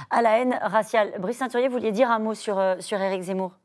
à 0.10 0.22
la 0.22 0.39
haine 0.39 0.60
raciale. 0.62 1.13
Brice 1.20 1.38
Ceinturier, 1.38 1.67
vous 1.67 1.78
vouliez 1.78 1.91
dire 1.91 2.10
un 2.10 2.20
mot 2.20 2.34
sur, 2.34 2.62
sur 2.80 3.00
Éric 3.00 3.22
Zemmour? 3.22 3.61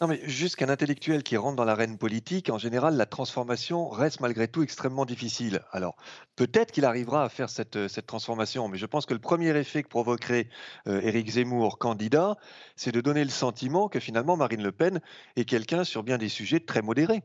Non, 0.00 0.08
mais 0.08 0.20
juste 0.24 0.56
qu'un 0.56 0.68
intellectuel 0.68 1.22
qui 1.22 1.38
rentre 1.38 1.56
dans 1.56 1.64
l'arène 1.64 1.96
politique, 1.96 2.50
en 2.50 2.58
général, 2.58 2.96
la 2.96 3.06
transformation 3.06 3.88
reste 3.88 4.20
malgré 4.20 4.46
tout 4.46 4.62
extrêmement 4.62 5.06
difficile. 5.06 5.62
Alors, 5.72 5.96
peut-être 6.36 6.70
qu'il 6.70 6.84
arrivera 6.84 7.24
à 7.24 7.30
faire 7.30 7.48
cette, 7.48 7.76
euh, 7.76 7.88
cette, 7.88 8.06
transformation, 8.06 8.68
mais 8.68 8.76
je 8.76 8.84
pense 8.84 9.06
que 9.06 9.14
le 9.14 9.20
premier 9.20 9.56
effet 9.56 9.82
que 9.82 9.88
provoquerait 9.88 10.50
euh, 10.86 11.00
Éric 11.00 11.30
Zemmour, 11.30 11.78
candidat, 11.78 12.36
c'est 12.76 12.92
de 12.92 13.00
donner 13.00 13.24
le 13.24 13.30
sentiment 13.30 13.88
que 13.88 13.98
finalement 13.98 14.36
Marine 14.36 14.62
Le 14.62 14.72
Pen 14.72 15.00
est 15.36 15.46
quelqu'un 15.46 15.82
sur 15.82 16.02
bien 16.02 16.18
des 16.18 16.28
sujets 16.28 16.60
très 16.60 16.82
modérés. 16.82 17.22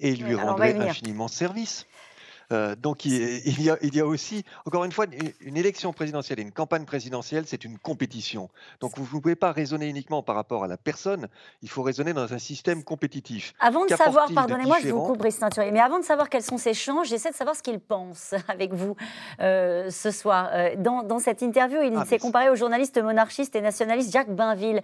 Et 0.00 0.16
lui 0.16 0.34
rendrait 0.34 0.74
infiniment 0.74 1.28
service. 1.28 1.86
Euh, 2.52 2.74
donc 2.74 3.04
il, 3.04 3.62
y 3.62 3.70
a, 3.70 3.76
il, 3.82 3.94
y 3.94 4.00
a, 4.00 4.06
aussi, 4.06 4.44
encore 4.66 4.84
une 4.84 4.92
fois, 4.92 5.06
une, 5.40 5.56
élection 5.56 5.92
présidentielle 5.92 6.40
et 6.40 6.42
une 6.42 6.52
campagne 6.52 6.84
présidentielle, 6.84 7.44
c'est 7.46 7.64
une 7.64 7.78
compétition. 7.78 8.48
Donc 8.80 8.96
vous 8.96 9.04
ne 9.16 9.20
pouvez 9.20 9.36
pas 9.36 9.52
raisonner 9.52 9.88
uniquement 9.88 10.22
par 10.22 10.34
rapport 10.34 10.64
à 10.64 10.66
la 10.66 10.76
personne, 10.76 11.28
il 11.62 11.68
faut 11.68 11.82
raisonner 11.82 12.12
dans 12.12 12.32
un 12.32 12.38
système 12.38 12.82
compétitif. 12.82 13.54
Avant 13.60 13.84
de 13.84 13.90
savoir, 13.90 14.28
pardonnez-moi, 14.34 14.78
je 14.82 14.88
vous 14.88 15.02
coupe, 15.02 15.18
Brice 15.18 15.38
Teinturier, 15.38 15.70
mais 15.70 15.80
avant 15.80 15.98
de 15.98 16.04
savoir 16.04 16.28
quels 16.28 16.42
sont 16.42 16.58
ces 16.58 16.74
changes, 16.74 17.08
j'essaie 17.08 17.30
de 17.30 17.36
savoir 17.36 17.54
ce 17.54 17.62
qu'il 17.62 17.78
pense 17.78 18.34
avec 18.48 18.72
vous 18.72 18.96
euh, 19.40 19.90
ce 19.90 20.10
soir. 20.10 20.50
Euh, 20.52 20.74
dans, 20.76 21.02
dans, 21.02 21.18
cette 21.18 21.42
interview, 21.42 21.82
il 21.82 21.94
ah, 21.96 22.04
s'est 22.04 22.18
comparé 22.18 22.50
au 22.50 22.56
journaliste 22.56 23.00
monarchiste 23.00 23.54
et 23.54 23.60
nationaliste 23.60 24.12
Jacques 24.12 24.34
Bainville, 24.34 24.82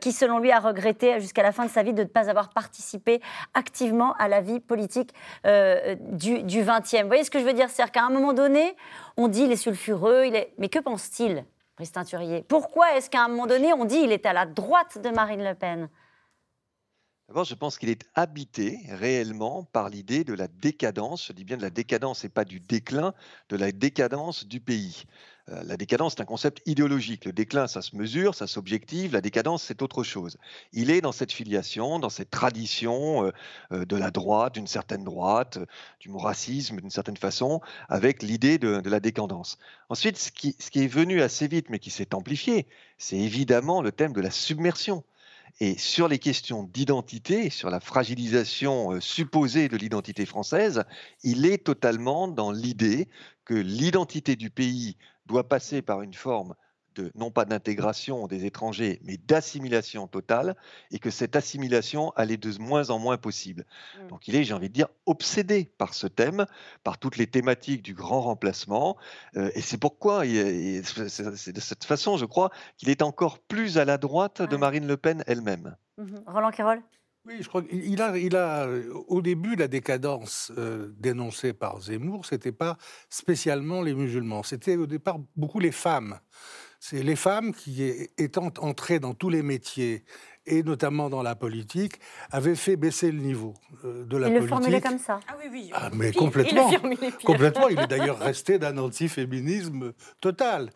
qui 0.00 0.12
selon 0.12 0.38
lui 0.38 0.50
a 0.50 0.58
regretté 0.58 1.20
jusqu'à 1.20 1.42
la 1.42 1.52
fin 1.52 1.64
de 1.64 1.70
sa 1.70 1.82
vie 1.82 1.92
de 1.92 2.02
ne 2.02 2.08
pas 2.08 2.28
avoir 2.28 2.50
participé 2.50 3.20
activement 3.54 4.14
à 4.14 4.28
la 4.28 4.40
vie 4.40 4.60
politique 4.60 5.12
du, 5.44 6.62
20e. 6.62 7.05
Vous 7.06 7.10
voyez 7.10 7.22
ce 7.22 7.30
que 7.30 7.38
je 7.38 7.44
veux 7.44 7.52
dire? 7.52 7.70
C'est-à-dire 7.70 7.92
qu'à 7.92 8.04
un 8.04 8.10
moment 8.10 8.32
donné, 8.32 8.74
on 9.16 9.28
dit 9.28 9.42
il 9.42 9.52
est 9.52 9.56
sulfureux, 9.56 10.24
mais 10.58 10.68
que 10.68 10.80
pense-t-il, 10.80 11.44
Brice 11.76 11.92
Teinturier 11.92 12.44
Pourquoi 12.48 12.96
est-ce 12.96 13.08
qu'à 13.08 13.22
un 13.22 13.28
moment 13.28 13.46
donné, 13.46 13.72
on 13.72 13.84
dit 13.84 13.98
il 14.02 14.10
est 14.10 14.26
à 14.26 14.32
la 14.32 14.44
droite 14.44 14.98
de 15.00 15.10
Marine 15.10 15.44
Le 15.44 15.54
Pen? 15.54 15.88
D'abord, 17.28 17.44
je 17.44 17.54
pense 17.54 17.78
qu'il 17.78 17.90
est 17.90 18.04
habité 18.16 18.80
réellement 18.88 19.62
par 19.62 19.88
l'idée 19.88 20.24
de 20.24 20.34
la 20.34 20.48
décadence. 20.48 21.28
Je 21.28 21.32
dis 21.32 21.44
bien 21.44 21.56
de 21.56 21.62
la 21.62 21.70
décadence 21.70 22.24
et 22.24 22.28
pas 22.28 22.44
du 22.44 22.58
déclin, 22.58 23.14
de 23.50 23.56
la 23.56 23.70
décadence 23.70 24.44
du 24.44 24.58
pays. 24.58 25.04
Euh, 25.48 25.62
la 25.64 25.76
décadence, 25.76 26.14
c'est 26.16 26.22
un 26.22 26.26
concept 26.26 26.60
idéologique. 26.66 27.24
Le 27.24 27.32
déclin, 27.32 27.68
ça 27.68 27.80
se 27.80 27.94
mesure, 27.94 28.34
ça 28.34 28.48
s'objective. 28.48 29.12
La 29.12 29.20
décadence, 29.20 29.62
c'est 29.62 29.80
autre 29.80 30.02
chose. 30.02 30.38
Il 30.72 30.90
est 30.90 31.00
dans 31.00 31.12
cette 31.12 31.30
filiation, 31.30 32.00
dans 32.00 32.08
cette 32.08 32.30
tradition 32.30 33.26
euh, 33.26 33.30
euh, 33.72 33.84
de 33.84 33.96
la 33.96 34.10
droite, 34.10 34.54
d'une 34.54 34.66
certaine 34.66 35.04
droite, 35.04 35.58
du 36.00 36.10
racisme 36.10 36.80
d'une 36.80 36.90
certaine 36.90 37.16
façon, 37.16 37.60
avec 37.88 38.22
l'idée 38.22 38.58
de, 38.58 38.82
la 38.88 39.00
décadence. 39.00 39.58
Ensuite, 39.88 40.16
ce 40.18 40.30
qui 40.30 40.54
est 40.74 40.86
venu 40.86 41.22
assez 41.22 41.46
vite, 41.46 41.70
mais 41.70 41.78
qui 41.78 41.90
s'est 41.90 42.14
amplifié, 42.14 42.66
c'est 42.98 43.18
évidemment 43.18 43.82
le 43.82 43.92
thème 43.92 44.12
de 44.12 44.20
la 44.20 44.30
submersion. 44.30 45.04
Et 45.60 45.78
sur 45.78 46.06
les 46.08 46.18
questions 46.18 46.64
d'identité, 46.64 47.50
sur 47.50 47.70
la 47.70 47.80
fragilisation 47.80 49.00
supposée 49.00 49.68
de 49.68 49.76
l'identité 49.76 50.26
française, 50.26 50.84
il 51.22 51.46
est 51.46 51.64
totalement 51.64 52.28
dans 52.28 52.50
l'idée 52.50 53.08
que 53.44 53.54
l'identité 53.54 54.36
du 54.36 54.50
pays 54.50 54.96
doit 55.26 55.48
passer 55.48 55.82
par 55.82 56.02
une 56.02 56.14
forme 56.14 56.54
de, 56.96 57.12
non 57.14 57.30
pas 57.30 57.44
d'intégration 57.44 58.26
des 58.26 58.46
étrangers, 58.46 59.00
mais 59.04 59.16
d'assimilation 59.16 60.06
totale, 60.06 60.56
et 60.90 60.98
que 60.98 61.10
cette 61.10 61.36
assimilation, 61.36 62.10
allait 62.16 62.36
de 62.36 62.58
moins 62.58 62.90
en 62.90 62.98
moins 62.98 63.18
possible. 63.18 63.64
Mmh. 63.64 64.06
Donc 64.08 64.28
il 64.28 64.34
est, 64.34 64.44
j'ai 64.44 64.54
envie 64.54 64.68
de 64.68 64.74
dire, 64.74 64.88
obsédé 65.04 65.70
par 65.78 65.94
ce 65.94 66.06
thème, 66.06 66.46
par 66.82 66.98
toutes 66.98 67.16
les 67.16 67.26
thématiques 67.26 67.82
du 67.82 67.94
grand 67.94 68.22
remplacement, 68.22 68.96
euh, 69.36 69.50
et 69.54 69.60
c'est 69.60 69.78
pourquoi, 69.78 70.22
c'est 70.24 71.52
de 71.52 71.60
cette 71.60 71.84
façon, 71.84 72.16
je 72.16 72.24
crois, 72.24 72.50
qu'il 72.78 72.88
est 72.88 73.02
encore 73.02 73.38
plus 73.38 73.78
à 73.78 73.84
la 73.84 73.98
droite 73.98 74.42
de 74.42 74.56
Marine 74.56 74.86
Le 74.86 74.96
Pen 74.96 75.22
elle-même. 75.26 75.76
Mmh 75.98 76.16
Roland 76.26 76.50
Carroll 76.50 76.82
oui, 77.26 77.34
je 77.40 77.48
crois 77.48 77.62
qu'il 77.62 78.00
a, 78.00 78.16
il 78.16 78.36
a, 78.36 78.68
au 79.08 79.20
début, 79.20 79.56
la 79.56 79.68
décadence 79.68 80.52
euh, 80.58 80.88
dénoncée 80.98 81.52
par 81.52 81.80
Zemmour, 81.80 82.24
c'était 82.24 82.52
pas 82.52 82.78
spécialement 83.10 83.82
les 83.82 83.94
musulmans, 83.94 84.42
c'était 84.42 84.76
au 84.76 84.86
départ 84.86 85.18
beaucoup 85.34 85.58
les 85.60 85.72
femmes. 85.72 86.18
C'est 86.78 87.02
les 87.02 87.16
femmes 87.16 87.52
qui, 87.52 87.82
étant 88.18 88.52
entrées 88.58 89.00
dans 89.00 89.14
tous 89.14 89.30
les 89.30 89.42
métiers, 89.42 90.04
et 90.46 90.62
notamment 90.62 91.10
dans 91.10 91.22
la 91.22 91.34
politique, 91.34 91.94
avaient 92.30 92.54
fait 92.54 92.76
baisser 92.76 93.10
le 93.10 93.18
niveau 93.18 93.54
euh, 93.84 94.04
de 94.04 94.16
la 94.16 94.28
politique. 94.28 94.42
Il 94.42 94.42
le 94.42 94.48
formulait 94.48 94.80
comme 94.80 94.98
ça. 94.98 95.18
Ah 95.26 95.36
oui, 95.42 95.48
oui. 95.50 95.70
Ah, 95.72 95.90
mais 95.92 96.12
complètement. 96.12 96.70
Il 96.70 97.12
complètement. 97.24 97.68
Il 97.68 97.80
est 97.80 97.88
d'ailleurs 97.88 98.18
resté 98.18 98.58
d'un 98.58 98.78
anti-féminisme 98.78 99.94
total. 100.20 100.70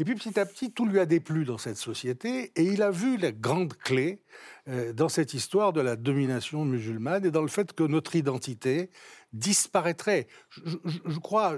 Et 0.00 0.04
puis 0.04 0.14
petit 0.14 0.40
à 0.40 0.46
petit, 0.46 0.72
tout 0.72 0.86
lui 0.86 0.98
a 0.98 1.04
déplu 1.04 1.44
dans 1.44 1.58
cette 1.58 1.76
société 1.76 2.52
et 2.56 2.62
il 2.62 2.80
a 2.80 2.90
vu 2.90 3.18
la 3.18 3.32
grande 3.32 3.74
clé 3.74 4.22
euh, 4.66 4.94
dans 4.94 5.10
cette 5.10 5.34
histoire 5.34 5.74
de 5.74 5.82
la 5.82 5.94
domination 5.94 6.64
musulmane 6.64 7.26
et 7.26 7.30
dans 7.30 7.42
le 7.42 7.48
fait 7.48 7.74
que 7.74 7.82
notre 7.82 8.16
identité 8.16 8.88
disparaîtrait. 9.32 10.26
Je, 10.64 11.18
crois 11.18 11.56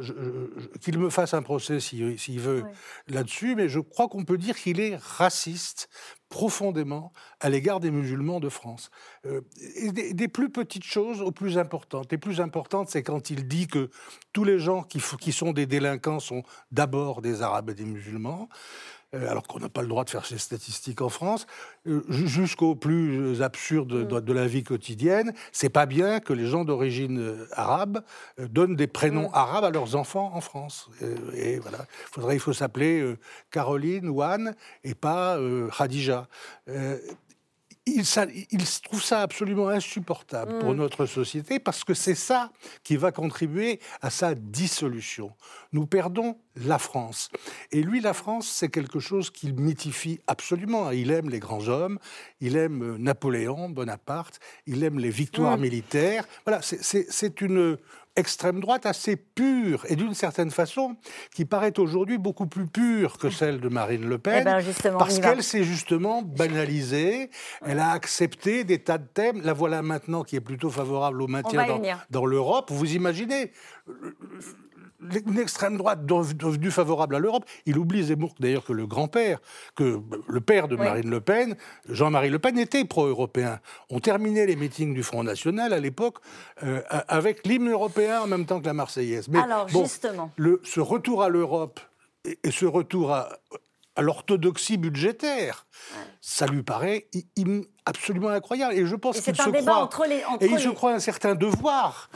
qu'il 0.81 0.99
me 0.99 1.11
fasse 1.11 1.35
un 1.35 1.43
procès 1.43 1.81
s'il 1.81 2.41
veut 2.41 2.65
là-dessus, 3.09 3.55
mais 3.55 3.69
je 3.69 3.81
crois 3.81 4.09
qu'on 4.09 4.25
peut 4.25 4.39
dire 4.39 4.57
qu'il 4.57 4.81
est 4.81 4.97
raciste 4.97 5.89
profondément 6.29 7.13
à 7.41 7.51
l'égard 7.51 7.79
des 7.79 7.91
musulmans 7.91 8.41
de 8.41 8.49
France. 8.49 8.91
Euh, 9.27 9.43
des, 9.93 10.29
plus 10.29 10.49
petites 10.49 10.85
choses 10.85 11.21
aux 11.21 11.31
plus 11.31 11.59
importantes. 11.59 12.11
Les 12.11 12.19
plus 12.19 12.41
importantes, 12.41 12.89
c'est 12.89 13.03
quand 13.03 13.29
il 13.29 13.47
dit 13.47 13.67
que 13.67 13.91
tous 14.33 14.45
les 14.45 14.59
gens 14.59 14.83
qui, 14.83 15.01
qui 15.21 15.33
sont 15.33 15.53
des 15.53 15.67
délinquants 15.67 16.21
sont 16.21 16.43
d'abord 16.71 17.21
des 17.21 17.43
Arabes 17.43 17.71
et 17.71 17.75
des 17.75 17.85
musulmans. 17.85 18.49
Euh, 19.14 19.31
alors 19.31 19.46
qu'on 19.46 19.59
n'a 19.59 19.68
pas 19.68 19.83
le 19.83 19.88
droit 19.88 20.05
de 20.05 20.11
faire 20.11 20.25
ces 20.25 20.38
statistiques 20.38 21.03
en 21.03 21.11
France, 21.11 21.46
euh, 21.87 22.03
jusqu'au 22.09 22.75
plus 22.75 23.42
absurde 23.42 23.92
mm. 23.92 24.20
de, 24.20 24.33
la 24.33 24.46
vie 24.46 24.62
quotidienne. 24.62 25.35
C'est 25.53 25.68
pas 25.68 25.85
bien 25.85 26.18
que 26.18 26.33
les 26.33 26.46
gens 26.46 26.64
d'origine 26.64 27.18
euh, 27.20 27.48
arabe 27.53 28.03
donnent 28.38 28.75
des 28.75 28.87
prénoms 28.87 29.29
mm. 29.29 29.35
arabes 29.35 29.64
à 29.64 29.70
leurs 29.70 29.96
enfants 29.96 30.31
en 30.35 30.40
France. 30.40 30.88
Et, 31.35 31.59
voilà, 31.59 31.87
il 32.33 32.40
faut 32.40 32.55
s'appeler 32.55 33.16
Caroline 33.51 34.09
ou 34.09 34.22
Anne 34.22 34.55
et 34.83 34.94
pas 34.94 35.38
Khadija 35.77 36.29
il, 37.87 38.05
trouve 38.83 39.03
ça 39.03 39.22
absolument 39.22 39.68
insupportable 39.68 40.59
pour 40.61 40.72
mm. 40.72 40.77
notre 40.77 41.07
société 41.07 41.59
parce 41.59 41.85
que 41.85 41.94
c'est 41.94 42.14
ça 42.14 42.53
qui 42.85 42.96
va 42.96 43.10
contribuer 43.10 43.81
à 44.00 44.10
sa 44.10 44.35
dissolution. 44.35 45.33
Nous 45.73 45.87
perdons 45.87 46.38
la 46.57 46.79
France. 46.79 47.31
Et 47.71 47.83
lui, 47.83 48.00
la 48.00 48.13
France, 48.13 48.48
c'est 48.48 48.69
quelque 48.69 49.00
chose 49.00 49.31
qu'il 49.31 49.55
mythifie 49.55 50.21
absolument. 50.27 50.90
Il 50.90 51.11
aime 51.11 51.31
les 51.31 51.38
grands 51.38 51.69
hommes, 51.69 51.98
il 52.40 52.57
aime 52.57 52.96
Napoléon, 52.96 53.71
Bonaparte, 53.71 54.40
il 54.67 54.85
aime 54.85 54.98
les 54.98 55.11
victoires 55.11 55.59
mm. 55.59 55.63
militaires. 55.63 56.25
Voilà, 56.44 56.61
c'est 56.63 57.40
une 57.40 57.79
extrême 58.17 58.61
droite 58.61 58.85
assez 58.87 59.17
pure 59.17 59.87
et 59.88 59.96
d'une 59.96 60.15
certaine 60.15 60.50
façon 60.50 60.96
qui 61.35 61.44
paraît 61.44 61.79
aujourd'hui 61.79 62.19
beaucoup 62.19 62.46
plus 62.46 62.67
pure 62.67 63.17
que 63.17 63.31
celle 63.31 63.61
de 63.61 63.69
Marine 63.69 64.07
Le 64.07 64.19
Pen, 64.19 64.40
eh 64.42 64.44
ben, 64.44 64.98
parce 64.98 65.19
qu'elle 65.19 65.42
s'est 65.42 65.65
justement 65.65 66.23
banalisée, 66.23 67.31
elle 67.65 67.79
a 67.79 67.90
accepté 67.90 68.65
des 68.65 68.81
tas 68.81 68.98
de 68.98 69.07
thèmes. 69.07 69.40
La 69.42 69.55
voilà 69.55 69.83
maintenant 69.83 70.25
qui 70.25 70.37
est 70.37 70.40
plutôt 70.40 70.71
favorable 70.71 71.23
au 71.23 71.27
maintien 71.27 71.67
dans, 71.67 71.83
dans 72.11 72.27
l'Europe. 72.27 72.71
Vous 72.71 72.94
imaginez 72.94 73.53
une 75.27 75.38
extrême 75.38 75.77
droite 75.77 76.07
devenue 76.07 76.71
favorable 76.71 77.17
à 77.17 77.19
l'Europe. 77.19 77.44
Il 77.67 77.79
oublie 77.79 78.05
Zemmour, 78.05 78.35
d'ailleurs, 78.38 78.65
que 78.65 78.73
le 78.73 78.87
grand-père, 78.87 79.40
que 79.75 80.00
le 80.29 80.40
père 80.40 80.69
de 80.69 80.77
Marine 80.77 81.11
Le 81.11 81.21
Pen, 81.21 81.57
Jean-Marie 81.88 82.31
Le 82.31 82.38
Pen, 82.38 82.59
était 82.59 82.85
pro-européen. 82.85 83.61
On 83.90 84.00
terminait 84.00 84.46
les 84.46 84.57
meetings 84.57 84.94
du 84.94 85.03
Front 85.03 85.25
National 85.25 85.73
à 85.73 85.81
l'époque 85.81 86.19
euh, 86.63 86.83
avec 87.09 87.46
l'hymne 87.46 87.71
européen 87.71 88.23
en 88.23 88.27
même 88.27 88.46
temps 88.46 88.61
que 88.61 88.67
la 88.67 88.75
Marseillaise. 88.75 89.29
Mais 89.29 89.38
Alors, 89.38 89.69
justement. 89.69 90.31
Le, 90.37 90.61
ce 90.65 90.81
retour 90.81 91.23
à 91.23 91.29
l'Europe 91.29 91.81
et, 92.25 92.50
ce 92.50 92.67
retour 92.67 93.13
à, 93.13 93.38
à 93.97 94.03
l'orthodoxie 94.03 94.79
budgétaire, 94.79 95.67
ça 96.21 96.47
lui 96.47 96.63
paraît 96.63 97.09
absolument 97.85 98.29
incroyable. 98.29 98.75
Et 98.75 98.87
je 98.87 98.97
pense 98.97 99.21
qu'il 99.21 99.35
se 99.35 99.51
croit, 99.51 100.09
et 100.40 100.47
il 100.47 100.59
se 100.59 100.69
croit 100.69 100.93
un 100.93 100.99
certain 100.99 101.35
devoir 101.35 102.09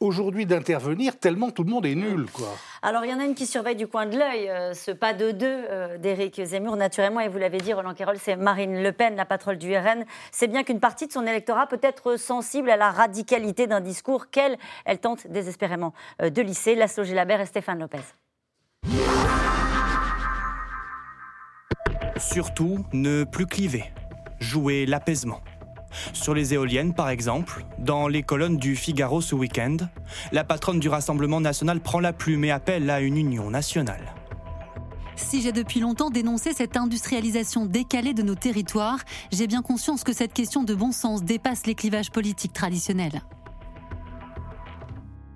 aujourd'hui 0.00 0.46
d'intervenir 0.46 1.18
tellement 1.18 1.50
tout 1.50 1.62
le 1.62 1.70
monde 1.70 1.86
est 1.86 1.94
nul, 1.94 2.26
quoi. 2.32 2.48
Alors 2.82 3.04
il 3.04 3.10
y 3.10 3.14
en 3.14 3.20
a 3.20 3.24
une 3.24 3.34
qui 3.34 3.46
surveille 3.46 3.76
du 3.76 3.86
coin 3.86 4.06
de 4.06 4.18
l'œil 4.18 4.50
euh, 4.50 4.74
ce 4.74 4.90
pas 4.90 5.14
de 5.14 5.30
deux 5.30 5.46
euh, 5.46 5.98
d'Éric 5.98 6.42
Zemmour, 6.44 6.76
naturellement, 6.76 7.20
et 7.20 7.28
vous 7.28 7.38
l'avez 7.38 7.58
dit, 7.58 7.72
Roland 7.72 7.94
Quérol, 7.94 8.16
c'est 8.18 8.36
Marine 8.36 8.82
Le 8.82 8.92
Pen, 8.92 9.14
la 9.14 9.24
patronne 9.24 9.58
du 9.58 9.76
RN. 9.76 10.04
C'est 10.32 10.48
bien 10.48 10.64
qu'une 10.64 10.80
partie 10.80 11.06
de 11.06 11.12
son 11.12 11.26
électorat 11.26 11.66
peut 11.66 11.80
être 11.82 12.16
sensible 12.16 12.68
à 12.70 12.76
la 12.76 12.90
radicalité 12.90 13.66
d'un 13.66 13.80
discours 13.80 14.28
qu'elle, 14.30 14.58
elle 14.84 14.98
tente 14.98 15.26
désespérément 15.28 15.94
euh, 16.20 16.30
de 16.30 16.42
lisser. 16.42 16.74
Laszlo 16.74 17.04
Gélabert 17.04 17.40
et 17.40 17.46
Stéphane 17.46 17.78
Lopez. 17.78 18.02
Surtout, 22.22 22.84
ne 22.92 23.24
plus 23.24 23.46
cliver. 23.46 23.84
Jouer 24.38 24.86
l'apaisement. 24.86 25.40
Sur 26.12 26.34
les 26.34 26.54
éoliennes, 26.54 26.94
par 26.94 27.10
exemple, 27.10 27.64
dans 27.78 28.08
les 28.08 28.22
colonnes 28.22 28.56
du 28.56 28.76
Figaro 28.76 29.20
ce 29.20 29.34
week-end, 29.34 29.76
la 30.30 30.44
patronne 30.44 30.80
du 30.80 30.88
Rassemblement 30.88 31.40
national 31.40 31.80
prend 31.80 32.00
la 32.00 32.12
plume 32.12 32.44
et 32.44 32.50
appelle 32.50 32.88
à 32.90 33.00
une 33.00 33.18
union 33.18 33.50
nationale. 33.50 34.14
Si 35.16 35.42
j'ai 35.42 35.52
depuis 35.52 35.80
longtemps 35.80 36.10
dénoncé 36.10 36.54
cette 36.54 36.76
industrialisation 36.76 37.66
décalée 37.66 38.14
de 38.14 38.22
nos 38.22 38.36
territoires, 38.36 39.00
j'ai 39.30 39.46
bien 39.46 39.60
conscience 39.60 40.04
que 40.04 40.14
cette 40.14 40.32
question 40.32 40.62
de 40.62 40.74
bon 40.74 40.92
sens 40.92 41.24
dépasse 41.24 41.66
les 41.66 41.74
clivages 41.74 42.10
politiques 42.10 42.52
traditionnels. 42.52 43.20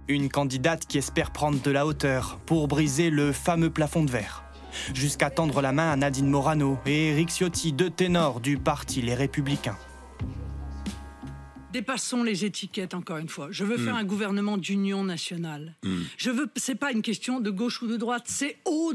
Une 0.08 0.28
candidate 0.28 0.86
qui 0.86 0.98
espère 0.98 1.32
prendre 1.32 1.60
de 1.60 1.70
la 1.70 1.84
hauteur 1.84 2.38
pour 2.46 2.68
briser 2.68 3.10
le 3.10 3.32
fameux 3.32 3.70
plafond 3.70 4.04
de 4.04 4.10
verre 4.10 4.45
jusqu'à 4.94 5.30
tendre 5.30 5.60
la 5.60 5.72
main 5.72 5.90
à 5.90 5.96
Nadine 5.96 6.28
Morano 6.28 6.78
et 6.86 7.08
Eric 7.08 7.30
Ciotti, 7.30 7.72
deux 7.72 7.90
ténors 7.90 8.40
du 8.40 8.58
parti 8.58 9.02
Les 9.02 9.14
Républicains. 9.14 9.78
Dépassons 11.72 12.22
les 12.22 12.44
étiquettes 12.44 12.94
encore 12.94 13.18
une 13.18 13.28
fois. 13.28 13.48
Je 13.50 13.64
veux 13.64 13.76
faire 13.76 13.94
hmm. 13.94 13.98
un 13.98 14.04
gouvernement 14.04 14.56
d'union 14.56 15.04
nationale. 15.04 15.74
Hmm. 15.84 16.04
Je 16.16 16.30
veux, 16.30 16.50
c'est 16.56 16.74
pas 16.74 16.90
une 16.90 17.02
question 17.02 17.38
de 17.40 17.50
gauche 17.50 17.82
ou 17.82 17.86
de 17.86 17.96
droite, 17.96 18.24
c'est 18.26 18.58
au 18.64 18.94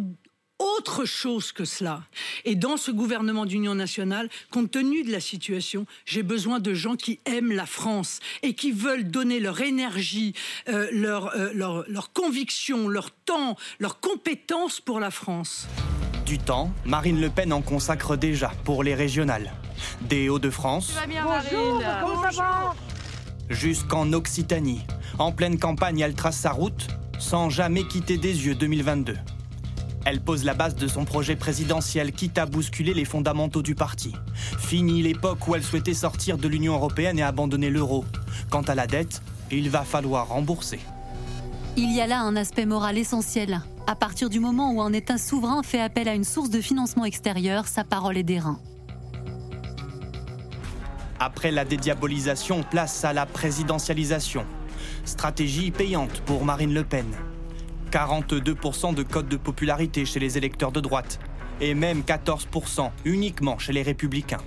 autre 0.62 1.06
chose 1.06 1.52
que 1.52 1.66
cela. 1.66 2.04
Et 2.46 2.56
dans 2.56 2.78
ce 2.78 2.92
gouvernement 2.92 3.46
d'union 3.46 3.76
nationale, 3.76 4.30
compte 4.52 4.72
tenu 4.72 5.04
de 5.04 5.12
la 5.12 5.20
situation, 5.20 5.86
j'ai 6.06 6.24
besoin 6.24 6.60
de 6.60 6.74
gens 6.74 6.96
qui 6.96 7.20
aiment 7.26 7.52
la 7.52 7.66
France 7.66 8.20
et 8.44 8.54
qui 8.54 8.72
veulent 8.72 9.10
donner 9.10 9.40
leur 9.40 9.62
énergie, 9.62 10.34
euh, 10.70 10.88
leur, 10.92 11.36
euh, 11.36 11.52
leur, 11.54 11.84
leur 11.90 12.14
conviction, 12.14 12.88
leur 12.88 13.12
temps, 13.12 13.56
leur 13.80 14.00
compétence 14.00 14.80
pour 14.80 15.00
la 15.00 15.12
France. 15.12 15.68
Du 16.26 16.38
temps, 16.38 16.72
Marine 16.86 17.20
Le 17.20 17.30
Pen 17.30 17.52
en 17.52 17.62
consacre 17.62 18.16
déjà 18.16 18.52
pour 18.64 18.84
les 18.84 18.96
régionales. 18.96 19.52
Des 20.02 20.30
Hauts-de-France. 20.30 20.94
Jusqu'en 23.50 24.14
Occitanie. 24.14 24.82
En 25.20 25.32
pleine 25.32 25.60
campagne, 25.60 26.00
elle 26.00 26.16
trace 26.16 26.38
sa 26.38 26.52
route 26.52 26.88
sans 27.20 27.50
jamais 27.50 27.84
quitter 27.84 28.18
des 28.18 28.48
yeux 28.48 28.56
2022. 28.56 29.16
Elle 30.06 30.20
pose 30.20 30.44
la 30.44 30.54
base 30.54 30.76
de 30.76 30.88
son 30.88 31.06
projet 31.06 31.36
présidentiel, 31.36 32.12
quitte 32.12 32.38
à 32.38 32.46
bousculer 32.46 32.94
les 32.94 33.06
fondamentaux 33.06 33.62
du 33.62 33.76
parti. 33.76 34.14
Fini 34.34 35.02
l'époque 35.04 35.48
où 35.48 35.56
elle 35.56 35.64
souhaitait 35.64 35.94
sortir 35.94 36.38
de 36.38 36.48
l'Union 36.48 36.74
européenne 36.74 37.20
et 37.20 37.24
abandonner 37.24 37.70
l'euro. 37.70 38.04
Quant 38.50 38.64
à 38.64 38.74
la 38.74 38.88
dette, 38.88 39.22
il 39.52 39.70
va 39.70 39.84
falloir 39.84 40.30
rembourser. 40.30 40.80
Il 41.78 41.92
y 41.92 42.02
a 42.02 42.08
là 42.08 42.22
un 42.22 42.36
aspect 42.36 42.66
moral 42.66 42.98
essentiel. 42.98 43.62
À 43.88 43.96
partir 43.96 44.30
du 44.30 44.40
moment 44.40 44.74
où 44.74 44.82
un 44.82 44.92
État 44.92 45.18
souverain 45.18 45.64
fait 45.64 45.80
appel 45.80 46.08
à 46.08 46.16
une 46.16 46.24
source 46.24 46.50
de 46.50 46.62
financement 46.62 47.06
extérieur, 47.06 47.68
sa 47.68 47.84
parole 47.84 48.18
est 48.18 48.24
d'airain. 48.24 48.60
Après 51.20 51.52
la 51.52 51.64
dédiabolisation, 51.64 52.64
place 52.64 53.06
à 53.06 53.14
la 53.14 53.28
présidentialisation. 53.28 54.46
Stratégie 55.06 55.70
payante 55.70 56.22
pour 56.26 56.44
Marine 56.46 56.74
Le 56.74 56.84
Pen. 56.84 57.06
42% 57.92 58.94
de 58.96 59.04
code 59.04 59.28
de 59.28 59.36
popularité 59.36 60.06
chez 60.06 60.20
les 60.20 60.38
électeurs 60.38 60.72
de 60.72 60.80
droite, 60.80 61.20
et 61.60 61.74
même 61.74 62.02
14% 62.02 62.90
uniquement 63.04 63.60
chez 63.60 63.74
les 63.74 63.82
républicains. 63.84 64.42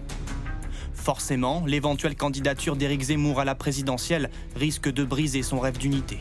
Forcément, 0.95 1.63
l'éventuelle 1.67 2.17
candidature 2.17 2.77
d'Éric 2.77 3.03
Zemmour 3.03 3.41
à 3.41 3.45
la 3.45 3.55
présidentielle 3.55 4.31
risque 4.57 4.91
de 4.91 5.05
briser 5.05 5.43
son 5.43 5.61
rêve 5.61 5.77
d'unité. 5.77 6.21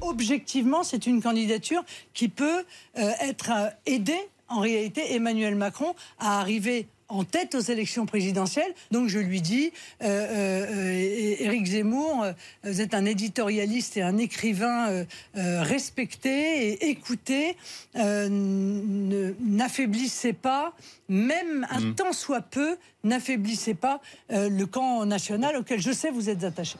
Objectivement, 0.00 0.84
c'est 0.84 1.06
une 1.06 1.20
candidature 1.20 1.82
qui 2.14 2.28
peut 2.28 2.64
euh, 2.98 3.10
être 3.20 3.50
euh, 3.50 3.68
aidée, 3.86 4.20
en 4.48 4.60
réalité, 4.60 5.14
Emmanuel 5.14 5.56
Macron 5.56 5.96
à 6.20 6.38
arriver 6.38 6.86
en 7.08 7.24
tête 7.24 7.54
aux 7.54 7.60
élections 7.60 8.04
présidentielles. 8.06 8.72
Donc 8.90 9.08
je 9.08 9.18
lui 9.18 9.40
dis, 9.40 9.72
euh, 10.02 10.06
euh, 10.06 11.36
Éric 11.40 11.66
Zemmour, 11.66 12.22
euh, 12.22 12.32
vous 12.64 12.80
êtes 12.80 12.94
un 12.94 13.04
éditorialiste 13.04 13.96
et 13.96 14.02
un 14.02 14.18
écrivain 14.18 15.04
respecté 15.34 16.68
et 16.68 16.90
écouté. 16.90 17.56
N'affaiblissez 17.94 20.32
pas, 20.32 20.72
même 21.08 21.64
un 21.70 21.80
mm. 21.80 21.94
temps 21.94 22.12
soit 22.12 22.42
peu, 22.42 22.76
n'affaiblissez 23.04 23.74
pas 23.74 24.00
le 24.30 24.64
camp 24.64 25.06
national 25.06 25.54
auquel 25.56 25.80
je 25.80 25.92
sais 25.92 26.10
vous 26.10 26.28
êtes 26.28 26.42
attaché. 26.44 26.76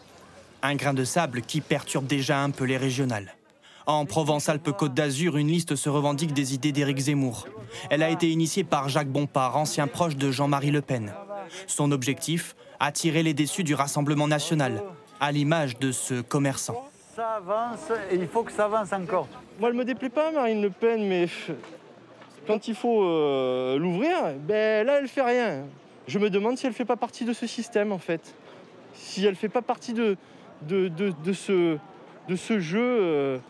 Un 0.62 0.74
grain 0.74 0.95
de 0.95 1.05
sable 1.05 1.43
qui 1.43 1.61
perturbe 1.61 2.07
déjà 2.07 2.41
un 2.41 2.51
peu 2.51 2.64
les 2.64 2.76
régionales. 2.76 3.38
En 3.89 4.05
Provence-Alpes-Côte 4.05 4.93
d'Azur, 4.93 5.39
une 5.39 5.49
liste 5.49 5.74
se 5.74 5.89
revendique 5.89 6.34
des 6.34 6.53
idées 6.53 6.72
d'Éric 6.72 6.99
Zemmour. 6.99 7.49
Elle 7.89 8.03
a 8.03 8.11
été 8.11 8.28
initiée 8.28 8.62
par 8.62 8.91
Jacques 8.91 9.09
Bompard, 9.09 9.57
ancien 9.57 9.86
proche 9.86 10.14
de 10.14 10.30
Jean-Marie 10.30 10.70
Le 10.70 10.82
Pen. 10.82 11.14
Son 11.66 11.91
objectif 11.91 12.55
Attirer 12.80 13.22
les 13.22 13.32
déçus 13.32 13.64
du 13.64 13.74
Rassemblement 13.74 14.28
national, 14.28 14.82
à 15.20 15.32
l'image 15.32 15.78
de 15.78 15.91
ce 15.91 16.20
commerçant. 16.20 16.86
Ça 17.16 17.36
avance 17.36 17.91
et 18.11 18.16
il 18.16 18.28
faut 18.28 18.43
que 18.43 18.53
ça 18.53 18.66
avance 18.66 18.93
encore. 18.93 19.26
Moi, 19.59 19.70
elle 19.70 19.74
me 19.74 19.86
déplaît 19.86 20.11
pas, 20.11 20.32
Marine 20.32 20.61
Le 20.61 20.68
Pen, 20.68 21.09
mais 21.09 21.26
quand 22.47 22.68
il 22.68 22.74
faut 22.74 23.03
euh, 23.05 23.78
l'ouvrir, 23.78 24.34
ben 24.47 24.86
là, 24.86 24.99
elle 25.01 25.09
fait 25.09 25.22
rien. 25.22 25.64
Je 26.07 26.18
me 26.18 26.28
demande 26.28 26.59
si 26.59 26.66
elle 26.66 26.74
fait 26.74 26.84
pas 26.84 26.97
partie 26.97 27.24
de 27.24 27.32
ce 27.32 27.47
système, 27.47 27.91
en 27.91 27.99
fait. 27.99 28.34
Si 28.93 29.24
elle 29.24 29.34
fait 29.34 29.49
pas 29.49 29.62
partie 29.62 29.95
de, 29.95 30.18
de, 30.68 30.89
de 30.89 31.32
ce 31.32 31.78
de 32.28 32.36
ce 32.36 32.61
jeu, 32.61 33.41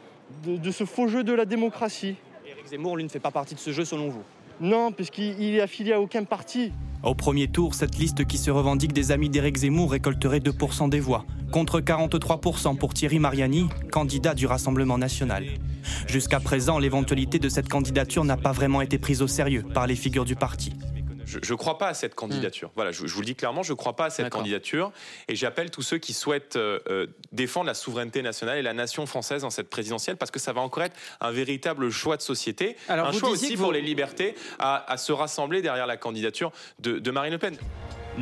de, 0.45 0.71
ce 0.71 0.85
faux 0.85 1.09
jeu 1.09 1.25
de 1.25 1.33
la 1.33 1.45
démocratie. 1.45 2.17
Éric 2.47 2.67
Zemmour, 2.69 2.97
lui, 2.97 3.05
ne 3.05 3.09
fait 3.09 3.21
pas 3.21 3.31
partie 3.31 3.55
de 3.55 3.61
ce 3.61 3.73
jeu 3.73 3.85
selon 3.85 4.09
vous? 4.09 4.23
Non, 4.61 4.93
puisqu'il 4.93 5.55
est 5.55 5.61
affilié 5.61 5.93
à 5.93 6.01
aucun 6.01 6.25
parti. 6.25 6.73
Au 7.05 7.15
premier 7.15 7.47
tour, 7.47 7.75
cette 7.75 7.97
liste 7.97 8.27
qui 8.27 8.39
se 8.39 8.51
revendique 8.51 8.93
des 8.93 9.13
amis 9.13 9.29
d'Éric 9.29 9.59
Zemmour 9.59 9.93
récolterait 9.93 10.41
2% 10.41 10.89
des 10.89 10.99
voix, 10.99 11.25
contre 11.53 11.81
43% 11.81 12.77
pour 12.77 12.93
Thierry 12.93 13.21
Mariani, 13.21 13.69
candidat 13.93 14.35
du 14.35 14.47
Rassemblement 14.47 14.99
national. 14.99 15.45
Jusqu'à 16.09 16.41
présent, 16.41 16.81
l'éventualité 16.81 17.39
de 17.39 17.49
cette 17.49 17.69
candidature 17.69 18.25
n'a 18.25 18.37
pas 18.37 18.51
vraiment 18.51 18.81
été 18.81 18.99
prise 18.99 19.23
au 19.23 19.29
sérieux 19.29 19.65
par 19.75 19.87
les 19.87 19.95
figures 19.95 20.25
du 20.25 20.35
parti. 20.35 20.73
Je 21.29 21.53
ne 21.53 21.57
crois 21.57 21.79
pas 21.79 21.89
à 21.89 21.95
cette 21.95 22.15
candidature. 22.15 22.69
Hmm. 22.69 22.73
Voilà, 22.77 22.93
je, 22.93 23.07
vous 23.07 23.21
le 23.21 23.27
dis 23.27 23.35
clairement, 23.35 23.63
je 23.63 23.73
ne 23.73 23.77
crois 23.77 23.97
pas 23.97 24.07
à 24.07 24.11
cette 24.11 24.31
candidature. 24.31 24.93
Et 25.29 25.37
j'appelle 25.37 25.71
tous 25.71 25.83
ceux 25.83 25.99
qui 25.99 26.13
souhaitent 26.13 26.57
euh, 26.57 26.79
euh, 26.89 27.07
défendre 27.33 27.67
la 27.67 27.75
souveraineté 27.75 28.23
nationale 28.23 28.59
et 28.59 28.63
la 28.63 28.73
nation 28.73 29.07
française 29.07 29.43
dans 29.43 29.51
cette 29.51 29.69
présidentielle, 29.69 30.17
parce 30.17 30.31
que 30.31 30.39
ça 30.39 30.53
va 30.53 30.61
encore 30.61 30.85
être 30.85 30.97
un 31.21 31.31
véritable 31.31 31.91
choix 31.91 32.17
de 32.17 32.23
société, 32.23 32.77
un 32.89 33.13
choix 33.13 33.31
aussi 33.31 33.57
pour 33.57 33.73
les 33.73 33.83
libertés 33.83 34.35
à, 34.59 34.97
se 34.97 35.13
rassembler 35.13 35.63
derrière 35.63 35.87
la 35.87 35.97
candidature 35.97 36.53
de, 36.79 37.11
Marine 37.11 37.33
Le 37.33 37.39
Pen. 37.39 37.57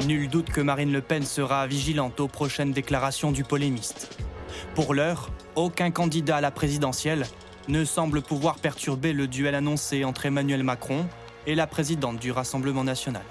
Nul 0.07 0.29
doute 0.29 0.51
que 0.51 0.61
Marine 0.61 0.93
Le 0.93 1.01
Pen 1.01 1.25
sera 1.25 1.67
vigilante 1.67 2.21
aux 2.21 2.29
prochaines 2.29 2.73
déclarations 2.73 3.33
du 3.33 3.45
polémiste. 3.45 4.19
Pour 4.75 4.95
l'heure, 4.95 5.31
aucun 5.55 5.91
candidat 5.91 6.37
à 6.37 6.41
la 6.41 6.51
présidentielle 6.51 7.27
ne 7.69 7.85
semble 7.85 8.23
pouvoir 8.23 8.57
perturber 8.57 9.13
le 9.13 9.27
duel 9.27 9.55
annoncé 9.55 10.05
entre 10.05 10.27
Emmanuel 10.27 10.63
Macron 10.63 11.07
et 11.47 11.55
la 11.55 11.67
présidente 11.67 12.19
du 12.19 12.33
Rassemblement 12.33 12.85
national. 12.85 13.23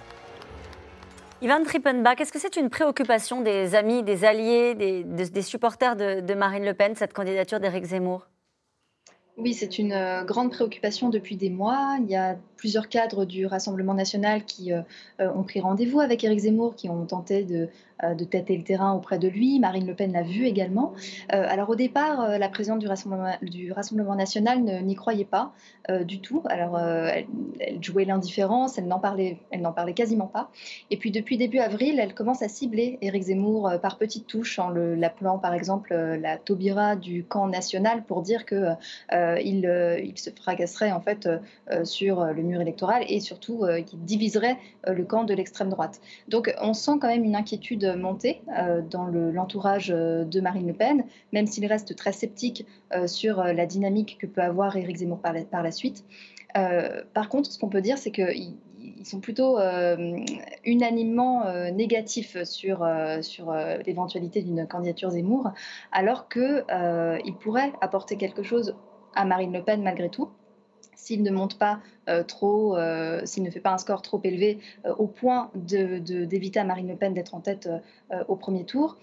Ivan 1.42 1.64
Trippenbach, 1.64 2.22
est-ce 2.22 2.32
que 2.32 2.40
c'est 2.40 2.56
une 2.56 2.70
préoccupation 2.70 3.42
des 3.42 3.76
amis, 3.76 4.04
des 4.04 4.24
alliés, 4.24 4.74
des, 4.74 5.42
supporters 5.42 5.96
de, 5.96 6.34
Marine 6.34 6.64
Le 6.64 6.74
Pen, 6.74 6.96
cette 6.96 7.14
candidature 7.14 7.60
d'Éric 7.60 7.84
Zemmour? 7.86 8.28
Oui, 9.38 9.54
c'est 9.54 9.78
une 9.78 9.92
euh, 9.92 10.24
grande 10.24 10.50
préoccupation 10.50 11.10
depuis 11.10 11.36
des 11.36 11.50
mois. 11.50 11.98
Il 12.00 12.10
y 12.10 12.16
a 12.16 12.38
plusieurs 12.58 12.90
cadres 12.90 13.26
du 13.26 13.46
Rassemblement 13.46 13.94
national 13.94 14.44
qui 14.44 14.74
euh, 14.74 14.82
euh, 15.20 15.32
ont 15.34 15.44
pris 15.44 15.60
rendez-vous 15.60 16.00
avec 16.00 16.24
Éric 16.24 16.40
Zemmour, 16.40 16.76
qui 16.76 16.90
ont 16.90 17.06
tenté 17.06 17.44
de 17.44 17.70
euh, 18.04 18.14
de 18.14 18.26
tâter 18.26 18.58
le 18.58 18.64
terrain 18.64 18.92
auprès 18.92 19.20
de 19.20 19.30
lui. 19.30 19.58
Marine 19.58 19.88
Le 19.88 19.94
Pen 19.94 20.12
l'a 20.12 20.22
vu 20.22 20.46
également. 20.46 20.94
Alors 21.30 21.70
au 21.70 21.76
départ, 21.76 22.38
la 22.38 22.50
présidente 22.50 22.80
du 22.80 22.88
Rassemblement, 22.88 23.38
du 23.42 23.72
Rassemblement 23.72 24.16
national 24.16 24.84
n'y 24.84 24.96
croyait 24.96 25.24
pas 25.24 25.54
du 26.04 26.20
tout. 26.20 26.44
Alors 26.50 26.78
elle, 26.78 27.26
jouait 27.82 28.04
l'indifférence, 28.04 28.78
elle 28.78 28.88
n'en 28.88 29.00
parlait, 29.00 29.38
parlait 29.76 29.94
quasiment 29.94 30.28
pas. 30.28 30.52
Et 30.92 30.98
puis 30.98 31.10
depuis 31.10 31.38
début 31.38 31.60
avril, 31.60 32.00
elle 32.00 32.14
commence 32.14 32.42
à 32.42 32.50
cibler 32.50 32.98
Éric 33.02 33.24
Zemmour 33.24 33.72
par 33.82 33.98
petites 33.98 34.28
touches 34.28 34.60
en 34.60 34.70
l'appelant 34.70 35.40
par 35.40 35.54
exemple 35.54 35.94
la 35.96 36.38
Taubira 36.38 36.98
du 36.98 37.24
camp 37.24 37.48
national 37.48 38.04
pour 38.04 38.22
dire 38.24 38.46
que 38.46 38.72
il, 39.14 40.00
il, 40.04 40.18
se 40.18 40.30
fracasserait 40.32 40.92
en 40.92 41.02
fait 41.02 41.30
sur 41.84 42.26
le 42.26 42.44
mur 42.46 42.62
électoral 42.62 43.04
et 43.08 43.20
surtout 43.20 43.66
qu'il 43.86 44.00
diviserait 44.00 44.58
le 44.88 45.04
camp 45.04 45.24
de 45.24 45.34
l'extrême 45.34 45.70
droite. 45.70 46.02
Donc 46.28 46.54
on 46.62 46.74
sent 46.74 46.94
quand 47.02 47.08
même 47.08 47.24
une 47.24 47.36
inquiétude 47.36 47.96
monter 47.96 48.42
euh, 48.58 48.82
dans 48.82 49.06
l'entourage 49.06 49.92
euh, 49.92 50.24
de 50.24 50.40
Marine 50.40 50.68
Le 50.68 50.74
Pen, 50.74 51.06
même 51.34 51.48
s'il 51.48 51.66
reste 51.66 51.96
très 51.96 52.12
sceptique 52.12 52.66
euh, 52.94 53.08
sur 53.08 53.44
la 53.44 53.66
dynamique 53.66 54.18
que 54.20 54.28
peut 54.28 54.42
avoir 54.42 54.76
Éric 54.76 54.98
Zemmour 54.98 55.20
par 55.20 55.34
la, 55.34 55.72
suite. 55.72 56.06
par 56.54 57.30
contre, 57.30 57.52
ce 57.52 57.60
qu'on 57.60 57.70
peut 57.70 57.82
dire, 57.82 57.98
c'est 57.98 58.12
qu'ils 58.12 58.56
ils 58.80 59.06
sont 59.06 59.20
plutôt 59.20 59.58
unanimement 60.64 61.44
négatifs 61.72 62.44
sur, 62.44 62.88
sur 63.22 63.54
l'éventualité 63.86 64.42
d'une 64.44 64.68
candidature 64.68 65.10
Zemmour, 65.10 65.52
alors 65.92 66.30
qu'il 66.30 67.36
pourrait 67.40 67.72
apporter 67.82 68.16
quelque 68.16 68.44
chose 68.44 68.76
à 69.16 69.26
Marine 69.26 69.54
Le 69.54 69.64
Pen 69.64 69.82
malgré 69.82 70.10
tout 70.10 70.30
s'il 71.06 71.24
ne 71.24 71.32
monte 71.32 71.58
pas 71.58 71.74
euh, 71.74 71.95
trop, 72.28 72.78
euh, 72.78 73.22
s'il 73.26 73.44
ne 73.44 73.50
fait 73.50 73.60
pas 73.60 73.72
un 73.72 73.78
score 73.78 74.02
trop 74.02 74.20
élevé 74.24 74.60
euh, 74.86 74.94
au 74.96 75.08
point 75.08 75.50
d'éviter 75.56 76.60
à 76.60 76.64
Marine 76.64 76.88
Le 76.88 76.96
Pen 76.96 77.14
d'être 77.14 77.36
en 77.36 77.40
tête 77.40 77.70
au 78.28 78.36
premier 78.36 78.66
tour, 78.66 78.98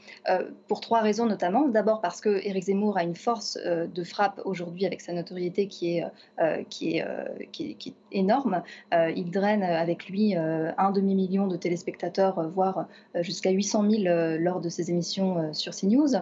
pour 0.68 0.80
trois 0.80 1.00
raisons 1.00 1.26
notamment. 1.26 1.66
D'abord 1.68 2.00
parce 2.00 2.20
que 2.20 2.44
Éric 2.46 2.64
Zemmour 2.64 2.96
a 2.96 3.02
une 3.02 3.16
force 3.16 3.58
de 3.58 4.04
frappe 4.04 4.40
aujourd'hui 4.44 4.86
avec 4.86 5.00
sa 5.00 5.12
notoriété 5.12 5.66
qui 5.66 5.98
est, 5.98 7.04
énorme. 8.12 8.62
il 8.92 9.30
draine 9.30 9.62
avec 9.62 10.08
lui 10.08 10.34
un 10.36 10.90
demi-million 10.92 11.48
de 11.48 11.56
téléspectateurs, 11.56 12.48
voire 12.50 12.86
jusqu'à 13.16 13.50
800 13.50 13.90
000 13.90 14.02
lors 14.38 14.60
de 14.60 14.68
ses 14.68 14.90
émissions 14.90 15.52
sur 15.52 15.74
CNews. 15.74 16.12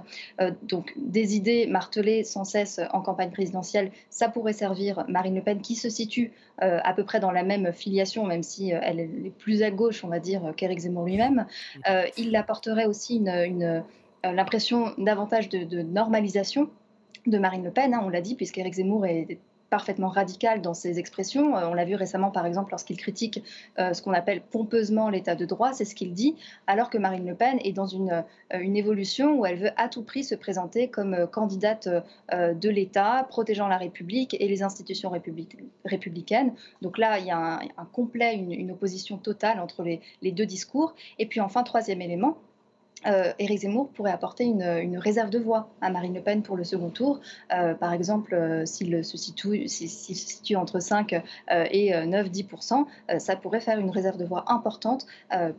donc 0.62 0.94
des 0.96 1.36
idées 1.36 1.66
martelées 1.66 2.24
sans 2.24 2.44
cesse 2.44 2.80
en 2.92 3.02
campagne 3.02 3.30
présidentielle, 3.30 3.90
ça 4.08 4.28
pourrait 4.28 4.54
servir 4.54 5.04
Marine 5.08 5.34
Le 5.34 5.42
Pen 5.42 5.60
qui 5.60 5.74
se 5.74 5.90
situe 5.90 6.32
euh, 6.62 6.69
à 6.82 6.94
peu 6.94 7.04
près 7.04 7.20
dans 7.20 7.30
la 7.30 7.42
même 7.42 7.72
filiation, 7.72 8.26
même 8.26 8.42
si 8.42 8.72
euh, 8.72 8.78
elle 8.82 9.00
est 9.00 9.32
plus 9.38 9.62
à 9.62 9.70
gauche, 9.70 10.04
on 10.04 10.08
va 10.08 10.18
dire, 10.20 10.52
qu'Éric 10.56 10.80
Zemmour 10.80 11.04
lui-même. 11.04 11.46
Euh, 11.88 12.04
il 12.16 12.34
apporterait 12.36 12.86
aussi 12.86 13.22
l'impression 14.22 14.92
davantage 14.98 15.48
de, 15.48 15.82
normalisation 15.82 16.70
de 17.26 17.38
Marine 17.38 17.64
Le 17.64 17.70
Pen, 17.70 17.94
hein, 17.94 18.00
on 18.04 18.08
l'a 18.08 18.20
dit, 18.20 18.34
puisqu'Éric 18.34 18.74
Zemmour 18.74 19.06
est 19.06 19.38
parfaitement 19.70 20.08
radical 20.08 20.60
dans 20.60 20.74
ses 20.74 20.98
expressions. 20.98 21.56
Euh, 21.56 21.68
on 21.68 21.74
l'a 21.74 21.84
vu 21.84 21.94
récemment, 21.94 22.30
par 22.30 22.44
exemple, 22.44 22.72
lorsqu'il 22.72 22.96
critique 22.96 23.42
euh, 23.78 23.94
ce 23.94 24.02
qu'on 24.02 24.12
appelle 24.12 24.42
pompeusement 24.42 25.08
l'état 25.08 25.36
de 25.36 25.46
droit, 25.46 25.72
c'est 25.72 25.84
ce 25.84 25.94
qu'il 25.94 26.12
dit, 26.12 26.36
alors 26.66 26.90
que 26.90 26.98
Marine 26.98 27.26
Le 27.26 27.34
Pen 27.34 27.58
est 27.64 27.72
dans 27.72 27.86
une, 27.86 28.10
euh, 28.52 28.58
une 28.60 28.76
évolution 28.76 29.38
où 29.38 29.46
elle 29.46 29.58
veut 29.58 29.70
à 29.76 29.88
tout 29.88 30.02
prix 30.02 30.24
se 30.24 30.34
présenter 30.34 30.88
comme 30.88 31.28
candidate 31.28 31.88
de 32.32 32.68
l'État, 32.68 33.24
protégeant 33.28 33.68
la 33.68 33.76
République 33.76 34.36
et 34.38 34.48
les 34.48 34.62
institutions 34.62 35.10
républicaines. 35.84 36.52
Donc 36.82 36.98
là, 36.98 37.18
il 37.18 37.26
y 37.26 37.30
a 37.30 37.60
un, 37.76 37.84
complet, 37.92 38.34
une, 38.34 38.70
opposition 38.72 39.16
totale 39.18 39.60
entre 39.60 39.84
les, 39.84 40.00
les 40.22 40.32
deux 40.32 40.46
discours. 40.46 40.94
Et 41.18 41.26
puis 41.26 41.40
enfin, 41.40 41.62
troisième 41.62 42.02
élément, 42.02 42.38
euh, 43.06 43.32
Éric 43.38 43.60
Zemmour 43.60 43.88
pourrait 43.90 44.12
apporter 44.12 44.44
une, 44.44 44.98
réserve 44.98 45.30
de 45.30 45.38
voix 45.38 45.70
à 45.80 45.90
Marine 45.90 46.14
Le 46.14 46.20
Pen 46.20 46.42
pour 46.42 46.56
le 46.56 46.64
second 46.64 46.90
tour. 46.90 47.20
Euh, 47.52 47.74
par 47.74 47.92
exemple, 47.92 48.34
euh, 48.34 48.66
s'il 48.66 49.04
se, 49.04 49.16
situe, 49.16 49.68
situe 49.68 50.56
entre 50.56 50.80
5 50.80 51.22
et 51.50 51.92
9-10%, 51.92 52.86
ça 53.18 53.36
pourrait 53.36 53.60
faire 53.60 53.78
une 53.78 53.90
réserve 53.90 54.18
de 54.18 54.24
voix 54.24 54.44
importante 54.48 55.06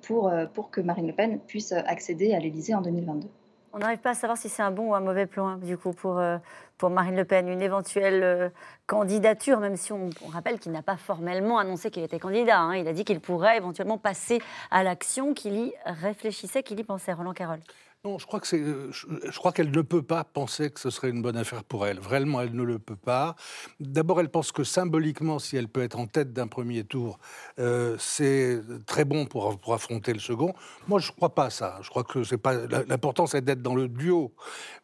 pour, 0.02 0.32
pour 0.54 0.70
que 0.70 0.82
Marine 0.82 1.08
Le 1.08 1.14
Pen 1.14 1.40
puisse 1.40 1.72
accéder 1.72 2.34
à 2.34 2.40
l'Élysée 2.40 2.76
en 2.76 2.82
2022. 2.82 3.28
On 3.74 3.80
n'arrive 3.80 4.00
pas 4.00 4.10
à 4.10 4.14
savoir 4.14 4.38
si 4.38 4.50
c'est 4.50 4.62
un 4.62 4.72
bon 4.72 4.90
ou 4.90 4.96
un 4.96 5.00
mauvais 5.00 5.26
plan, 5.26 5.56
du 5.56 5.78
coup, 5.78 5.94
pour, 5.94 6.20
euh, 6.20 6.38
pour 6.78 6.90
Marine 6.90 7.16
Le 7.16 7.24
Pen. 7.24 7.48
Une 7.48 7.62
éventuelle 7.62 8.22
euh, 8.22 8.50
candidature, 8.86 9.60
même 9.62 9.78
si 9.78 9.94
on, 9.94 10.10
rappelle 10.30 10.60
qu'il 10.60 10.74
n'a 10.74 10.82
pas 10.82 10.98
formellement 10.98 11.58
annoncé 11.58 11.90
qu'il 11.90 12.04
était 12.04 12.20
candidat. 12.20 12.60
Hein. 12.60 12.76
Il 12.76 12.88
a 12.90 12.94
dit 12.94 13.06
qu'il 13.06 13.22
pourrait 13.22 13.56
éventuellement 13.56 13.98
passer 13.98 14.42
à 14.72 14.84
l'action, 14.84 15.34
qu'il 15.34 15.56
y 15.58 15.74
réfléchissait, 15.86 16.64
qu'il 16.64 16.80
y 16.80 16.84
pensait. 16.84 17.14
Roland 17.14 17.34
Carole. 17.34 17.62
Non, 18.04 18.18
euh, 18.18 18.92
je, 18.92 19.38
crois 19.38 19.52
qu'elle 19.52 19.70
ne 19.70 19.82
peut 19.84 20.02
pas 20.02 20.24
penser 20.24 20.72
que 20.72 20.80
ce 20.80 20.90
serait 20.90 21.12
une 21.12 21.22
bonne 21.22 21.38
affaire 21.38 21.64
pour 21.64 21.86
elle. 21.86 22.00
Vraiment, 22.00 22.42
elle 22.42 22.56
ne 22.56 22.64
le 22.64 22.80
peut 22.80 22.96
pas. 22.96 23.36
D'abord, 23.80 24.20
elle 24.20 24.30
pense 24.30 24.52
que 24.52 24.64
symboliquement, 24.64 25.38
si 25.38 25.56
elle 25.56 25.68
peut 25.68 25.84
être 25.84 26.00
en 26.00 26.08
tête 26.08 26.34
d'un 26.34 26.48
premier 26.48 26.84
tour, 26.84 27.20
euh, 27.60 27.96
c'est 28.00 28.60
très 28.88 29.06
bon 29.06 29.28
pour, 29.28 29.56
pour, 29.60 29.76
affronter 29.76 30.14
le 30.14 30.20
second. 30.20 30.56
Moi, 30.88 31.00
je 31.00 31.12
ne 31.12 31.16
crois 31.16 31.36
pas 31.36 31.46
à 31.46 31.50
ça. 31.52 31.78
Je 31.84 31.90
crois 31.90 32.04
que 32.04 32.24
c'est 32.24 32.40
pas 32.40 32.56
l'important, 32.88 33.28
c'est 33.28 33.46
d'être 33.46 33.62
dans 33.62 33.76
le 33.76 33.88
duo. 33.88 34.34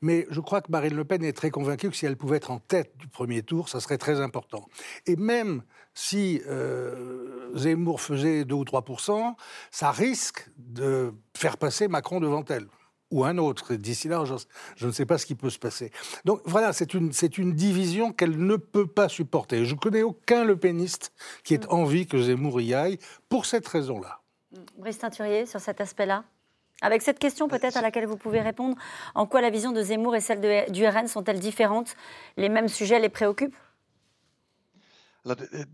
Mais 0.01 0.27
je 0.29 0.39
crois 0.39 0.61
que 0.61 0.71
Marine 0.71 0.95
Le 0.95 1.03
Pen 1.03 1.23
est 1.23 1.33
très 1.33 1.49
convaincue 1.49 1.89
que 1.89 1.95
si 1.95 2.05
elle 2.05 2.17
pouvait 2.17 2.37
être 2.37 2.51
en 2.51 2.59
tête 2.59 2.95
du 2.99 3.07
premier 3.07 3.41
tour, 3.41 3.67
ça 3.67 3.79
serait 3.79 3.97
très 3.97 4.21
important. 4.21 4.67
Et 5.07 5.15
même 5.15 5.63
si 5.95 6.43
euh, 6.45 7.49
Zemmour 7.55 7.99
faisait 7.99 8.45
2 8.45 8.53
ou 8.53 8.63
3% 8.63 9.33
ça 9.71 9.89
risque 9.89 10.47
de 10.57 11.11
faire 11.35 11.57
passer 11.57 11.87
Macron 11.87 12.19
devant 12.19 12.45
elle 12.49 12.67
ou 13.11 13.23
un 13.23 13.37
autre. 13.37 13.75
D'ici 13.75 14.07
là, 14.07 14.23
je, 14.25 14.85
ne 14.85 14.91
sais 14.91 15.05
pas 15.05 15.17
ce 15.17 15.25
qui 15.25 15.35
peut 15.35 15.49
se 15.49 15.59
passer. 15.59 15.91
Donc 16.25 16.41
voilà, 16.45 16.73
c'est 16.73 16.93
une, 16.93 17.13
c'est 17.13 17.37
une 17.37 17.53
division 17.53 18.11
qu'elle 18.11 18.37
ne 18.37 18.55
peut 18.55 18.87
pas 18.87 19.09
supporter. 19.09 19.65
Je 19.65 19.75
connais 19.75 20.03
aucun 20.03 20.43
Le 20.43 20.57
Peniste 20.57 21.13
qui 21.43 21.53
ait 21.53 21.59
mm. 21.59 21.69
envie 21.69 22.07
que 22.07 22.21
Zemmour 22.21 22.61
y 22.61 22.73
aille 22.73 22.99
pour 23.29 23.45
cette 23.45 23.67
raison-là. 23.67 24.21
Mm. 24.51 24.57
Brice 24.77 24.99
Teinturier, 24.99 25.45
sur 25.45 25.59
cet 25.59 25.81
aspect-là? 25.81 26.23
Avec 26.81 27.01
cette 27.01 27.17
question 27.17 27.47
peut-être 27.47 27.77
à 27.77 27.81
laquelle 27.81 28.05
vous 28.05 28.17
pouvez 28.17 28.39
répondre, 28.39 28.75
en 29.15 29.25
quoi 29.25 29.41
la 29.41 29.49
vision 29.49 29.71
de 29.71 29.81
Zemmour 29.81 30.15
et 30.15 30.21
celle 30.21 30.41
de, 30.41 30.71
du 30.71 30.85
RN 30.87 31.07
sont-elles 31.07 31.39
différentes? 31.39 31.95
Les 32.37 32.49
mêmes 32.49 32.67
sujets 32.67 32.99
les 32.99 33.09
préoccupent? 33.09 33.55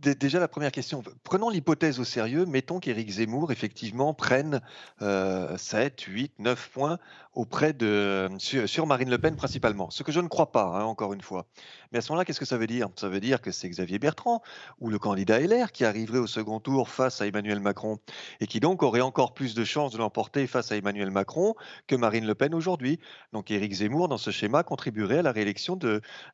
Déjà, 0.02 0.40
la 0.40 0.48
première 0.48 0.72
question. 0.72 1.04
Prenons 1.24 1.50
l'hypothèse 1.50 2.00
au 2.00 2.04
sérieux. 2.04 2.46
Mettons 2.46 2.80
qu'Éric 2.80 3.10
Zemmour, 3.10 3.52
effectivement, 3.52 4.14
prenne 4.14 4.62
7, 5.00 6.02
8, 6.02 6.34
9 6.40 6.70
points 6.70 7.00
auprès 7.34 7.74
de, 7.74 8.30
sur, 8.38 8.86
Marine 8.88 9.10
Le 9.10 9.18
Pen 9.18 9.36
principalement. 9.36 9.90
Ce 9.90 10.04
que 10.04 10.12
je 10.12 10.20
ne 10.20 10.28
crois 10.28 10.52
pas, 10.52 10.66
hein, 10.66 10.84
encore 10.84 11.14
une 11.14 11.22
fois. 11.22 11.46
Mais 11.94 12.00
à 12.00 12.02
ce 12.02 12.12
moment-là, 12.12 12.26
qu'est-ce 12.26 12.40
que 12.40 12.46
ça 12.46 12.58
veut 12.58 12.66
dire? 12.66 12.90
Ça 12.96 13.08
veut 13.08 13.20
dire 13.20 13.40
que 13.40 13.52
c'est 13.52 13.70
Xavier 13.70 14.00
Bertrand 14.00 14.42
ou 14.80 14.90
le 14.90 14.98
candidat 14.98 15.40
LR 15.40 15.72
qui 15.72 15.86
arriverait 15.86 16.18
au 16.18 16.26
second 16.26 16.60
tour 16.60 16.90
face 16.90 17.22
à 17.22 17.28
Emmanuel 17.28 17.60
Macron 17.60 18.00
et 18.40 18.48
qui 18.48 18.60
donc 18.60 18.82
aurait 18.82 19.02
encore 19.02 19.36
plus 19.36 19.54
de 19.54 19.64
chances 19.64 19.92
de 19.92 20.00
l'emporter 20.00 20.48
face 20.48 20.72
à 20.72 20.76
Emmanuel 20.76 21.12
Macron 21.12 21.54
que 21.86 21.96
Marine 21.96 22.26
Le 22.26 22.34
Pen 22.34 22.56
aujourd'hui. 22.56 23.00
Donc 23.32 23.52
Éric 23.52 23.74
Zemmour, 23.74 24.08
dans 24.08 24.18
ce 24.18 24.32
schéma, 24.32 24.64
contribuerait 24.64 25.20
à 25.20 25.22
la 25.22 25.32
réélection 25.32 25.78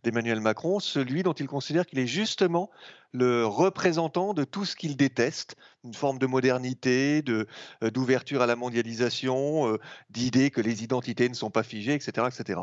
d'Emmanuel 0.03 0.39
Macron, 0.39 0.79
celui 0.79 1.23
dont 1.23 1.33
il 1.33 1.47
considère 1.47 1.85
qu'il 1.85 1.99
est 1.99 2.07
justement 2.07 2.69
le 3.11 3.45
représentant 3.45 4.33
de 4.33 4.43
tout 4.43 4.65
ce 4.65 4.75
qu'il 4.75 4.95
déteste, 4.95 5.55
une 5.83 5.93
forme 5.93 6.19
de 6.19 6.25
modernité, 6.25 7.21
de, 7.21 7.47
euh, 7.83 7.89
d'ouverture 7.89 8.41
à 8.41 8.45
la 8.45 8.55
mondialisation, 8.55 9.73
euh, 9.73 9.79
d'idée 10.09 10.51
que 10.51 10.61
les 10.61 10.83
identités 10.83 11.29
ne 11.29 11.33
sont 11.33 11.49
pas 11.49 11.63
figées, 11.63 11.93
etc. 11.93 12.27
etc. 12.27 12.61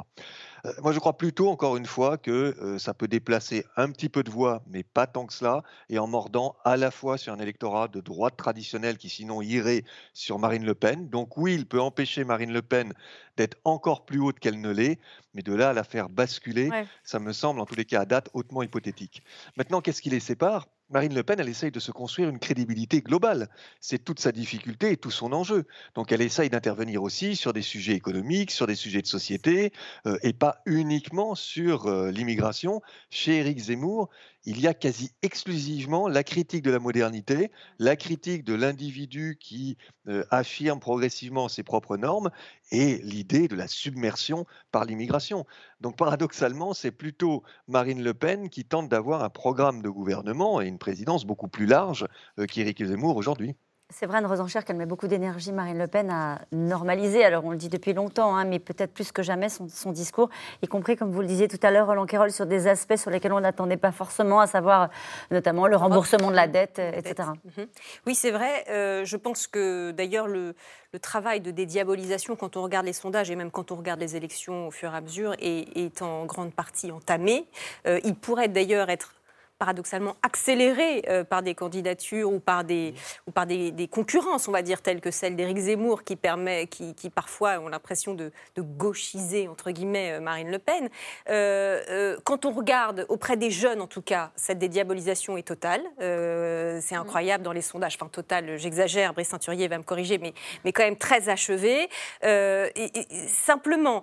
Euh, 0.64 0.72
moi, 0.82 0.92
je 0.92 0.98
crois 0.98 1.16
plutôt, 1.16 1.48
encore 1.48 1.76
une 1.76 1.86
fois, 1.86 2.18
que 2.18 2.76
ça 2.78 2.92
peut 2.94 3.08
déplacer 3.08 3.64
un 3.76 3.90
petit 3.90 4.08
peu 4.08 4.22
de 4.22 4.30
voix, 4.30 4.62
mais 4.66 4.82
pas 4.82 5.06
tant 5.06 5.26
que 5.26 5.32
cela, 5.32 5.62
et 5.88 5.98
en 5.98 6.06
mordant 6.06 6.56
à 6.64 6.76
la 6.76 6.90
fois 6.90 7.18
sur 7.18 7.32
un 7.32 7.38
électorat 7.38 7.88
de 7.88 8.00
droite 8.00 8.36
traditionnelle 8.36 8.98
qui 8.98 9.08
sinon 9.08 9.42
irait 9.42 9.84
sur 10.12 10.38
Marine 10.38 10.64
Le 10.64 10.74
Pen. 10.74 11.08
Donc 11.08 11.36
oui, 11.36 11.54
il 11.54 11.66
peut 11.66 11.80
empêcher 11.80 12.24
Marine 12.24 12.52
Le 12.52 12.62
Pen 12.62 12.92
d'être 13.36 13.58
encore 13.64 14.04
plus 14.04 14.18
haute 14.18 14.38
qu'elle 14.40 14.60
ne 14.60 14.70
l'est, 14.70 14.98
mais 15.34 15.42
de 15.42 15.54
là 15.54 15.70
à 15.70 15.72
la 15.72 15.84
faire 15.84 16.08
basculer, 16.08 16.70
ça 17.04 17.18
me 17.18 17.32
semble, 17.32 17.60
en 17.60 17.66
tous 17.66 17.76
les 17.76 17.84
cas 17.84 18.00
à 18.00 18.04
date, 18.04 18.28
hautement 18.32 18.62
hypothétique. 18.62 19.22
Maintenant, 19.56 19.80
qu'est-ce 19.80 20.02
qui 20.02 20.10
les 20.10 20.20
sépare? 20.20 20.66
Marine 20.88 21.14
Le 21.14 21.24
Pen, 21.24 21.40
elle 21.40 21.48
essaye 21.48 21.72
de 21.72 21.80
se 21.80 21.90
construire 21.90 22.28
une 22.28 22.38
crédibilité 22.38 23.00
globale. 23.00 23.48
C'est 23.80 24.04
toute 24.04 24.20
sa 24.20 24.30
difficulté 24.30 24.92
et 24.92 24.96
tout 24.96 25.10
son 25.10 25.32
enjeu. 25.32 25.64
Donc 25.96 26.12
elle 26.12 26.22
essaye 26.22 26.48
d'intervenir 26.48 27.02
aussi 27.02 27.34
sur 27.34 27.52
des 27.52 27.62
sujets 27.62 27.94
économiques, 27.94 28.52
sur 28.52 28.68
des 28.68 28.76
sujets 28.76 29.02
de 29.02 29.06
société, 29.08 29.72
euh, 30.06 30.16
et 30.22 30.32
pas 30.32 30.62
uniquement 30.64 31.34
sur 31.34 31.86
euh, 31.86 32.12
l'immigration. 32.12 32.82
Chez 33.10 33.38
Éric 33.38 33.58
Zemmour, 33.58 34.10
il 34.46 34.60
y 34.60 34.68
a 34.68 34.74
quasi 34.74 35.10
exclusivement 35.22 36.08
la 36.08 36.22
critique 36.22 36.62
de 36.62 36.70
la 36.70 36.78
modernité, 36.78 37.50
la 37.78 37.96
critique 37.96 38.44
de 38.44 38.54
l'individu 38.54 39.36
qui 39.40 39.76
euh, 40.08 40.24
affirme 40.30 40.78
progressivement 40.78 41.48
ses 41.48 41.64
propres 41.64 41.96
normes 41.96 42.30
et 42.70 42.98
l'idée 42.98 43.48
de 43.48 43.56
la 43.56 43.66
submersion 43.66 44.46
par 44.70 44.84
l'immigration. 44.84 45.44
Donc 45.80 45.96
paradoxalement, 45.96 46.74
c'est 46.74 46.92
plutôt 46.92 47.42
Marine 47.66 48.02
Le 48.02 48.14
Pen 48.14 48.48
qui 48.48 48.64
tente 48.64 48.88
d'avoir 48.88 49.24
un 49.24 49.30
programme 49.30 49.82
de 49.82 49.90
gouvernement 49.90 50.60
et 50.60 50.68
une 50.68 50.78
présidence 50.78 51.26
beaucoup 51.26 51.48
plus 51.48 51.66
large 51.66 52.06
euh, 52.38 52.46
qu'Éric 52.46 52.84
Zemmour 52.84 53.16
aujourd'hui. 53.16 53.56
C'est 53.90 54.06
vrai, 54.06 54.18
une 54.18 54.26
Rosencher 54.26 54.60
qu'elle 54.66 54.76
met 54.76 54.84
beaucoup 54.84 55.06
d'énergie, 55.06 55.52
Marine 55.52 55.78
Le 55.78 55.86
Pen, 55.86 56.10
à 56.10 56.40
normaliser, 56.50 57.24
alors 57.24 57.44
on 57.44 57.50
le 57.50 57.56
dit 57.56 57.68
depuis 57.68 57.92
longtemps, 57.92 58.36
hein, 58.36 58.44
mais 58.44 58.58
peut-être 58.58 58.92
plus 58.92 59.12
que 59.12 59.22
jamais 59.22 59.48
son, 59.48 59.92
discours, 59.92 60.28
y 60.60 60.66
compris, 60.66 60.96
comme 60.96 61.12
vous 61.12 61.20
le 61.20 61.26
disiez 61.28 61.46
tout 61.46 61.60
à 61.62 61.70
l'heure, 61.70 61.86
Roland 61.86 62.04
Quérol, 62.04 62.32
sur 62.32 62.46
des 62.46 62.66
aspects 62.66 62.96
sur 62.96 63.12
lesquels 63.12 63.32
on 63.32 63.40
n'attendait 63.40 63.76
pas 63.76 63.92
forcément, 63.92 64.40
à 64.40 64.48
savoir 64.48 64.90
notamment 65.30 65.68
le 65.68 65.76
remboursement 65.76 66.32
de 66.32 66.36
la 66.36 66.48
dette, 66.48 66.80
etc. 66.80 67.30
Mhm. 67.44 67.66
Oui, 68.06 68.16
c'est 68.16 68.32
vrai. 68.32 68.64
Euh, 68.70 69.04
je 69.04 69.16
pense 69.16 69.46
que 69.46 69.92
d'ailleurs, 69.92 70.26
le, 70.26 70.54
travail 71.02 71.42
de 71.42 71.50
dédiabolisation, 71.50 72.36
quand 72.36 72.56
on 72.56 72.62
regarde 72.62 72.86
les 72.86 72.94
sondages 72.94 73.30
et 73.30 73.36
même 73.36 73.50
quand 73.50 73.70
on 73.70 73.76
regarde 73.76 74.00
les 74.00 74.16
élections 74.16 74.68
au 74.68 74.70
fur 74.70 74.94
et 74.94 74.96
à 74.96 75.00
mesure, 75.02 75.34
est, 75.40 76.00
en 76.00 76.24
grande 76.24 76.54
partie 76.54 76.90
entamé. 76.90 77.46
Euh, 77.86 78.00
il 78.02 78.14
pourrait 78.14 78.48
d'ailleurs 78.48 78.88
être 78.88 79.15
paradoxalement 79.58 80.16
accéléré 80.22 81.02
euh, 81.08 81.24
par 81.24 81.42
des 81.42 81.54
candidatures 81.54 82.30
ou 82.30 82.40
par 82.40 82.64
des, 82.64 82.94
ou 83.26 83.30
par 83.30 83.46
des, 83.46 83.88
concurrences, 83.90 84.48
on 84.48 84.52
va 84.52 84.62
dire, 84.62 84.82
telles 84.82 85.00
que 85.00 85.10
celle 85.10 85.36
d'Éric 85.36 85.58
Zemmour, 85.58 86.04
qui, 86.04 86.16
permet, 86.16 86.66
qui, 86.66 86.94
qui 86.94 87.10
parfois 87.10 87.58
ont 87.60 87.68
l'impression 87.68 88.14
de, 88.14 88.32
de, 88.56 88.62
gauchiser, 88.62 89.48
entre 89.48 89.70
guillemets, 89.70 90.12
euh, 90.12 90.20
Marine 90.20 90.50
Le 90.50 90.58
Pen. 90.58 90.88
Euh, 91.28 92.16
quand 92.24 92.44
on 92.44 92.52
regarde, 92.52 93.06
auprès 93.08 93.36
des 93.36 93.50
jeunes 93.50 93.80
en 93.80 93.86
tout 93.86 94.02
cas, 94.02 94.30
cette 94.36 94.58
dédiabolisation 94.58 95.36
est 95.36 95.46
totale. 95.46 95.82
c'est 95.98 96.94
incroyable 96.94 97.44
dans 97.44 97.52
les 97.52 97.62
sondages. 97.62 97.96
Enfin, 97.96 98.08
total, 98.08 98.58
j'exagère, 98.58 99.14
Brice 99.14 99.28
Ceinturier 99.28 99.68
va 99.68 99.78
me 99.78 99.82
corriger, 99.82 100.18
mais, 100.18 100.34
mais 100.64 100.72
quand 100.72 100.82
même 100.82 100.96
très 100.96 101.28
achevé. 101.28 101.88
Et, 102.22 102.90
simplement, 103.28 104.02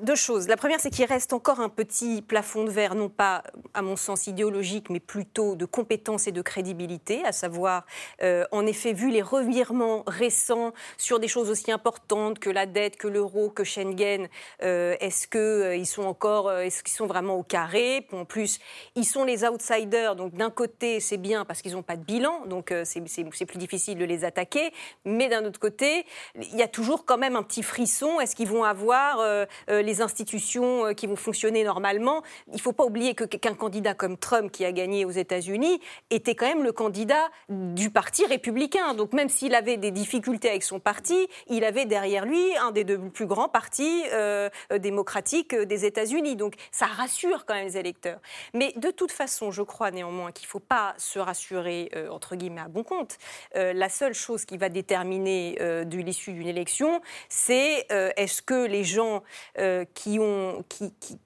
deux 0.00 0.14
choses. 0.14 0.48
La 0.48 0.56
première, 0.56 0.80
c'est 0.80 0.90
qu'il 0.90 1.04
reste 1.04 1.32
encore 1.32 1.60
un 1.60 1.68
petit 1.68 2.22
plafond 2.22 2.64
de 2.64 2.70
verre, 2.70 2.94
non 2.94 3.08
pas, 3.08 3.42
à 3.74 3.82
mon 3.82 3.96
sens, 3.96 4.26
idéologique, 4.26 4.81
mais 4.90 5.00
plutôt 5.00 5.56
de 5.56 5.64
compétences 5.64 6.26
et 6.26 6.32
de 6.32 6.42
crédibilité, 6.42 7.24
à 7.24 7.32
savoir, 7.32 7.84
euh, 8.22 8.44
en 8.52 8.66
effet, 8.66 8.92
vu 8.92 9.10
les 9.10 9.22
revirements 9.22 10.04
récents 10.06 10.72
sur 10.96 11.20
des 11.20 11.28
choses 11.28 11.50
aussi 11.50 11.70
importantes 11.70 12.38
que 12.38 12.50
la 12.50 12.66
dette, 12.66 12.96
que 12.96 13.08
l'euro, 13.08 13.50
que 13.50 13.64
Schengen, 13.64 14.28
euh, 14.62 14.96
est-ce 15.00 15.28
qu'ils 15.28 15.40
euh, 15.40 15.84
sont 15.84 16.02
encore, 16.02 16.52
est-ce 16.52 16.82
qu'ils 16.82 16.94
sont 16.94 17.06
vraiment 17.06 17.36
au 17.36 17.42
carré? 17.42 18.06
En 18.12 18.24
plus, 18.24 18.58
ils 18.94 19.04
sont 19.04 19.24
les 19.24 19.44
outsiders, 19.44 20.16
donc 20.16 20.34
d'un 20.34 20.50
côté, 20.50 21.00
c'est 21.00 21.16
bien 21.16 21.44
parce 21.44 21.62
qu'ils 21.62 21.72
n'ont 21.72 21.82
pas 21.82 21.96
de 21.96 22.04
bilan, 22.04 22.46
donc 22.46 22.72
c'est 22.84 23.44
plus 23.46 23.58
difficile 23.58 23.98
de 23.98 24.04
les 24.04 24.24
attaquer, 24.24 24.72
mais 25.04 25.28
d'un 25.28 25.44
autre 25.44 25.60
côté, 25.60 26.04
il 26.34 26.56
y 26.56 26.62
a 26.62 26.68
toujours 26.68 27.04
quand 27.04 27.18
même 27.18 27.36
un 27.36 27.42
petit 27.42 27.62
frisson. 27.62 28.20
Est-ce 28.20 28.36
qu'ils 28.36 28.48
vont 28.48 28.64
avoir 28.64 29.46
les 29.68 30.00
institutions 30.00 30.94
qui 30.94 31.06
vont 31.06 31.16
fonctionner 31.16 31.64
normalement? 31.64 32.22
Il 32.48 32.54
ne 32.54 32.60
faut 32.60 32.72
pas 32.72 32.84
oublier 32.84 33.14
qu'un 33.14 33.54
candidat 33.54 33.94
comme 33.94 34.16
Trump, 34.16 34.50
qui 34.50 34.64
a 34.64 34.71
gagné 34.72 35.04
aux 35.04 35.10
États-Unis, 35.10 35.80
était 36.10 36.34
quand 36.34 36.46
même 36.46 36.62
le 36.62 36.72
candidat 36.72 37.30
du 37.48 37.90
parti 37.90 38.26
républicain. 38.26 38.94
Donc 38.94 39.12
même 39.12 39.28
s'il 39.28 39.54
avait 39.54 39.76
des 39.76 39.90
difficultés 39.90 40.50
avec 40.50 40.62
son 40.62 40.80
parti, 40.80 41.28
il 41.48 41.64
avait 41.64 41.86
derrière 41.86 42.24
lui 42.24 42.56
un 42.56 42.70
des 42.70 42.84
deux 42.84 42.98
plus 42.98 43.26
grands 43.26 43.48
partis 43.48 44.02
euh, 44.12 44.48
démocratiques 44.78 45.54
des 45.54 45.84
États-Unis. 45.84 46.36
Donc 46.36 46.54
ça 46.70 46.86
rassure 46.86 47.44
quand 47.46 47.54
même 47.54 47.66
les 47.66 47.76
électeurs. 47.76 48.20
Mais 48.54 48.72
de 48.76 48.90
toute 48.90 49.12
façon, 49.12 49.50
je 49.50 49.62
crois 49.62 49.90
néanmoins 49.90 50.32
qu'il 50.32 50.46
ne 50.46 50.50
faut 50.50 50.60
pas 50.60 50.94
se 50.98 51.18
rassurer, 51.18 51.90
euh, 51.94 52.08
entre 52.08 52.36
guillemets, 52.36 52.62
à 52.62 52.68
bon 52.68 52.84
compte. 52.84 53.18
Euh, 53.56 53.72
la 53.72 53.88
seule 53.88 54.14
chose 54.14 54.44
qui 54.44 54.56
va 54.56 54.68
déterminer 54.68 55.56
de 55.60 55.98
l'issue 55.98 56.32
d'une 56.32 56.48
élection, 56.48 57.00
c'est 57.28 57.86
est-ce 58.16 58.42
que 58.42 58.66
les 58.66 58.84
gens 58.84 59.22
qui, 59.94 60.18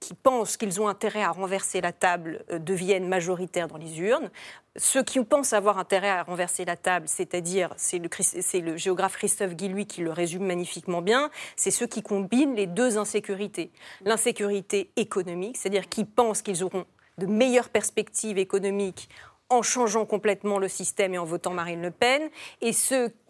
qui 0.00 0.14
pensent 0.14 0.56
qu'ils 0.56 0.80
ont 0.80 0.88
intérêt 0.88 1.22
à 1.22 1.30
renverser 1.30 1.80
la 1.80 1.92
table 1.92 2.44
deviennent 2.50 3.08
majoritaires 3.08 3.35
dans 3.68 3.76
les 3.76 4.00
urnes. 4.00 4.30
Ceux 4.76 5.02
qui 5.02 5.22
pensent 5.24 5.52
avoir 5.52 5.78
intérêt 5.78 6.10
à 6.10 6.22
renverser 6.22 6.64
la 6.64 6.76
table, 6.76 7.06
c'est-à-dire, 7.08 7.72
c'est 7.76 7.98
le, 7.98 8.76
géographe 8.76 9.16
Christophe 9.16 9.54
Guillouis 9.54 9.86
qui 9.86 10.02
le 10.02 10.10
résume 10.10 10.44
magnifiquement 10.44 11.02
bien, 11.02 11.30
c'est 11.56 11.70
ceux 11.70 11.86
qui 11.86 12.02
combinent 12.02 12.54
les 12.54 12.66
deux 12.66 12.98
insécurités. 12.98 13.70
L'insécurité 14.04 14.90
économique, 14.96 15.56
c'est-à-dire 15.56 15.88
qui 15.88 16.04
pensent 16.04 16.42
qu'ils 16.42 16.64
auront 16.64 16.84
de 17.18 17.26
meilleures 17.26 17.70
perspectives 17.70 18.38
économiques 18.38 19.08
en 19.48 19.62
changeant 19.62 20.06
complètement 20.06 20.58
le 20.58 20.68
système 20.68 21.14
et 21.14 21.18
en 21.18 21.24
votant 21.24 21.52
Marine 21.52 21.82
Le 21.82 21.90
Pen, 21.90 22.30
et, 22.60 22.72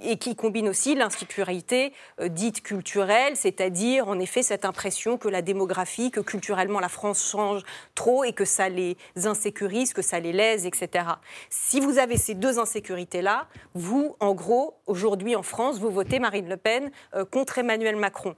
et 0.01 0.17
qui 0.17 0.35
combine 0.35 0.69
aussi 0.69 0.95
l'insécurité 0.95 1.93
euh, 2.21 2.29
dite 2.29 2.63
culturelle, 2.63 3.37
c'est-à-dire 3.37 4.09
en 4.09 4.19
effet 4.19 4.43
cette 4.43 4.65
impression 4.65 5.19
que 5.19 5.29
la 5.29 5.43
démographie, 5.43 6.11
que 6.11 6.21
culturellement 6.21 6.81
la 6.81 6.89
France 6.89 7.29
change 7.31 7.63
trop 7.95 8.25
et 8.25 8.33
que 8.33 8.45
ça 8.45 8.69
les 8.69 8.97
insécurise, 9.25 9.93
que 9.93 10.03
ça 10.03 10.21
les 10.21 10.33
lèse, 10.33 10.67
etc. 10.67 11.05
Si 11.51 11.81
vous 11.81 11.99
avez 11.99 12.17
ces 12.17 12.35
deux 12.35 12.59
insécurités-là, 12.59 13.49
vous, 13.75 14.17
en 14.21 14.35
gros, 14.35 14.79
aujourd'hui 14.87 15.37
en 15.37 15.43
France, 15.43 15.79
vous 15.79 15.91
votez 15.91 16.19
Marine 16.19 16.49
Le 16.49 16.57
Pen 16.57 16.91
euh, 17.15 17.25
contre 17.25 17.59
Emmanuel 17.59 17.97
Macron. 17.97 18.35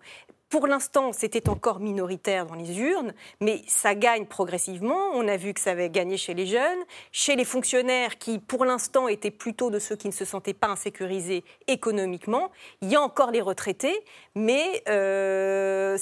Pour 0.51 0.66
l'instant, 0.66 1.12
c'était 1.12 1.51
encore 1.51 1.78
minoritaire 1.78 2.46
dans 2.46 2.55
les 2.55 2.80
urnes, 2.80 3.12
mais 3.40 3.61
ça 3.66 3.94
gagne 3.94 4.24
progressivement. 4.24 5.11
On 5.12 5.28
a 5.28 5.36
vu 5.36 5.53
que 5.53 5.61
ça 5.61 5.72
avait 5.72 5.90
gagné 5.90 6.16
chez 6.16 6.32
les 6.32 6.46
jeunes, 6.46 6.78
chez 7.12 7.36
les 7.36 7.44
fonctionnaires 7.44 8.16
qui, 8.16 8.38
pour 8.38 8.64
l'instant, 8.64 9.09
étaient 9.09 9.30
plutôt 9.30 9.68
de 9.68 9.78
ceux 9.78 9.96
qui 9.96 10.09
ne 10.09 10.12
se 10.12 10.24
sentaient 10.24 10.55
pas 10.55 10.68
insécurisés 10.68 11.44
économiquement. 11.66 12.51
Il 12.80 12.88
y 12.88 12.96
a 12.96 13.01
encore 13.03 13.30
les 13.30 13.42
retraités, 13.42 14.03
mais 14.34 14.82
euh, 14.88 15.99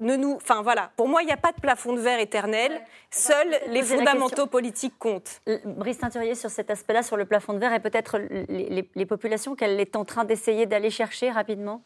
ne 0.00 0.16
nous, 0.16 0.34
enfin 0.34 0.62
voilà, 0.62 0.90
pour 0.96 1.06
moi, 1.06 1.22
il 1.22 1.26
n'y 1.26 1.32
a 1.32 1.36
pas 1.36 1.52
de 1.52 1.60
plafond 1.60 1.92
de 1.92 2.00
verre 2.00 2.18
éternel. 2.18 2.82
Seuls 3.12 3.56
les 3.68 3.84
fondamentaux 3.84 4.48
politiques 4.48 4.98
comptent. 4.98 5.42
Brice 5.64 5.98
Teinturier, 5.98 6.34
sur 6.34 6.50
cet 6.50 6.72
aspect-là, 6.72 7.04
sur 7.04 7.16
le 7.16 7.24
plafond 7.24 7.52
de 7.52 7.60
verre, 7.60 7.72
et 7.72 7.80
peut-être 7.80 8.18
les, 8.18 8.90
les 8.92 9.06
populations 9.06 9.54
qu'elle 9.54 9.78
est 9.78 9.94
en 9.94 10.04
train 10.04 10.24
d'essayer 10.24 10.66
d'aller 10.66 10.90
chercher 10.90 11.30
rapidement? 11.30 11.84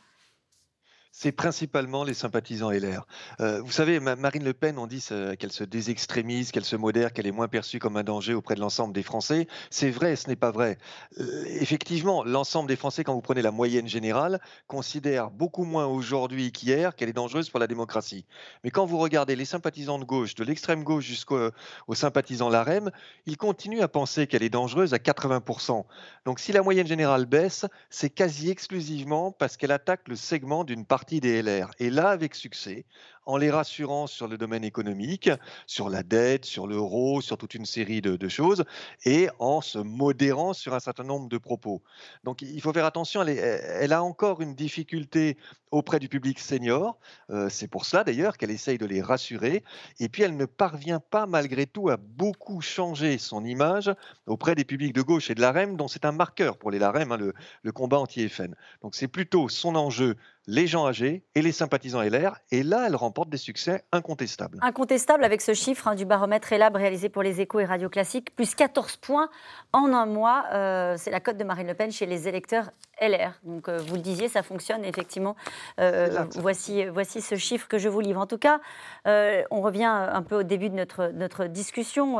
C'est 1.12 1.32
principalement 1.32 2.04
les 2.04 2.14
sympathisants 2.14 2.70
LR. 2.70 3.06
Euh, 3.40 3.60
vous 3.62 3.72
savez, 3.72 3.98
Marine 4.00 4.44
Le 4.44 4.54
Pen, 4.54 4.78
on 4.78 4.86
dit 4.86 5.04
qu'elle 5.38 5.52
se 5.52 5.64
désextrémise, 5.64 6.52
qu'elle 6.52 6.64
se 6.64 6.76
modère, 6.76 7.12
qu'elle 7.12 7.26
est 7.26 7.32
moins 7.32 7.48
perçue 7.48 7.78
comme 7.78 7.96
un 7.96 8.04
danger 8.04 8.32
auprès 8.32 8.54
de 8.54 8.60
l'ensemble 8.60 8.94
des 8.94 9.02
Français. 9.02 9.48
C'est 9.70 9.90
vrai, 9.90 10.14
ce 10.16 10.28
n'est 10.28 10.36
pas 10.36 10.52
vrai. 10.52 10.78
Euh, 11.18 11.44
effectivement, 11.46 12.22
l'ensemble 12.24 12.68
des 12.68 12.76
Français, 12.76 13.02
quand 13.02 13.14
vous 13.14 13.20
prenez 13.20 13.42
la 13.42 13.50
moyenne 13.50 13.88
générale, 13.88 14.40
considèrent 14.68 15.30
beaucoup 15.30 15.64
moins 15.64 15.86
aujourd'hui 15.86 16.52
qu'hier 16.52 16.94
qu'elle 16.94 17.08
est 17.08 17.14
dangereuse 17.14 17.50
pour 17.50 17.58
la 17.58 17.66
démocratie. 17.66 18.24
Mais 18.62 18.70
quand 18.70 18.86
vous 18.86 18.98
regardez 18.98 19.34
les 19.34 19.44
sympathisants 19.44 19.98
de 19.98 20.04
gauche, 20.04 20.36
de 20.36 20.44
l'extrême 20.44 20.84
gauche 20.84 21.04
jusqu'aux 21.04 21.50
sympathisants 21.92 22.48
LAREM, 22.48 22.90
ils 23.26 23.36
continuent 23.36 23.82
à 23.82 23.88
penser 23.88 24.26
qu'elle 24.26 24.42
est 24.42 24.48
dangereuse 24.48 24.94
à 24.94 24.98
80%. 24.98 25.84
Donc 26.24 26.38
si 26.38 26.52
la 26.52 26.62
moyenne 26.62 26.86
générale 26.86 27.26
baisse, 27.26 27.66
c'est 27.88 28.10
quasi 28.10 28.50
exclusivement 28.50 29.32
parce 29.32 29.56
qu'elle 29.56 29.72
attaque 29.72 30.06
le 30.06 30.16
segment 30.16 30.64
d'une 30.64 30.84
partie 30.84 30.99
des 31.20 31.42
LR. 31.42 31.70
Et 31.78 31.90
là, 31.90 32.10
avec 32.10 32.34
succès, 32.34 32.86
en 33.30 33.36
les 33.36 33.50
rassurant 33.50 34.08
sur 34.08 34.26
le 34.26 34.36
domaine 34.36 34.64
économique, 34.64 35.30
sur 35.66 35.88
la 35.88 36.02
dette, 36.02 36.44
sur 36.44 36.66
l'euro, 36.66 37.20
sur 37.20 37.38
toute 37.38 37.54
une 37.54 37.64
série 37.64 38.00
de, 38.00 38.28
choses, 38.28 38.64
et 39.04 39.28
en 39.38 39.60
se 39.60 39.78
modérant 39.78 40.52
sur 40.52 40.74
un 40.74 40.80
certain 40.80 41.04
nombre 41.04 41.28
de 41.28 41.38
propos. 41.38 41.80
Donc 42.24 42.42
il 42.42 42.60
faut 42.60 42.72
faire 42.72 42.84
attention, 42.84 43.22
elle, 43.22 43.92
a 43.92 44.02
encore 44.02 44.40
une 44.40 44.54
difficulté 44.56 45.36
auprès 45.70 46.00
du 46.00 46.08
public 46.08 46.40
senior. 46.40 46.98
Euh, 47.30 47.48
c'est 47.48 47.68
pour 47.68 47.84
cela 47.84 48.02
d'ailleurs 48.02 48.36
qu'elle 48.36 48.50
essaye 48.50 48.78
de 48.78 48.86
les 48.86 49.00
rassurer. 49.00 49.62
Et 50.00 50.08
puis 50.08 50.24
elle 50.24 50.36
ne 50.36 50.46
parvient 50.46 50.98
pas 50.98 51.26
malgré 51.26 51.66
tout 51.66 51.88
à 51.88 51.96
beaucoup 51.96 52.60
changer 52.60 53.18
son 53.18 53.44
image 53.44 53.92
auprès 54.26 54.56
des 54.56 54.64
publics 54.64 54.92
de 54.92 55.02
gauche 55.02 55.30
et 55.30 55.36
de 55.36 55.40
l'AREM, 55.40 55.76
dont 55.76 55.86
c'est 55.86 56.04
un 56.04 56.12
marqueur 56.12 56.58
pour 56.58 56.72
les 56.72 56.80
LAREM, 56.80 57.12
hein, 57.12 57.16
le, 57.16 57.32
le 57.62 57.72
combat 57.72 58.00
anti-FN. 58.00 58.56
Donc 58.82 58.96
c'est 58.96 59.08
plutôt 59.08 59.48
son 59.48 59.76
enjeu 59.76 60.16
les 60.46 60.66
gens 60.66 60.86
âgés 60.86 61.22
et 61.34 61.42
les 61.42 61.52
sympathisants 61.52 62.02
LR. 62.02 62.38
Et 62.50 62.62
là, 62.62 62.86
elle 62.86 62.96
remporte 62.96 63.19
des 63.26 63.36
succès 63.36 63.84
incontestables. 63.92 64.58
Incontestable 64.62 65.24
avec 65.24 65.40
ce 65.40 65.54
chiffre 65.54 65.88
hein, 65.88 65.94
du 65.94 66.04
baromètre 66.04 66.52
ELAB 66.52 66.76
réalisé 66.76 67.08
pour 67.08 67.22
les 67.22 67.40
échos 67.40 67.60
et 67.60 67.64
radio 67.64 67.88
classiques, 67.88 68.34
plus 68.34 68.54
14 68.54 68.96
points 68.96 69.28
en 69.72 69.92
un 69.92 70.06
mois. 70.06 70.44
Euh, 70.52 70.94
c'est 70.96 71.10
la 71.10 71.20
cote 71.20 71.36
de 71.36 71.44
Marine 71.44 71.66
Le 71.66 71.74
Pen 71.74 71.90
chez 71.90 72.06
les 72.06 72.28
électeurs 72.28 72.70
LR. 73.00 73.32
Donc 73.44 73.68
euh, 73.68 73.78
vous 73.78 73.94
le 73.94 74.00
disiez, 74.00 74.28
ça 74.28 74.42
fonctionne 74.42 74.84
effectivement. 74.84 75.36
Euh, 75.78 76.24
voici, 76.36 76.84
voici 76.86 77.20
ce 77.20 77.36
chiffre 77.36 77.68
que 77.68 77.78
je 77.78 77.88
vous 77.88 78.00
livre. 78.00 78.20
En 78.20 78.26
tout 78.26 78.38
cas, 78.38 78.60
on 79.06 79.60
revient 79.60 79.84
un 79.84 80.22
peu 80.22 80.40
au 80.40 80.42
début 80.42 80.70
de 80.70 80.74
notre, 80.74 81.08
notre 81.08 81.46
discussion 81.46 82.18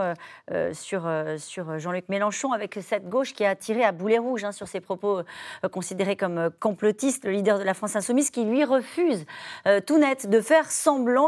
sur, 0.73 1.11
sur 1.39 1.79
Jean-Luc 1.79 2.09
Mélenchon 2.09 2.53
avec 2.53 2.79
cette 2.83 3.09
gauche 3.09 3.35
qui 3.35 3.45
a 3.45 3.55
tiré 3.55 3.85
à 3.85 3.93
boulet 3.93 4.19
rouge 4.19 4.45
hein, 4.45 4.53
sur 4.53 4.69
ses 4.69 4.81
propos 4.81 5.23
considérés 5.71 6.17
comme 6.17 6.51
complotistes. 6.59 7.25
Le 7.25 7.33
leader 7.33 7.59
de 7.59 7.65
la 7.65 7.75
France 7.75 7.97
Insoumise 7.97 8.31
qui 8.31 8.45
lui 8.45 8.65
refuse 8.65 9.25
tout 9.87 9.99
net 9.99 10.29
de 10.29 10.41
faire 10.41 10.71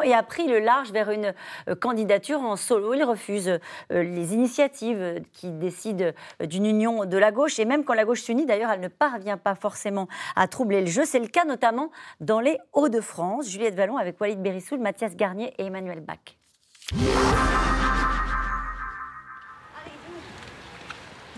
et 0.03 0.15
a 0.15 0.23
pris 0.23 0.47
le 0.49 0.59
large 0.59 0.91
vers 0.93 1.11
une 1.11 1.35
euh, 1.69 1.75
candidature 1.75 2.41
en 2.41 2.57
solo. 2.57 2.95
Il 2.95 3.05
refuse 3.05 3.49
euh, 3.49 3.59
les 3.91 4.35
initiatives 4.35 5.23
qui 5.33 5.51
décident 5.51 6.13
d'une 6.41 6.67
union 6.67 7.05
de 7.05 7.17
la 7.17 7.31
gauche 7.31 7.59
et 7.59 7.65
même 7.65 7.85
quand 7.85 7.95
la 7.95 8.05
gauche 8.05 8.23
s'unit, 8.23 8.47
d'ailleurs, 8.47 8.71
elle 8.71 8.81
ne 8.81 8.89
parvient 8.89 9.37
pas 9.37 9.55
forcément 9.55 10.09
à 10.37 10.49
troubler 10.49 10.81
le 10.81 10.87
jeu. 10.87 11.05
C'est 11.05 11.21
le 11.21 11.29
cas 11.29 11.45
notamment 11.45 11.91
dans 12.21 12.41
les 12.41 12.59
Hauts-de-France. 12.73 13.49
Juliette 13.49 13.75
Vallon 13.75 13.97
avec 13.97 14.21
Walid 14.21 14.41
Berissoul, 14.41 14.81
Mathias 14.81 15.17
Garnier 15.17 15.53
et 15.59 15.67
Emmanuel 15.67 16.01
Bach. 16.01 16.19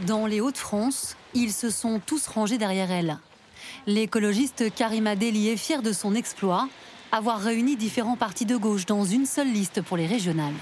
Dans 0.06 0.26
les 0.26 0.40
Hauts-de-France, 0.40 1.16
ils 1.34 1.52
se 1.52 1.70
sont 1.70 2.00
tous 2.04 2.26
rangés 2.26 2.58
derrière 2.58 2.90
elle. 2.90 3.18
L'écologiste 3.86 4.74
Karima 4.74 5.14
Deli 5.14 5.48
est 5.48 5.56
fière 5.56 5.82
de 5.82 5.92
son 5.92 6.14
exploit, 6.14 6.68
avoir 7.14 7.38
réuni 7.40 7.76
différents 7.76 8.16
partis 8.16 8.44
de 8.44 8.56
gauche 8.56 8.86
dans 8.86 9.04
une 9.04 9.24
seule 9.24 9.52
liste 9.52 9.82
pour 9.82 9.96
les 9.96 10.06
régionales. 10.06 10.54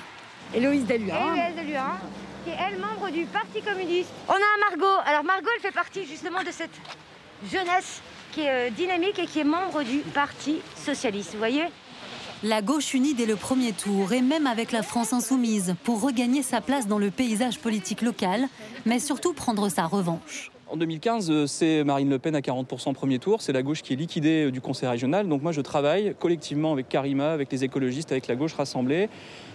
Héloïse 0.55 0.85
Deluin. 0.85 1.35
Héloïse 1.35 1.57
Deluin, 1.57 1.97
qui 2.45 2.51
est 2.51 2.57
elle 2.69 2.79
membre 2.79 3.11
du 3.11 3.25
Parti 3.25 3.63
communiste. 3.63 4.11
On 4.29 4.35
a 4.35 4.71
Margot. 4.71 5.01
Alors 5.07 5.25
Margot, 5.25 5.49
elle 5.57 5.63
fait 5.63 5.75
partie 5.75 6.05
justement 6.05 6.43
de 6.43 6.51
cette 6.51 6.79
jeunesse 7.51 8.03
qui 8.33 8.43
est 8.43 8.69
euh, 8.69 8.71
dynamique 8.71 9.19
et 9.19 9.27
qui 9.27 9.41
est 9.41 9.45
membre 9.45 9.83
du 9.83 10.01
Parti 10.01 10.61
socialiste, 10.77 11.33
vous 11.33 11.39
voyez? 11.39 11.65
La 12.43 12.61
gauche 12.61 12.93
unie 12.93 13.15
dès 13.15 13.27
le 13.27 13.37
premier 13.37 13.73
tour 13.73 14.13
et 14.13 14.21
même 14.21 14.47
avec 14.47 14.73
la 14.73 14.83
France 14.83 15.15
insoumise 15.15 15.75
pour 15.85 16.03
regagner 16.03 16.43
sa 16.43 16.61
place 16.61 16.87
dans 16.87 16.99
le 16.99 17.11
paysage 17.11 17.61
politique 17.61 18.03
local, 18.03 18.47
mais 18.85 18.99
surtout 18.99 19.33
prendre 19.33 19.71
sa 19.71 19.87
revanche. 19.87 20.52
En 20.73 20.79
2015, 20.79 21.31
euh, 21.31 21.47
c'est 21.47 21.85
Marine 21.85 22.09
Le 22.09 22.19
Pen 22.19 22.35
à 22.35 22.41
40% 22.41 22.95
premier 22.95 23.19
tour, 23.19 23.43
c'est 23.43 23.53
la 23.53 23.63
gauche 23.63 23.83
qui 23.83 23.93
est 23.93 23.97
liquidée 23.97 24.47
euh, 24.47 24.51
du 24.51 24.63
Conseil 24.63 24.89
régional. 24.89 25.29
Donc 25.29 25.43
moi 25.43 25.53
je 25.53 25.61
travaille 25.61 26.15
collectivement 26.19 26.73
avec 26.73 26.89
Karima, 26.89 27.31
avec 27.31 27.53
les 27.53 27.63
écologistes, 27.63 28.11
avec 28.11 28.27
la 28.27 28.37
gauche 28.37 28.55
rassemblée, 28.55 29.11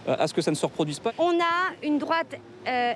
euh, 0.07 0.15
à 0.19 0.27
ce 0.27 0.35
que 0.35 0.43
ça 0.43 0.51
ne 0.51 0.55
se 0.55 0.63
reproduise 0.63 0.99
pas. 0.99 1.13
On 1.17 1.31
a 1.31 1.73
une 1.83 1.97
droite 1.97 2.35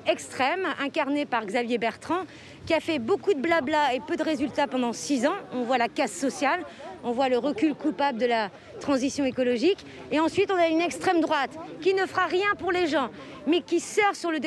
extrême, 0.05 0.67
incarnée 0.81 1.25
par 1.25 1.45
Xavier 1.45 1.77
Bertrand, 1.77 2.23
qui 2.65 2.73
a 2.73 2.81
fait 2.81 2.99
beaucoup 2.99 3.33
de 3.33 3.39
blabla 3.39 3.95
et 3.95 4.01
peu 4.01 4.17
de 4.17 4.23
résultats 4.23 4.67
pendant 4.67 4.91
six 4.91 5.25
ans. 5.25 5.35
On 5.53 5.63
voit 5.63 5.77
la 5.77 5.87
casse 5.87 6.11
sociale, 6.11 6.59
on 7.03 7.11
voit 7.11 7.29
le 7.29 7.37
recul 7.37 7.73
coupable 7.73 8.19
de 8.19 8.25
la 8.25 8.49
transition 8.79 9.25
écologique. 9.25 9.85
Et 10.11 10.19
ensuite, 10.19 10.51
on 10.51 10.57
a 10.57 10.67
une 10.67 10.81
extrême 10.81 11.21
droite 11.21 11.51
qui 11.81 11.93
ne 11.93 12.05
fera 12.05 12.25
rien 12.25 12.49
pour 12.57 12.71
les 12.71 12.87
gens, 12.87 13.09
mais 13.47 13.61
qui 13.61 13.79
sert 13.79 14.15
sur 14.15 14.31
le, 14.31 14.39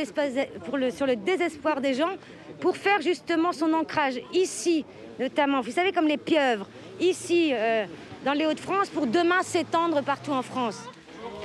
désespoir 1.17 1.81
des 1.81 1.95
gens 1.95 2.11
pour 2.61 2.77
faire 2.77 3.01
justement 3.01 3.53
son 3.53 3.73
ancrage 3.73 4.21
ici, 4.33 4.85
notamment, 5.19 5.61
vous 5.61 5.73
savez, 5.73 5.93
comme 5.93 6.07
les 6.07 6.17
pieuvres, 6.17 6.67
ici, 7.01 7.51
euh, 7.53 7.85
dans 8.25 8.33
les 8.33 8.47
Hauts-de-France, 8.47 8.89
pour 8.89 9.07
demain 9.07 9.43
s'étendre 9.43 10.03
partout 10.03 10.33
en 10.33 10.43
France. 10.43 10.79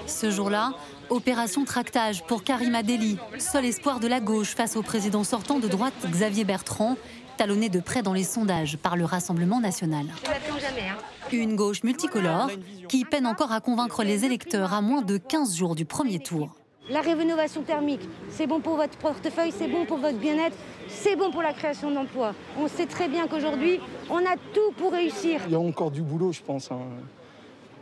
Ce 0.05 0.31
jour-là, 0.31 0.73
opération 1.09 1.65
tractage 1.65 2.23
pour 2.23 2.43
Karima 2.43 2.83
Deli, 2.83 3.17
seul 3.37 3.65
espoir 3.65 3.99
de 3.99 4.07
la 4.07 4.19
gauche 4.19 4.55
face 4.55 4.75
au 4.75 4.81
président 4.81 5.23
sortant 5.23 5.59
de 5.59 5.67
droite 5.67 5.93
Xavier 6.05 6.43
Bertrand, 6.43 6.95
talonné 7.39 7.69
de 7.69 7.79
près 7.79 8.01
dans 8.01 8.11
les 8.11 8.25
sondages 8.25 8.75
par 8.75 8.97
le 8.97 9.05
Rassemblement 9.05 9.61
national. 9.61 10.07
Hein. 10.09 10.97
Une 11.31 11.55
gauche 11.55 11.83
multicolore 11.83 12.49
qui 12.89 13.05
peine 13.05 13.25
encore 13.25 13.53
à 13.53 13.61
convaincre 13.61 14.03
les 14.03 14.25
électeurs 14.25 14.73
à 14.73 14.81
moins 14.81 15.01
de 15.01 15.15
15 15.15 15.55
jours 15.55 15.73
du 15.73 15.85
premier 15.85 16.19
tour. 16.19 16.53
La 16.89 16.99
rénovation 16.99 17.61
thermique, 17.61 18.01
c'est 18.29 18.45
bon 18.45 18.59
pour 18.59 18.75
votre 18.75 18.97
portefeuille, 18.97 19.53
c'est 19.57 19.69
bon 19.69 19.85
pour 19.85 19.99
votre 19.99 20.17
bien-être, 20.17 20.57
c'est 20.89 21.15
bon 21.15 21.31
pour 21.31 21.41
la 21.41 21.53
création 21.53 21.89
d'emplois. 21.91 22.33
On 22.59 22.67
sait 22.67 22.87
très 22.87 23.07
bien 23.07 23.25
qu'aujourd'hui, 23.27 23.79
on 24.09 24.17
a 24.17 24.35
tout 24.53 24.73
pour 24.75 24.91
réussir. 24.91 25.39
Il 25.45 25.53
y 25.53 25.55
a 25.55 25.59
encore 25.61 25.91
du 25.91 26.01
boulot, 26.01 26.33
je 26.33 26.41
pense. 26.41 26.69
Hein. 26.73 26.79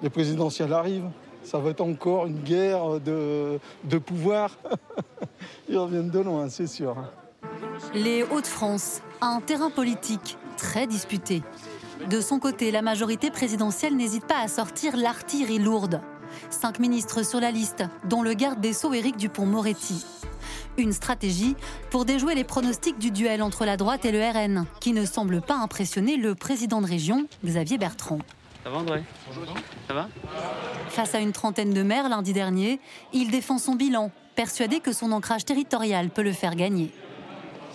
Les 0.03 0.11
présidentielles 0.11 0.73
arrivent. 0.73 1.09
Ça 1.41 1.57
va 1.57 1.71
être 1.71 1.81
encore 1.81 2.27
une 2.27 2.43
guerre 2.43 2.99
de, 2.99 3.57
de 3.85 3.97
pouvoir. 3.97 4.55
Ils 5.69 5.79
reviennent 5.79 6.11
de 6.11 6.19
loin, 6.19 6.47
c'est 6.47 6.67
sûr. 6.67 6.95
Les 7.93 8.23
Hauts-de-France, 8.23 9.01
un 9.21 9.41
terrain 9.41 9.69
politique 9.69 10.37
très 10.57 10.87
disputé. 10.87 11.43
De 12.09 12.21
son 12.21 12.39
côté, 12.39 12.71
la 12.71 12.81
majorité 12.81 13.31
présidentielle 13.31 13.95
n'hésite 13.95 14.25
pas 14.25 14.39
à 14.39 14.47
sortir 14.47 14.97
l'artillerie 14.97 15.59
lourde. 15.59 16.01
Cinq 16.49 16.79
ministres 16.79 17.23
sur 17.23 17.39
la 17.39 17.51
liste, 17.51 17.83
dont 18.05 18.21
le 18.21 18.33
garde 18.33 18.59
des 18.59 18.73
Sceaux 18.73 18.93
Éric 18.93 19.17
Dupont-Moretti. 19.17 20.05
Une 20.77 20.93
stratégie 20.93 21.55
pour 21.89 22.05
déjouer 22.05 22.35
les 22.35 22.43
pronostics 22.43 22.99
du 22.99 23.09
duel 23.09 23.41
entre 23.41 23.65
la 23.65 23.77
droite 23.77 24.05
et 24.05 24.11
le 24.11 24.21
RN, 24.21 24.65
qui 24.79 24.93
ne 24.93 25.05
semble 25.05 25.41
pas 25.41 25.55
impressionner 25.55 26.17
le 26.17 26.35
président 26.35 26.81
de 26.81 26.87
région, 26.87 27.27
Xavier 27.43 27.77
Bertrand. 27.77 28.19
Ça 28.63 28.69
va 28.69 28.77
André? 28.77 29.03
Ça 29.87 29.93
va? 29.93 30.09
Face 30.89 31.15
à 31.15 31.19
une 31.19 31.31
trentaine 31.31 31.73
de 31.73 31.83
maires 31.83 32.09
lundi 32.09 32.33
dernier, 32.33 32.79
il 33.13 33.31
défend 33.31 33.57
son 33.57 33.75
bilan, 33.75 34.11
persuadé 34.35 34.79
que 34.81 34.91
son 34.91 35.11
ancrage 35.11 35.45
territorial 35.45 36.09
peut 36.09 36.21
le 36.21 36.33
faire 36.33 36.55
gagner. 36.55 36.91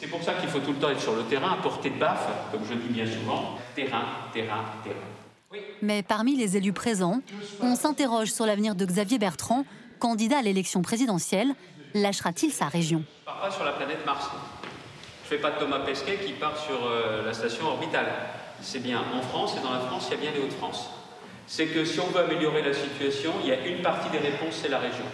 C'est 0.02 0.08
pour 0.08 0.20
ça 0.20 0.34
qu'il 0.34 0.48
faut 0.48 0.58
tout 0.58 0.72
le 0.72 0.78
temps 0.78 0.90
être 0.90 1.00
sur 1.00 1.14
le 1.14 1.22
terrain, 1.22 1.52
à 1.52 1.62
portée 1.62 1.90
de 1.90 1.96
baffe, 1.96 2.26
comme 2.50 2.62
je 2.68 2.74
dis 2.74 2.88
bien 2.88 3.06
souvent. 3.06 3.56
Terrain, 3.76 4.02
terrain, 4.34 4.64
terrain. 4.82 5.60
Mais 5.80 6.02
parmi 6.02 6.34
les 6.34 6.56
élus 6.56 6.72
présents, 6.72 7.20
on 7.60 7.76
s'interroge 7.76 8.32
sur 8.32 8.44
l'avenir 8.44 8.74
de 8.74 8.84
Xavier 8.84 9.20
Bertrand, 9.20 9.64
candidat 10.00 10.38
à 10.38 10.42
l'élection 10.42 10.82
présidentielle. 10.82 11.54
Lâchera-t-il 11.94 12.50
sa 12.50 12.66
région? 12.66 13.04
Je 13.06 13.20
ne 13.20 13.26
pars 13.26 13.42
pas 13.42 13.50
sur 13.52 13.62
la 13.62 13.70
planète 13.74 14.04
Mars. 14.04 14.28
Je 15.22 15.32
ne 15.32 15.38
fais 15.38 15.40
pas 15.40 15.52
de 15.52 15.60
Thomas 15.60 15.78
Pesquet 15.78 16.18
qui 16.26 16.32
part 16.32 16.56
sur 16.58 16.84
euh, 16.84 17.24
la 17.24 17.32
station 17.32 17.66
orbitale. 17.66 18.08
C'est 18.60 18.82
bien 18.82 19.04
en 19.14 19.22
France 19.22 19.54
et 19.56 19.62
dans 19.62 19.72
la 19.72 19.82
France, 19.82 20.08
il 20.08 20.16
y 20.16 20.18
a 20.18 20.20
bien 20.20 20.30
les 20.32 20.40
Hauts-de-France. 20.44 20.90
C'est 21.46 21.66
que 21.66 21.84
si 21.84 22.00
on 22.00 22.08
veut 22.08 22.24
améliorer 22.24 22.62
la 22.62 22.74
situation, 22.74 23.34
il 23.44 23.50
y 23.50 23.52
a 23.52 23.64
une 23.68 23.82
partie 23.82 24.10
des 24.10 24.18
réponses, 24.18 24.58
c'est 24.62 24.68
la 24.68 24.80
région. 24.80 25.06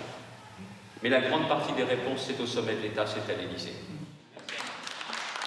Mais 1.02 1.10
la 1.10 1.20
grande 1.20 1.46
partie 1.46 1.74
des 1.74 1.84
réponses, 1.84 2.24
c'est 2.26 2.42
au 2.42 2.46
sommet 2.46 2.76
de 2.76 2.80
l'État, 2.80 3.04
c'est 3.06 3.30
à 3.30 3.36
l'Élysée. 3.36 3.74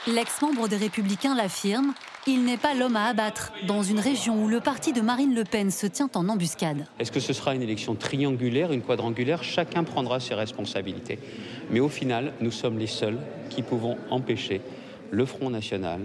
L'ex-membre 0.08 0.68
des 0.68 0.78
Républicains 0.78 1.36
l'affirme, 1.36 1.94
il 2.26 2.44
n'est 2.44 2.58
pas 2.58 2.74
l'homme 2.74 2.96
à 2.96 3.06
abattre 3.06 3.54
dans 3.68 3.84
une 3.84 4.00
région 4.00 4.44
où 4.44 4.48
le 4.48 4.60
parti 4.60 4.94
de 4.94 5.02
Marine 5.02 5.36
Le 5.36 5.44
Pen 5.44 5.70
se 5.70 5.86
tient 5.86 6.10
en 6.16 6.28
embuscade. 6.28 6.88
Est-ce 6.98 7.12
que 7.12 7.20
ce 7.20 7.34
sera 7.34 7.54
une 7.54 7.62
élection 7.62 7.94
triangulaire, 7.94 8.72
une 8.72 8.82
quadrangulaire? 8.82 9.44
Chacun 9.44 9.84
prendra 9.84 10.20
ses 10.20 10.34
responsabilités. 10.34 11.20
Mais 11.70 11.80
au 11.80 11.88
final, 11.88 12.34
nous 12.42 12.50
sommes 12.50 12.80
les 12.80 12.88
seuls 12.88 13.20
qui 13.52 13.62
pouvons 13.62 13.96
empêcher 14.10 14.62
le 15.12 15.24
Front 15.28 15.52
National, 15.52 16.02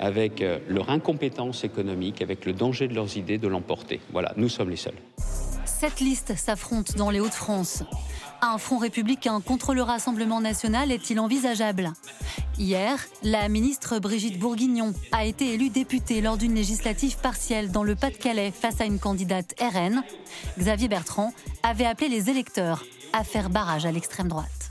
avec 0.00 0.40
euh, 0.40 0.58
leur 0.66 0.88
incompétence 0.88 1.62
économique, 1.62 2.22
avec 2.22 2.46
le 2.46 2.54
danger 2.54 2.88
de 2.88 2.94
leurs 2.94 3.18
idées, 3.18 3.36
de 3.36 3.48
l'emporter. 3.48 4.00
Voilà, 4.12 4.32
nous 4.38 4.48
sommes 4.48 4.70
les 4.70 4.76
seuls. 4.76 4.96
Cette 5.66 6.00
liste 6.00 6.34
s'affronte 6.36 6.96
dans 6.96 7.10
les 7.10 7.20
Hauts-de-France. 7.20 7.82
Un 8.42 8.58
front 8.58 8.78
républicain 8.78 9.40
contre 9.40 9.74
le 9.74 9.82
Rassemblement 9.82 10.40
national 10.40 10.92
est-il 10.92 11.18
envisageable 11.20 11.92
Hier, 12.58 12.98
la 13.22 13.48
ministre 13.48 13.98
Brigitte 13.98 14.38
Bourguignon 14.38 14.92
a 15.12 15.24
été 15.24 15.54
élue 15.54 15.70
députée 15.70 16.20
lors 16.20 16.36
d'une 16.36 16.54
législative 16.54 17.18
partielle 17.18 17.70
dans 17.70 17.82
le 17.82 17.94
Pas-de-Calais 17.94 18.50
face 18.50 18.80
à 18.80 18.84
une 18.84 18.98
candidate 18.98 19.54
RN. 19.60 20.02
Xavier 20.58 20.88
Bertrand 20.88 21.32
avait 21.62 21.86
appelé 21.86 22.08
les 22.08 22.30
électeurs 22.30 22.84
à 23.12 23.24
faire 23.24 23.50
barrage 23.50 23.86
à 23.86 23.92
l'extrême 23.92 24.28
droite. 24.28 24.70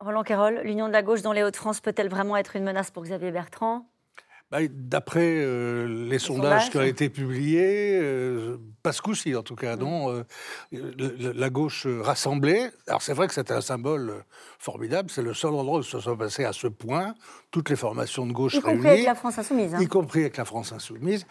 Roland 0.00 0.22
Carroll, 0.22 0.60
l'union 0.64 0.88
de 0.88 0.92
la 0.92 1.02
gauche 1.02 1.22
dans 1.22 1.32
les 1.32 1.42
Hauts-de-France 1.42 1.80
peut-elle 1.80 2.08
vraiment 2.08 2.36
être 2.36 2.56
une 2.56 2.64
menace 2.64 2.90
pour 2.90 3.02
Xavier 3.02 3.32
Bertrand 3.32 3.89
bah, 4.50 4.58
D'après 4.68 5.36
euh, 5.38 5.86
les, 5.86 6.18
sondages, 6.18 6.70
qui 6.70 6.76
ont 6.78 6.82
été 6.82 7.08
publiés, 7.08 7.98
euh, 8.00 8.58
pas 8.82 8.92
ce 8.92 9.00
coup-ci 9.00 9.34
en 9.36 9.42
tout 9.42 9.54
cas, 9.54 9.76
non. 9.76 10.10
Euh, 10.10 10.24
la 10.72 11.50
gauche 11.50 11.86
rassemblée, 11.86 12.68
alors 12.86 13.02
c'est 13.02 13.12
vrai 13.12 13.28
que 13.28 13.34
c'était 13.34 13.54
un 13.54 13.60
symbole 13.60 14.24
formidable, 14.58 15.10
c'est 15.10 15.22
le 15.22 15.34
seul 15.34 15.52
endroit 15.52 15.78
où 15.78 15.82
ça 15.82 16.00
soit 16.00 16.16
passé 16.16 16.44
à 16.44 16.52
ce 16.52 16.66
point, 16.66 17.14
toutes 17.50 17.70
les 17.70 17.76
formations 17.76 18.26
de 18.26 18.32
gauche 18.32 18.54
y 18.54 18.60
réunies. 18.60 18.78
Y 18.78 18.82
compris 18.82 18.88
avec 18.90 19.06
la 19.06 19.14
France 19.14 19.38
Insoumise. 19.38 19.74
Hein. 19.74 19.80
Y 19.80 19.86
compris 19.88 20.20
avec 20.20 20.36
la 20.36 20.44
France 20.44 20.72
Insoumise. 20.72 21.26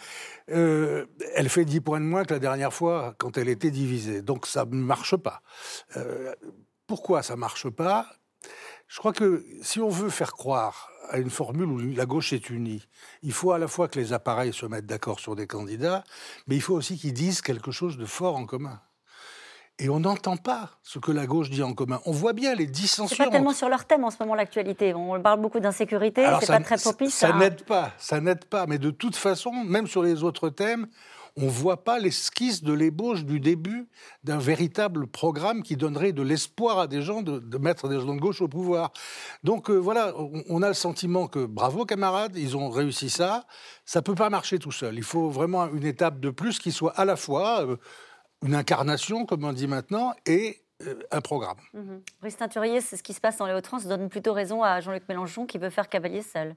elle 0.48 1.50
fait 1.50 1.66
10 1.66 1.82
points 1.82 2.00
de 2.00 2.06
moins 2.06 2.24
que 2.24 2.34
la 2.34 2.40
dernière 2.40 2.74
fois 2.74 3.16
quand 3.18 3.38
elle 3.38 3.50
était 3.50 3.72
divisée, 3.72 4.22
donc 4.22 4.48
ça 4.48 4.66
ne 4.66 4.76
marche 4.76 5.16
pas. 5.18 5.42
pourquoi 6.88 7.22
ça 7.22 7.36
ne 7.36 7.40
marche 7.40 7.70
pas? 7.70 8.08
Je 8.88 8.98
crois 8.98 9.14
que 9.14 9.46
si 9.62 9.80
on 9.80 9.90
veut 9.90 10.10
faire 10.10 10.34
croire 10.34 10.90
à 11.10 11.18
une 11.18 11.30
formule 11.30 11.68
où 11.68 11.95
la 11.95 12.05
gauche 12.05 12.34
est 12.34 12.49
unie. 12.49 12.88
Il 13.24 13.34
faut 13.34 13.51
à 13.51 13.60
la 13.60 13.68
fois 13.68 13.88
que 13.88 13.99
les 13.99 14.14
appareils 14.14 14.53
se 14.53 14.66
mettent 14.66 14.86
d'accord 14.86 15.20
sur 15.20 15.36
des 15.36 15.47
candidats, 15.47 16.03
mais 16.47 16.55
il 16.55 16.62
faut 16.62 16.76
aussi 16.76 16.97
qu'ils 16.97 17.14
disent 17.14 17.41
quelque 17.41 17.72
chose 17.72 17.97
de 17.97 18.05
fort 18.05 18.36
en 18.36 18.45
commun. 18.45 18.80
Et 19.82 19.88
on 19.88 20.01
n'entend 20.01 20.36
pas 20.36 20.72
ce 20.84 20.99
que 20.99 21.12
la 21.12 21.26
gauche 21.26 21.49
dit 21.49 21.64
en 21.64 21.74
commun. 21.74 22.01
On 22.05 22.12
voit 22.12 22.34
bien 22.34 22.53
les 22.53 22.68
dissensions. 22.68 23.16
C'est 23.16 23.24
pas 23.24 23.32
tellement 23.32 23.53
sur 23.53 23.70
leur 23.70 23.86
thème 23.86 24.03
en 24.03 24.12
ce 24.12 24.18
moment 24.20 24.36
l'actualité. 24.36 24.93
On 24.93 25.22
parle 25.22 25.39
beaucoup 25.39 25.62
d'insécurité, 25.62 26.26
c'est 26.41 26.47
pas 26.47 26.60
très 26.60 26.78
propice. 26.78 27.14
Ça, 27.14 27.30
ça 27.30 27.38
n'aide 27.38 27.64
pas, 27.64 27.93
ça 27.97 28.20
n'aide 28.20 28.43
pas. 28.43 28.66
Mais 28.68 28.78
de 28.78 28.91
toute 28.91 29.16
façon, 29.16 29.51
même 29.53 29.88
sur 29.88 30.03
les 30.03 30.24
autres 30.24 30.49
thèmes, 30.49 30.88
on 31.38 31.46
ne 31.46 31.50
voit 31.50 31.84
pas 31.84 32.00
l'esquisse 32.00 32.64
de 32.64 32.74
l'ébauche 32.74 33.26
du 33.26 33.40
début 33.40 33.88
d'un 34.24 34.38
véritable 34.38 35.08
programme 35.08 35.64
qui 35.64 35.76
donnerait 35.76 36.12
de 36.12 36.22
l'espoir 36.22 36.80
à 36.80 36.88
des 36.88 37.02
gens 37.02 37.22
de, 37.22 37.58
mettre 37.58 37.88
des 37.88 38.00
gens 38.00 38.16
de 38.16 38.20
gauche 38.20 38.42
au 38.42 38.48
pouvoir. 38.48 38.92
Donc 39.44 39.70
euh, 39.70 39.76
voilà, 39.76 40.14
on, 40.18 40.62
a 40.62 40.68
le 40.68 40.74
sentiment 40.74 41.28
que 41.28 41.46
bravo 41.46 41.86
camarades, 41.86 42.36
ils 42.38 42.58
ont 42.58 42.70
réussi 42.70 43.10
ça. 43.10 43.46
Ça 43.86 44.00
ne 44.00 44.04
peut 44.04 44.16
pas 44.16 44.30
marcher 44.30 44.60
tout 44.60 44.72
seul. 44.72 44.96
Il 44.96 45.04
faut 45.04 45.30
vraiment 45.30 45.68
une 45.68 45.86
étape 45.86 46.20
de 46.20 46.30
plus 46.30 46.60
qui 46.60 46.72
soit 46.72 46.94
à 47.00 47.06
la 47.06 47.16
fois 47.16 47.62
euh, 47.62 47.78
une 48.46 48.56
incarnation, 48.56 49.26
comme 49.26 49.44
on 49.44 49.54
dit 49.54 49.68
maintenant, 49.68 50.14
et 50.26 50.64
euh, 50.86 50.96
un 51.12 51.22
programme. 51.22 51.58
Mmh. 51.74 51.98
Brice 52.22 52.38
Teinturier, 52.38 52.82
c'est 52.82 52.98
ce 52.98 53.04
qui 53.04 53.14
se 53.14 53.20
passe 53.20 53.38
dans 53.38 53.46
les 53.46 53.54
Hauts-de-France, 53.54 53.86
donne 53.86 54.10
plutôt 54.10 54.34
raison 54.34 54.64
à 54.64 54.80
Jean-Luc 54.80 55.04
Mélenchon 55.10 55.46
qui 55.46 55.58
veut 55.58 55.70
faire 55.70 55.90
cavalier 55.90 56.22
seul 56.22 56.56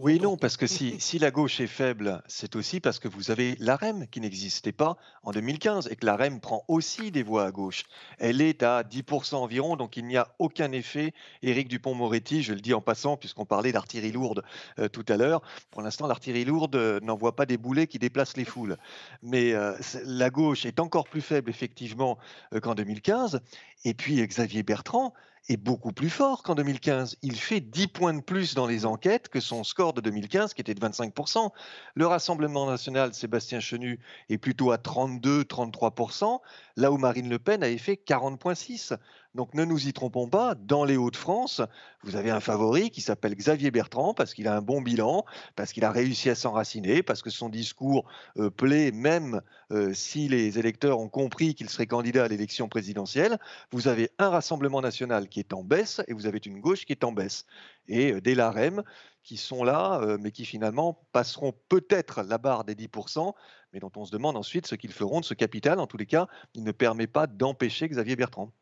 oui, 0.00 0.20
non, 0.20 0.36
parce 0.36 0.56
que 0.56 0.66
si, 0.66 0.96
si, 1.00 1.18
la 1.18 1.30
gauche 1.30 1.60
est 1.60 1.66
faible, 1.66 2.22
c'est 2.26 2.54
aussi 2.56 2.80
parce 2.80 2.98
que 2.98 3.08
vous 3.08 3.30
avez 3.30 3.56
l'AREM 3.58 4.06
qui 4.08 4.20
n'existait 4.20 4.72
pas 4.72 4.96
en 5.22 5.30
2015 5.32 5.88
et 5.90 5.96
que 5.96 6.04
l'AREM 6.04 6.40
prend 6.40 6.64
aussi 6.68 7.10
des 7.10 7.22
voix 7.22 7.46
à 7.46 7.50
gauche. 7.50 7.84
Elle 8.18 8.40
est 8.40 8.62
à 8.62 8.82
10% 8.82 9.36
environ, 9.36 9.76
donc 9.76 9.96
il 9.96 10.06
n'y 10.06 10.16
a 10.16 10.28
aucun 10.38 10.70
effet. 10.72 11.14
Éric 11.42 11.68
Dupont-Moretti, 11.68 12.42
je 12.42 12.52
le 12.52 12.60
dis 12.60 12.74
en 12.74 12.80
passant, 12.80 13.16
puisqu'on 13.16 13.46
parlait 13.46 13.72
d'artillerie 13.72 14.12
lourde 14.12 14.42
euh, 14.78 14.88
tout 14.88 15.04
à 15.08 15.16
l'heure, 15.16 15.40
pour 15.70 15.82
l'instant, 15.82 16.06
l'artillerie 16.06 16.44
lourde 16.44 16.76
euh, 16.76 17.00
n'envoie 17.00 17.34
pas 17.34 17.46
des 17.46 17.56
boulets 17.56 17.86
qui 17.86 17.98
déplacent 17.98 18.36
les 18.36 18.44
foules. 18.44 18.76
Mais 19.22 19.52
euh, 19.52 19.72
la 20.04 20.28
gauche 20.28 20.66
est 20.66 20.78
encore 20.78 21.08
plus 21.08 21.22
faible, 21.22 21.48
effectivement, 21.48 22.18
qu'en 22.62 22.74
2015. 22.74 23.40
Et 23.84 23.94
puis 23.94 24.24
Xavier 24.26 24.62
Bertrand, 24.62 25.14
est 25.48 25.56
beaucoup 25.56 25.92
plus 25.92 26.10
fort 26.10 26.42
qu'en 26.42 26.54
2015. 26.54 27.16
Il 27.22 27.36
fait 27.36 27.60
10 27.60 27.88
points 27.88 28.14
de 28.14 28.20
plus 28.20 28.54
dans 28.54 28.66
les 28.66 28.86
enquêtes 28.86 29.28
que 29.28 29.40
son 29.40 29.64
score 29.64 29.92
de 29.92 30.00
2015 30.00 30.54
qui 30.54 30.60
était 30.60 30.74
de 30.74 30.80
25%. 30.80 31.50
Le 31.94 32.06
Rassemblement 32.06 32.66
national, 32.66 33.14
Sébastien 33.14 33.60
Chenu, 33.60 34.00
est 34.28 34.38
plutôt 34.38 34.70
à 34.70 34.76
32-33%, 34.76 36.40
là 36.76 36.92
où 36.92 36.96
Marine 36.96 37.28
Le 37.28 37.38
Pen 37.38 37.62
avait 37.62 37.78
fait 37.78 38.00
40,6%. 38.06 38.98
Donc 39.34 39.54
ne 39.54 39.64
nous 39.64 39.88
y 39.88 39.94
trompons 39.94 40.28
pas, 40.28 40.54
dans 40.54 40.84
les 40.84 40.98
Hauts-de-France, 40.98 41.62
vous 42.02 42.16
avez 42.16 42.30
un 42.30 42.40
favori 42.40 42.90
qui 42.90 43.00
s'appelle 43.00 43.34
Xavier 43.34 43.70
Bertrand 43.70 44.12
parce 44.12 44.34
qu'il 44.34 44.46
a 44.46 44.54
un 44.54 44.60
bon 44.60 44.82
bilan, 44.82 45.24
parce 45.56 45.72
qu'il 45.72 45.86
a 45.86 45.90
réussi 45.90 46.28
à 46.28 46.34
s'enraciner, 46.34 47.02
parce 47.02 47.22
que 47.22 47.30
son 47.30 47.48
discours 47.48 48.04
euh, 48.36 48.50
plaît 48.50 48.92
même 48.92 49.40
euh, 49.70 49.94
si 49.94 50.28
les 50.28 50.58
électeurs 50.58 51.00
ont 51.00 51.08
compris 51.08 51.54
qu'il 51.54 51.70
serait 51.70 51.86
candidat 51.86 52.24
à 52.24 52.28
l'élection 52.28 52.68
présidentielle. 52.68 53.38
Vous 53.70 53.88
avez 53.88 54.10
un 54.18 54.28
Rassemblement 54.28 54.82
national 54.82 55.28
qui 55.30 55.40
est 55.40 55.54
en 55.54 55.64
baisse 55.64 56.02
et 56.08 56.12
vous 56.12 56.26
avez 56.26 56.40
une 56.44 56.60
gauche 56.60 56.84
qui 56.84 56.92
est 56.92 57.04
en 57.04 57.12
baisse. 57.12 57.46
Et 57.88 58.12
euh, 58.12 58.20
des 58.20 58.34
LAREM 58.34 58.82
qui 59.22 59.38
sont 59.38 59.62
là, 59.62 60.00
mais 60.18 60.32
qui 60.32 60.44
finalement 60.44 61.06
passeront 61.12 61.54
peut-être 61.68 62.22
la 62.22 62.38
barre 62.38 62.64
des 62.64 62.74
10%, 62.74 63.32
mais 63.72 63.78
dont 63.78 63.92
on 63.94 64.04
se 64.04 64.10
demande 64.10 64.36
ensuite 64.36 64.66
ce 64.66 64.74
qu'ils 64.74 64.92
feront 64.92 65.20
de 65.20 65.24
ce 65.24 65.34
capital. 65.34 65.78
En 65.78 65.86
tous 65.86 65.96
les 65.96 66.06
cas, 66.06 66.26
il 66.54 66.64
ne 66.64 66.72
permet 66.72 67.06
pas 67.06 67.28
d'empêcher 67.28 67.88
Xavier 67.88 68.16
Bertrand. 68.16 68.52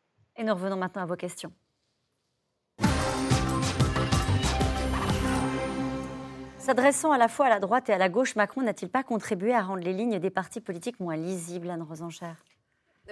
Et 0.41 0.43
nous 0.43 0.55
revenons 0.55 0.76
maintenant 0.76 1.03
à 1.03 1.07
vos 1.07 1.16
questions. 1.16 1.53
S'adressant 6.57 7.12
à 7.12 7.18
la 7.18 7.28
fois 7.28 7.45
à 7.45 7.49
la 7.51 7.61
droite 7.61 7.91
et 7.91 7.93
à 7.93 7.99
la 7.99 8.09
gauche, 8.09 8.36
Macron 8.36 8.62
n'a-t-il 8.62 8.91
pas 8.91 9.03
contribué 9.03 9.53
à 9.53 9.61
rendre 9.61 9.82
les 9.82 9.93
lignes 9.93 10.18
des 10.18 10.30
partis 10.30 10.62
politiques 10.62 10.99
moins 10.99 11.16
lisibles, 11.16 11.68
Anne 11.68 11.82
Rosenchère 11.82 12.43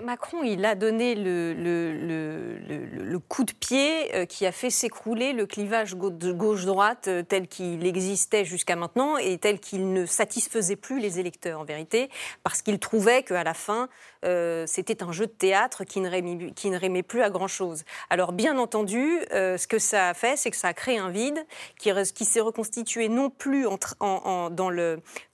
Macron, 0.03 0.45
il 0.45 0.65
a 0.65 0.77
donné 0.77 1.17
le, 1.17 3.19
coup 3.29 3.43
de 3.43 3.53
pied 3.53 4.15
euh, 4.15 4.27
qui 4.27 4.47
a 4.47 4.53
fait 4.53 4.71
s'écrouler 4.71 5.33
le 5.33 5.45
clivage 5.45 5.97
gauche-droite 5.97 7.09
euh, 7.09 7.23
tel 7.23 7.49
qu'il 7.49 7.85
existait 7.85 8.45
jusqu'à 8.45 8.77
maintenant 8.77 9.19
et 9.19 9.39
tel 9.39 9.59
qu'il 9.59 9.93
ne 9.93 10.07
satisfaisait 10.07 10.77
plus 10.77 11.01
les 11.01 11.19
électeurs 11.19 11.61
en 11.61 11.65
vérité, 11.65 12.11
parce 12.45 12.63
qu'ils 12.63 12.79
trouvaient 12.79 13.25
qu'à 13.25 13.43
la 13.43 13.55
fin, 13.55 13.89
euh, 14.25 14.65
c'était 14.67 15.03
un 15.03 15.11
jeu 15.11 15.27
de 15.27 15.33
théâtre 15.33 15.83
qui 15.83 16.01
ne, 16.01 16.09
rémait, 16.09 17.03
plus 17.03 17.23
à 17.23 17.31
grand-chose. 17.31 17.85
Alors 18.09 18.33
bien 18.33 18.57
entendu, 18.57 19.21
ce 19.31 19.67
que 19.67 19.79
ça 19.79 20.11
a 20.11 20.15
fait, 20.15 20.37
c'est 20.37 20.51
que 20.51 20.57
ça 20.57 20.69
a 20.69 20.75
créé 20.75 20.99
un 20.99 21.11
vide 21.11 21.45
qui, 21.79 22.25
s'est 22.25 22.41
reconstitué 22.41 23.09
non 23.09 23.31
plus 23.31 23.67
dans, 24.01 24.51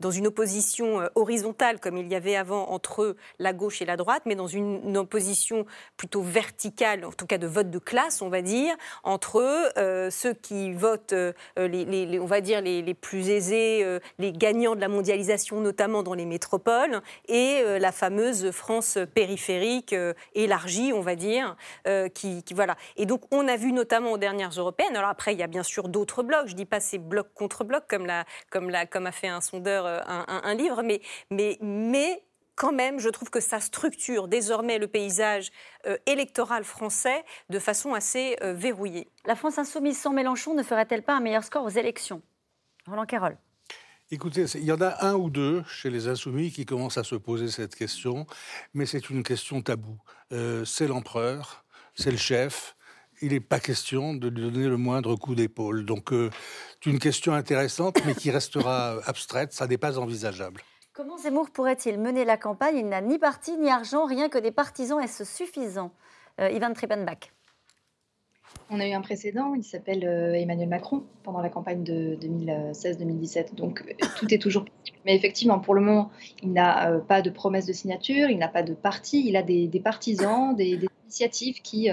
dans 0.00 0.11
une 0.11 0.26
opposition 0.26 1.09
horizontale 1.14 1.80
comme 1.80 1.96
il 1.96 2.09
y 2.09 2.14
avait 2.14 2.36
avant 2.36 2.70
entre 2.70 3.16
la 3.38 3.52
gauche 3.52 3.82
et 3.82 3.84
la 3.84 3.96
droite, 3.96 4.22
mais 4.26 4.34
dans 4.34 4.43
une, 4.47 4.97
opposition 4.97 5.66
plutôt 5.97 6.22
verticale, 6.22 7.05
en 7.05 7.12
tout 7.12 7.26
cas 7.26 7.38
de 7.38 7.47
vote 7.47 7.70
de 7.70 7.78
classe, 7.78 8.22
on 8.22 8.28
va 8.28 8.42
dire, 8.42 8.74
entre 9.03 9.42
euh, 9.76 10.11
ceux 10.11 10.34
qui 10.34 10.72
votent, 10.72 11.12
euh, 11.12 11.32
les, 11.57 12.18
on 12.18 12.26
va 12.26 12.40
dire, 12.40 12.61
les, 12.61 12.95
plus 12.95 13.28
aisés, 13.30 13.82
euh, 13.82 13.99
les 14.18 14.32
gagnants 14.32 14.76
de 14.76 14.80
la 14.80 14.88
mondialisation, 14.88 15.61
notamment 15.61 16.03
dans 16.03 16.14
les 16.14 16.26
métropoles, 16.26 17.01
et 17.28 17.62
la 17.78 17.92
fameuse 17.92 18.51
France 18.51 18.99
périphérique 19.14 19.95
élargie, 20.34 20.92
on 20.92 21.01
va 21.01 21.16
dire, 21.16 21.57
qui, 22.14 22.45
voilà. 22.55 22.76
Et 22.97 23.07
donc, 23.07 23.22
on 23.32 23.49
a 23.49 23.57
vu 23.57 23.72
notamment 23.72 24.12
aux 24.12 24.18
dernières 24.18 24.51
européennes, 24.51 24.97
alors 24.97 25.11
après, 25.11 25.32
il 25.32 25.40
y 25.40 25.42
a 25.42 25.47
bien 25.47 25.62
sûr 25.62 25.88
d'autres 25.88 26.22
blocs, 26.22 26.47
je 26.47 26.53
ne 26.53 26.59
dis 26.59 26.66
pas 26.66 26.80
c'est 26.80 26.99
bloc 26.99 27.28
contre 27.34 27.64
bloc, 27.64 27.84
comme, 27.88 28.07
la, 28.07 28.24
comme, 28.51 28.70
la, 28.70 28.86
comme 28.86 29.07
a 29.07 29.12
fait 29.12 29.28
un 29.28 29.40
sondeur 29.40 29.86
un, 29.86 30.24
un 30.28 30.55
livre, 30.55 30.82
mais, 30.82 31.01
mais, 31.30 31.59
mais 31.61 32.22
quand 32.57 32.72
même, 32.72 32.98
je 32.98 33.09
trouve 33.09 33.30
que 33.30 33.40
ça 33.40 33.61
structure 33.61 34.28
désormais 34.28 34.78
le 34.78 34.86
paysage 34.86 35.50
euh, 35.86 35.96
électoral 36.07 36.64
français 36.64 37.24
de 37.50 37.59
façon 37.59 37.94
assez 37.94 38.36
euh, 38.42 38.52
verrouillée. 38.55 39.09
La 39.24 39.34
France 39.34 39.59
insoumise 39.59 39.98
sans 39.98 40.12
Mélenchon 40.12 40.55
ne 40.55 40.62
ferait-elle 40.62 41.02
pas 41.02 41.16
un 41.16 41.20
meilleur 41.20 41.44
score 41.44 41.64
aux 41.64 41.70
élections? 41.70 42.22
Roland 42.86 43.07
Carroll. 43.07 43.36
Écoutez, 44.11 44.44
il 44.55 44.64
y 44.64 44.72
en 44.72 44.80
a 44.80 45.05
un 45.05 45.14
ou 45.14 45.30
deux 45.30 45.64
chez 45.66 45.90
les 45.90 46.09
insoumis 46.09 46.52
qui 46.52 46.66
commencent 46.66 46.98
à 46.98 47.05
se 47.05 47.14
poser 47.16 47.48
cette 47.48 47.74
question, 47.74 48.26
mais 48.74 48.86
c'est 48.86 49.11
une 49.11 49.22
question 49.22 49.62
taboue. 49.62 49.98
Euh, 50.32 50.64
c'est 50.64 50.86
l'empereur, 50.86 51.64
c'est 51.94 52.11
le 52.11 52.18
chef. 52.18 52.76
Il 53.22 53.32
n'est 53.32 53.40
pas 53.40 53.61
question 53.61 54.12
de 54.12 54.28
lui 54.28 54.42
donner 54.42 54.68
le 54.68 54.76
moindre 54.76 55.16
coup 55.16 55.34
d'épaule. 55.34 55.84
Donc, 55.84 56.11
c'est 56.11 56.90
une 56.90 56.98
question 56.98 57.32
intéressante, 57.32 57.96
mais 58.05 58.14
qui 58.14 58.30
restera 58.30 58.98
abstraite. 59.07 59.52
Ça 59.52 59.66
n'est 59.66 59.78
pas 59.78 59.98
envisageable. 59.98 60.61
Comment 60.95 61.18
Zemmour 61.18 61.51
pourrait-il 61.51 61.99
mener 61.99 62.24
la 62.24 62.36
campagne? 62.36 62.76
Il 62.76 62.88
n'a 62.88 63.01
ni 63.01 63.18
parti 63.18 63.57
ni 63.57 63.68
argent, 63.68 64.07
rien 64.07 64.28
que 64.28 64.38
des 64.38 64.53
partisans. 64.53 65.01
Est-ce 65.01 65.24
suffisant? 65.24 65.90
Euh, 66.40 66.49
Ivan 66.51 66.72
Trippenbach. 66.72 67.32
On 68.70 68.78
a 68.78 68.86
eu 68.86 68.92
un 68.92 69.01
précédent, 69.01 69.55
il 69.55 69.64
s'appelle 69.64 70.05
euh, 70.05 70.34
Emmanuel 70.34 70.68
Macron 70.68 71.03
pendant 71.24 71.40
la 71.40 71.49
campagne 71.49 71.82
de 71.82 72.16
2016-2017. 72.22 73.57
Donc 73.57 73.82
euh, 73.82 74.07
tout 74.20 74.32
est 74.32 74.38
toujours. 74.38 74.66
Mais 75.05 75.16
effectivement, 75.16 75.59
pour 75.59 75.74
le 75.74 75.80
moment, 75.80 76.12
il 76.45 76.53
n'a 76.53 77.01
pas 77.09 77.22
de 77.22 77.30
promesse 77.30 77.66
de 77.66 77.72
signature, 77.72 78.30
il 78.30 78.38
n'a 78.38 78.47
pas 78.47 78.62
de 78.62 78.74
parti, 78.74 79.26
il 79.26 79.34
a 79.34 79.42
des, 79.42 79.68
partisans, 79.82 80.55
des, 80.55 80.78
initiatives 81.05 81.62
qui 81.62 81.88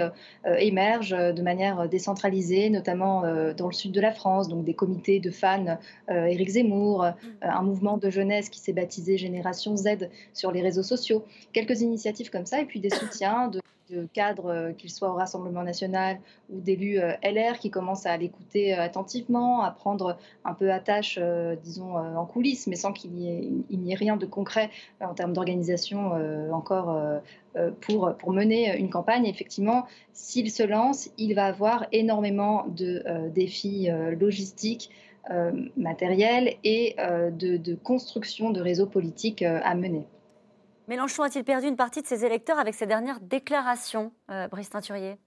émergent 0.58 1.16
de 1.16 1.42
manière 1.42 1.88
décentralisée, 1.88 2.70
notamment 2.70 3.22
dans 3.56 3.66
le 3.66 3.72
sud 3.72 3.92
de 3.92 4.00
la 4.00 4.12
France, 4.12 4.48
donc 4.48 4.64
des 4.64 4.74
comités 4.74 5.20
de 5.20 5.30
fans 5.30 5.78
Éric 6.08 6.50
Zemmour, 6.50 7.04
mmh. 7.04 7.26
un 7.42 7.62
mouvement 7.62 7.98
de 7.98 8.10
jeunesse 8.10 8.48
qui 8.48 8.58
s'est 8.58 8.72
baptisé 8.72 9.18
Génération 9.18 9.76
Z 9.76 10.08
sur 10.32 10.50
les 10.52 10.62
réseaux 10.62 10.82
sociaux. 10.82 11.24
Quelques 11.52 11.80
initiatives 11.82 12.30
comme 12.30 12.46
ça, 12.46 12.60
et 12.60 12.64
puis 12.64 12.80
des 12.80 12.90
soutiens 12.90 13.48
de 13.48 13.60
de 13.92 14.06
cadres, 14.12 14.50
euh, 14.50 14.72
qu'ils 14.72 14.90
soient 14.90 15.10
au 15.10 15.14
Rassemblement 15.14 15.62
national 15.62 16.18
ou 16.50 16.60
d'élus 16.60 16.98
euh, 16.98 17.12
LR, 17.22 17.58
qui 17.58 17.70
commencent 17.70 18.06
à 18.06 18.16
l'écouter 18.16 18.74
euh, 18.74 18.82
attentivement, 18.82 19.62
à 19.62 19.70
prendre 19.70 20.16
un 20.44 20.54
peu 20.54 20.72
attache, 20.72 21.18
disons, 21.62 21.96
en 21.96 22.26
coulisses, 22.26 22.66
mais 22.66 22.76
sans 22.76 22.92
qu'il 22.92 23.12
n'y 23.12 23.92
ait, 23.92 23.94
rien 23.94 24.16
de 24.16 24.26
concret 24.26 24.70
en 25.00 25.14
termes 25.14 25.32
d'organisation 25.32 26.12
encore 26.52 26.98
pour, 27.80 28.32
mener 28.32 28.76
une 28.78 28.90
campagne. 28.90 29.26
Effectivement, 29.26 29.84
s'il 30.12 30.50
se 30.50 30.62
lance, 30.62 31.10
il 31.18 31.34
va 31.34 31.46
avoir 31.46 31.86
énormément 31.92 32.66
de 32.68 33.02
défis 33.28 33.88
logistiques 34.18 34.90
matériels 35.76 36.54
et 36.64 36.96
de, 36.98 37.74
construction 37.74 38.50
de 38.50 38.60
réseaux 38.60 38.86
politiques 38.86 39.42
à 39.42 39.74
mener. 39.74 40.06
Mélenchon 40.88 41.22
a-t-il 41.22 41.44
perdu 41.44 41.68
une 41.68 41.76
partie 41.76 42.02
de 42.02 42.06
ses 42.06 42.24
électeurs 42.24 42.58
avec 42.58 42.74
ses 42.74 42.86
dernières 42.86 43.20
déclarations, 43.20 44.12
Brice 44.50 44.70
Teinturier? 44.70 45.18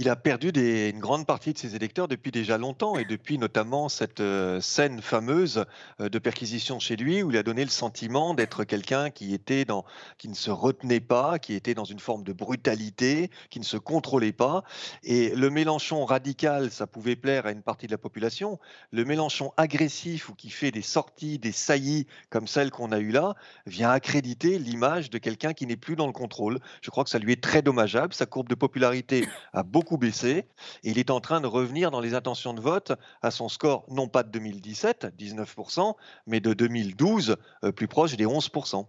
Il 0.00 0.08
a 0.08 0.16
perdu 0.16 0.48
une 0.48 0.98
grande 0.98 1.26
partie 1.26 1.52
de 1.52 1.58
ses 1.58 1.76
électeurs 1.76 2.08
depuis 2.08 2.30
déjà 2.30 2.56
longtemps 2.56 2.96
et 2.96 3.04
depuis 3.04 3.36
notamment 3.36 3.90
cette 3.90 4.20
euh, 4.20 4.58
scène 4.58 5.02
fameuse 5.02 5.66
euh, 6.00 6.08
de 6.08 6.18
perquisition 6.18 6.78
chez 6.78 6.96
lui 6.96 7.22
où 7.22 7.30
il 7.30 7.36
a 7.36 7.42
donné 7.42 7.64
le 7.64 7.70
sentiment 7.70 8.32
d'être 8.32 8.64
quelqu'un 8.64 9.10
qui 9.10 9.34
était 9.34 9.66
dans, 9.66 9.84
qui 10.16 10.28
ne 10.30 10.34
se 10.34 10.50
retenait 10.50 11.00
pas, 11.00 11.38
qui 11.38 11.52
était 11.52 11.74
dans 11.74 11.84
une 11.84 11.98
forme 11.98 12.24
de 12.24 12.32
brutalité, 12.32 13.30
qui 13.50 13.60
ne 13.60 13.64
se 13.64 13.76
contrôlait 13.76 14.32
pas. 14.32 14.64
Et 15.02 15.34
le 15.36 15.50
Mélenchon 15.50 16.06
radical, 16.06 16.70
ça 16.70 16.86
pouvait 16.86 17.14
plaire 17.14 17.44
à 17.44 17.50
une 17.50 17.62
partie 17.62 17.86
de 17.86 17.92
la 17.92 17.98
population. 17.98 18.58
Le 18.92 19.04
Mélenchon 19.04 19.52
agressif 19.58 20.30
ou 20.30 20.34
qui 20.34 20.48
fait 20.48 20.70
des 20.70 20.80
sorties, 20.80 21.38
des 21.38 21.52
saillies 21.52 22.06
comme 22.30 22.46
celle 22.46 22.70
qu'on 22.70 22.92
a 22.92 23.00
eue 23.00 23.12
là, 23.12 23.34
vient 23.66 23.90
accréditer 23.90 24.58
l'image 24.58 25.10
de 25.10 25.18
quelqu'un 25.18 25.52
qui 25.52 25.66
n'est 25.66 25.76
plus 25.76 25.94
dans 25.94 26.06
le 26.06 26.14
contrôle. 26.14 26.58
Je 26.80 26.88
crois 26.88 27.04
que 27.04 27.10
ça 27.10 27.18
lui 27.18 27.32
est 27.32 27.42
très 27.42 27.60
dommageable. 27.60 28.14
Sa 28.14 28.24
courbe 28.24 28.48
de 28.48 28.54
popularité 28.54 29.28
a 29.52 29.62
beaucoup 29.62 29.89
baissé 29.96 30.46
et 30.82 30.90
il 30.90 30.98
est 30.98 31.10
en 31.10 31.20
train 31.20 31.40
de 31.40 31.46
revenir 31.46 31.90
dans 31.90 32.00
les 32.00 32.14
intentions 32.14 32.54
de 32.54 32.60
vote 32.60 32.92
à 33.22 33.30
son 33.30 33.48
score, 33.48 33.84
non 33.88 34.08
pas 34.08 34.22
de 34.22 34.30
2017, 34.30 35.14
19%, 35.18 35.94
mais 36.26 36.40
de 36.40 36.52
2012, 36.52 37.36
euh, 37.64 37.72
plus 37.72 37.88
proche 37.88 38.16
des 38.16 38.26
11%. 38.26 38.86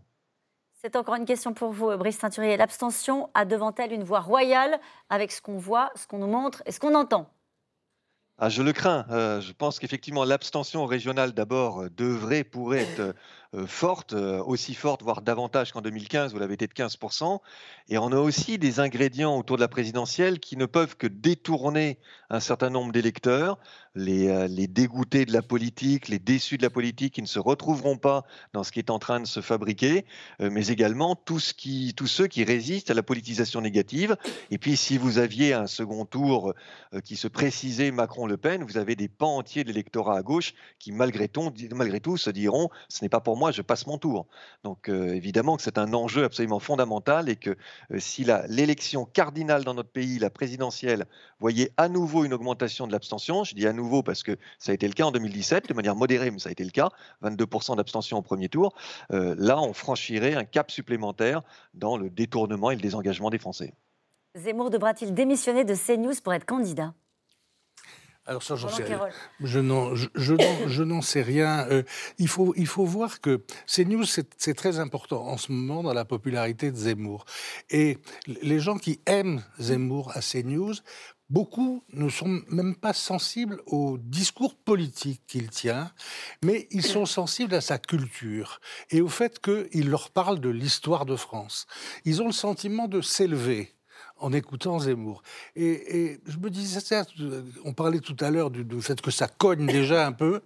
C'est 0.74 0.96
encore 0.96 1.16
une 1.16 1.26
question 1.26 1.54
pour 1.54 1.72
vous, 1.72 1.96
Brice 1.96 2.18
Teinturier. 2.18 2.58
L'abstention 2.58 3.30
a 3.36 3.46
devant 3.46 3.74
elle 3.76 3.94
une 3.94 4.04
voie 4.04 4.20
royale 4.20 4.80
avec 5.10 5.32
ce 5.32 5.40
qu'on 5.40 5.58
voit, 5.58 5.92
ce 5.96 6.08
qu'on 6.08 6.18
nous 6.18 6.28
montre 6.28 6.64
et 6.66 6.72
ce 6.72 6.80
qu'on 6.80 6.96
entend 6.96 7.30
ah, 8.44 8.50
je 8.50 8.64
le 8.64 8.74
crains. 8.74 9.06
Euh, 9.12 9.40
je 9.40 9.54
pense 9.54 9.78
qu'effectivement, 9.78 10.24
l'abstention 10.24 10.88
régionale, 10.88 11.32
d'abord, 11.32 11.84
euh, 11.84 11.90
devrait, 11.92 12.44
pourrait 12.44 12.80
être 12.82 13.14
forte, 13.68 14.14
euh, 14.14 14.42
aussi 14.44 14.74
forte, 14.74 15.04
voire 15.04 15.22
davantage 15.22 15.74
qu'en 15.74 15.82
2015, 15.82 16.34
où 16.34 16.42
elle 16.42 16.52
été 16.52 16.68
de 16.68 16.74
15%. 16.74 17.40
Et 17.90 17.98
on 17.98 18.12
a 18.12 18.18
aussi 18.18 18.58
des 18.58 18.80
ingrédients 18.80 19.38
autour 19.38 19.58
de 19.58 19.62
la 19.62 19.68
présidentielle 19.68 20.40
qui 20.40 20.56
ne 20.56 20.66
peuvent 20.66 20.96
que 20.96 21.08
détourner 21.08 22.00
un 22.30 22.40
certain 22.40 22.70
nombre 22.70 22.94
d'électeurs, 22.94 23.60
les, 23.94 24.30
euh, 24.30 24.48
les 24.48 24.68
dégoûtés 24.68 25.26
de 25.26 25.34
la 25.34 25.42
politique, 25.42 26.08
les 26.08 26.20
déçus 26.20 26.58
de 26.58 26.64
la 26.64 26.70
politique 26.70 27.16
qui 27.16 27.22
ne 27.22 27.28
se 27.28 27.40
retrouveront 27.40 27.98
pas 27.98 28.24
dans 28.54 28.64
ce 28.64 28.72
qui 28.72 28.80
est 28.80 28.90
en 28.90 29.00
train 29.00 29.20
de 29.20 29.28
se 29.28 29.42
fabriquer, 29.42 30.06
mais 30.40 30.68
également 30.68 31.16
tous 31.16 31.54
ceux 32.06 32.28
qui 32.28 32.44
résistent 32.44 32.92
à 32.92 32.94
la 32.94 33.04
politisation 33.04 33.60
négative. 33.62 34.16
Et 34.50 34.58
puis 34.58 34.78
si 34.78 34.98
vous 34.98 35.18
aviez 35.18 35.54
un 35.54 35.68
second 35.68 36.06
tour 36.06 36.54
qui 37.04 37.16
se 37.16 37.28
précisait 37.28 37.92
Macron-Le 37.92 38.38
Pen, 38.38 38.64
vous 38.64 38.78
avez 38.78 38.96
des 38.96 39.10
pans 39.10 39.38
entiers 39.38 39.64
de 39.64 39.70
l'électorat 39.70 40.18
à 40.18 40.22
gauche 40.22 40.54
qui 40.80 40.92
malgré 40.92 41.28
tout, 41.28 41.52
malgré 41.74 42.00
tout 42.00 42.18
se 42.18 42.30
diront 42.30 42.70
ce 42.88 43.04
n'est 43.04 43.10
pas 43.10 43.20
pour 43.20 43.38
moi 43.38 43.41
moi, 43.42 43.52
je 43.52 43.64
passe 43.64 43.88
mon 43.88 43.98
tour. 43.98 44.28
Donc 44.64 44.88
euh, 44.88 45.16
évidemment 45.16 45.58
que 45.58 45.64
c'est 45.64 45.80
un 45.80 45.96
enjeu 45.96 46.26
absolument 46.26 46.60
fondamental 46.60 47.28
et 47.28 47.36
que 47.36 47.50
euh, 47.50 47.98
si 47.98 48.24
l'élection 48.48 49.04
cardinale 49.04 49.64
dans 49.64 49.74
notre 49.74 49.90
pays, 49.90 50.20
la 50.20 50.30
présidentielle, 50.30 51.08
voyait 51.40 51.72
à 51.76 51.90
nouveau 51.90 52.24
une 52.24 52.34
augmentation 52.34 52.86
de 52.86 52.92
l'abstention, 52.92 53.44
je 53.44 53.56
dis 53.56 53.66
à 53.66 53.74
nouveau 53.74 54.04
parce 54.04 54.22
que 54.22 54.38
ça 54.60 54.74
a 54.74 54.76
été 54.76 54.88
le 54.88 54.94
cas 54.94 55.06
en 55.06 55.12
2017, 55.12 55.70
de 55.70 55.74
manière 55.74 55.96
modérée, 55.96 56.30
mais 56.30 56.38
ça 56.38 56.50
a 56.50 56.52
été 56.52 56.64
le 56.64 56.70
cas, 56.70 56.90
22% 57.24 57.78
d'abstention 57.78 58.20
au 58.20 58.22
premier 58.22 58.48
tour, 58.48 58.76
euh, 59.12 59.34
là 59.40 59.60
on 59.60 59.74
franchirait 59.74 60.36
un 60.36 60.46
cap 60.46 60.70
supplémentaire 60.70 61.42
dans 61.74 61.98
le 61.98 62.12
détournement 62.12 62.70
et 62.70 62.76
le 62.76 62.82
désengagement 62.82 63.32
des 63.32 63.40
Français. 63.40 63.74
Zemmour 64.36 64.70
devra-t-il 64.70 65.16
démissionner 65.16 65.64
de 65.64 65.74
CNews 65.74 66.14
pour 66.24 66.36
être 66.36 66.46
candidat? 66.46 66.94
Alors 68.32 68.44
ça, 68.44 68.56
j'en 68.56 68.70
sais 68.70 68.86
rien. 68.86 69.10
Je 69.42 69.60
n'en, 69.60 69.94
je, 70.16 70.84
n'en 70.84 71.02
sais 71.02 71.22
rien. 71.22 71.68
Euh, 71.70 71.84
il, 72.18 72.30
faut, 72.30 72.54
il 72.56 72.66
faut 72.66 72.86
voir 72.86 73.20
que 73.20 73.44
CNews, 73.68 74.06
c'est, 74.06 74.30
c'est 74.38 74.54
très 74.54 74.80
important 74.80 75.28
en 75.28 75.36
ce 75.36 75.52
moment 75.52 75.84
dans 75.84 75.94
la 75.94 76.06
popularité 76.06 76.72
de 76.72 76.78
Zemmour. 76.78 77.26
Et 77.70 77.98
les 78.42 78.62
gens 78.62 78.78
qui 78.78 79.02
aiment 79.06 79.44
Zemmour 79.60 80.14
à 80.16 80.22
CNews, 80.22 80.76
beaucoup 81.30 81.84
ne 81.92 82.08
sont 82.08 82.42
même 82.48 82.74
pas 82.74 82.94
sensibles 82.94 83.60
au 83.66 83.98
discours 83.98 84.56
politique 84.56 85.22
qu'il 85.28 85.50
tient, 85.50 85.92
mais 86.42 86.70
ils 86.72 86.86
sont 86.86 87.06
sensibles 87.20 87.54
à 87.54 87.60
sa 87.60 87.80
culture 87.80 88.62
et 88.92 89.02
au 89.02 89.10
fait 89.10 89.42
qu'il 89.42 89.90
leur 89.90 90.10
parle 90.10 90.40
de 90.40 90.50
l'histoire 90.50 91.06
de 91.06 91.18
France. 91.18 91.68
Ils 92.06 92.22
ont 92.22 92.28
le 92.28 92.32
sentiment 92.32 92.88
de 92.88 93.02
s'élever 93.02 93.76
en 94.22 94.32
écoutant 94.34 94.80
Zemmour. 94.80 95.24
Et, 95.56 96.20
je 96.26 96.38
me 96.38 96.50
disais, 96.50 96.80
on 97.66 97.74
parlait 97.74 98.00
tout 98.00 98.16
à 98.20 98.30
l'heure 98.30 98.52
du, 98.52 98.82
fait 98.82 99.02
que 99.02 99.12
ça 99.12 99.28
cogne 99.28 99.66
déjà 99.66 100.06
un 100.06 100.12
peu. 100.12 100.42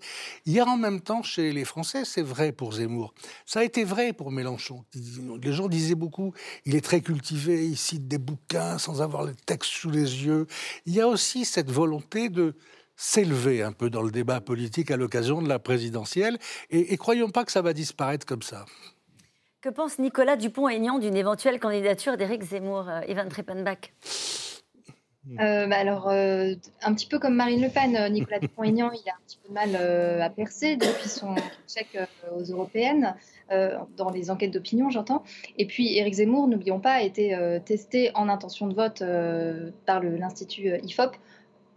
Il 0.46 0.54
y 0.54 0.60
a 0.60 0.66
en 0.66 0.78
même 0.78 1.02
temps 1.02 1.22
chez 1.22 1.52
les 1.52 1.66
Français, 1.66 2.06
c'est 2.06 2.22
vrai 2.22 2.52
pour 2.52 2.74
Zemmour. 2.74 3.14
Ça 3.46 3.60
a 3.60 3.64
été 3.64 3.84
vrai 3.84 4.14
pour 4.14 4.32
Mélenchon. 4.32 4.86
Les 5.42 5.54
gens 5.54 5.68
disaient 5.68 5.96
beaucoup, 5.96 6.34
il 6.66 6.76
est 6.76 6.82
très 6.82 7.02
cultivé, 7.02 7.66
il 7.66 7.78
cite 7.78 8.08
des 8.08 8.18
bouquins 8.18 8.78
sans 8.78 9.02
avoir 9.02 9.26
les 9.26 9.36
textes 9.46 9.72
sous 9.72 9.92
les 9.92 10.26
yeux. 10.26 10.48
Il 10.86 10.94
y 10.94 11.02
a 11.02 11.08
aussi 11.08 11.46
cette 11.46 11.70
volonté 11.70 12.30
de 12.30 12.56
s'élever 12.98 13.62
un 13.62 13.74
peu 13.74 13.90
dans 13.90 14.02
le 14.02 14.12
débat 14.12 14.40
politique 14.40 14.90
à 14.90 14.96
l'occasion 14.96 15.42
de 15.42 15.50
la 15.50 15.60
présidentielle. 15.60 16.40
Et, 16.70 16.94
et 16.94 16.98
croyons 16.98 17.30
pas 17.30 17.44
que 17.44 17.52
ça 17.52 17.62
va 17.62 17.74
disparaître 17.74 18.26
comme 18.26 18.42
ça. 18.42 18.66
Que 19.66 19.72
pense 19.72 19.98
Nicolas 19.98 20.36
Dupont-Aignan 20.36 21.00
d'une 21.00 21.16
éventuelle 21.16 21.60
candidature 21.60 22.18
d'Éric 22.18 22.44
Zemmour, 22.44 22.88
euh, 22.88 23.02
Ivan 23.08 23.28
Trippenbach 23.28 23.94
euh, 25.40 25.66
bah 25.66 25.78
alors, 25.78 26.08
euh, 26.08 26.54
un 26.84 26.94
petit 26.94 27.08
peu 27.08 27.18
comme 27.18 27.34
Marine 27.34 27.64
Le 27.64 27.70
Pen, 27.70 28.14
Nicolas 28.14 28.38
Dupont-Aignan, 28.42 28.92
il 28.92 29.10
a 29.10 29.14
un 29.14 29.26
petit 29.26 29.40
peu 29.44 29.52
mal 29.52 29.76
à 30.22 30.30
percer 30.30 30.76
depuis 30.76 31.10
son 31.10 31.34
chèque 31.68 31.98
aux 32.38 32.44
européennes, 32.44 33.16
dans 33.50 34.12
les 34.14 34.30
enquêtes 34.30 34.52
d'opinion, 34.52 34.92
j'entends. 34.92 35.24
Et 35.58 35.66
puis, 35.66 35.98
Éric 35.98 36.14
Zemmour, 36.14 36.48
n'oublions 36.48 36.80
pas, 36.80 36.92
a 36.92 37.02
été 37.02 37.36
testé 37.66 38.12
en 38.14 38.30
intention 38.30 38.68
de 38.68 38.76
vote 38.76 39.02
par 39.88 40.04
l'Institut 40.04 40.78
IFOP 40.84 41.16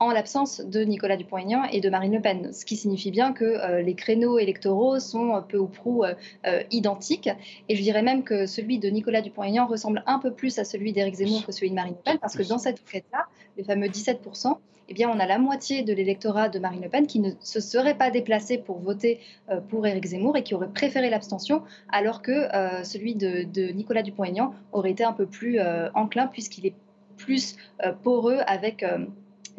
en 0.00 0.10
l'absence 0.10 0.60
de 0.60 0.80
Nicolas 0.82 1.16
Dupont-Aignan 1.16 1.64
et 1.64 1.80
de 1.80 1.90
Marine 1.90 2.12
Le 2.12 2.20
Pen, 2.20 2.52
ce 2.52 2.64
qui 2.64 2.76
signifie 2.76 3.10
bien 3.10 3.32
que 3.32 3.44
euh, 3.44 3.82
les 3.82 3.94
créneaux 3.94 4.38
électoraux 4.38 5.00
sont 5.00 5.42
peu 5.48 5.58
ou 5.58 5.66
prou 5.66 6.04
euh, 6.04 6.14
euh, 6.46 6.62
identiques. 6.70 7.28
Et 7.68 7.74
je 7.74 7.82
dirais 7.82 8.02
même 8.02 8.22
que 8.22 8.46
celui 8.46 8.78
de 8.78 8.88
Nicolas 8.88 9.22
Dupont-Aignan 9.22 9.66
ressemble 9.66 10.02
un 10.06 10.18
peu 10.18 10.32
plus 10.32 10.58
à 10.58 10.64
celui 10.64 10.92
d'Éric 10.92 11.16
Zemmour 11.16 11.44
que 11.44 11.52
celui 11.52 11.70
de 11.70 11.74
Marine 11.74 11.94
Le 11.94 12.02
Pen, 12.02 12.18
parce 12.18 12.36
que 12.36 12.46
dans 12.46 12.58
cette 12.58 12.80
enquête-là, 12.86 13.26
les 13.56 13.64
fameux 13.64 13.88
17%, 13.88 14.56
eh 14.90 14.94
bien, 14.94 15.10
on 15.10 15.18
a 15.18 15.26
la 15.26 15.38
moitié 15.38 15.82
de 15.82 15.92
l'électorat 15.92 16.48
de 16.48 16.58
Marine 16.58 16.82
Le 16.82 16.88
Pen 16.88 17.06
qui 17.06 17.18
ne 17.18 17.32
se 17.40 17.60
serait 17.60 17.96
pas 17.96 18.10
déplacé 18.10 18.56
pour 18.56 18.78
voter 18.78 19.20
pour 19.68 19.86
Éric 19.86 20.06
Zemmour 20.06 20.36
et 20.38 20.42
qui 20.42 20.54
aurait 20.54 20.72
préféré 20.72 21.10
l'abstention, 21.10 21.62
alors 21.90 22.22
que 22.22 22.48
celui 22.84 23.14
de, 23.14 23.42
de 23.42 23.70
Nicolas 23.72 24.02
Dupont-Aignan 24.02 24.54
aurait 24.72 24.92
été 24.92 25.04
un 25.04 25.12
peu 25.12 25.26
plus 25.26 25.60
enclin 25.94 26.26
puisqu'il 26.26 26.64
est 26.64 26.74
plus 27.18 27.56
poreux 28.02 28.38
avec 28.46 28.82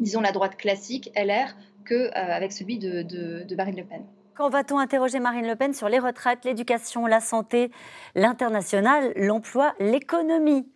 disons, 0.00 0.20
la 0.20 0.32
droite 0.32 0.56
classique, 0.56 1.10
LR, 1.14 1.54
qu'avec 1.84 2.50
euh, 2.50 2.54
celui 2.54 2.78
de, 2.78 3.54
Marine 3.54 3.76
Le 3.76 3.84
Pen. 3.84 4.02
Quand 4.34 4.48
va-t-on 4.48 4.78
interroger 4.78 5.20
Marine 5.20 5.46
Le 5.46 5.56
Pen 5.56 5.74
sur 5.74 5.88
les 5.88 5.98
retraites, 5.98 6.44
l'éducation, 6.44 7.06
la 7.06 7.20
santé, 7.20 7.70
l'international, 8.14 9.12
l'emploi, 9.16 9.74
l'économie? 9.78 10.66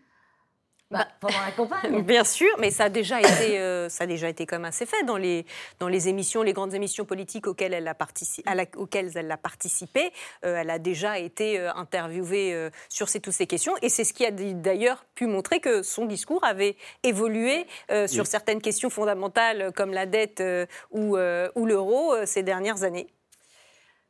Bah, 0.95 1.09
pendant 1.21 1.41
la 1.45 1.51
campagne. 1.51 2.03
Bien 2.05 2.25
sûr, 2.25 2.55
mais 2.59 2.71
ça 2.71 2.85
a 2.85 2.89
déjà 2.89 3.21
été, 3.21 3.59
euh, 3.59 3.89
ça 3.89 4.05
a 4.05 4.07
déjà 4.07 4.29
été 4.29 4.47
comme 4.47 4.65
assez 4.65 4.87
fait 4.87 5.03
dans 5.05 5.17
les, 5.17 5.45
dans 5.81 5.89
les 5.89 6.09
émissions, 6.09 6.43
les 6.43 6.53
grandes 6.53 6.75
émissions 6.75 7.05
politiques 7.05 7.47
auxquelles 7.49 7.75
elle 7.75 7.89
a, 7.89 7.95
participé, 7.95 8.49
auxquelles 8.77 9.11
elle 9.17 9.31
a 9.31 9.37
participé. 9.37 10.13
Euh, 10.45 10.57
elle 10.57 10.71
a 10.71 10.79
déjà 10.79 11.19
été 11.19 11.59
euh, 11.59 11.73
interviewée 11.75 12.71
sur 12.89 13.09
ces, 13.09 13.21
toutes 13.21 13.35
ces 13.35 13.47
questions, 13.47 13.75
et 13.83 13.89
c'est 13.89 14.05
ce 14.05 14.13
qui 14.13 14.25
a 14.25 14.31
d'ailleurs 14.31 15.05
pu 15.15 15.27
montrer 15.27 15.61
que 15.61 15.83
son 15.83 16.07
discours 16.07 16.45
avait 16.45 16.77
évolué 17.03 17.67
sur 18.07 18.27
certaines 18.27 18.61
questions 18.61 18.91
fondamentales 18.91 19.73
comme 19.75 19.93
la 19.93 20.07
dette 20.07 20.43
ou, 20.91 21.17
ou 21.17 21.67
l'euro 21.67 22.15
ces 22.25 22.43
dernières 22.43 22.85
années. 22.85 23.09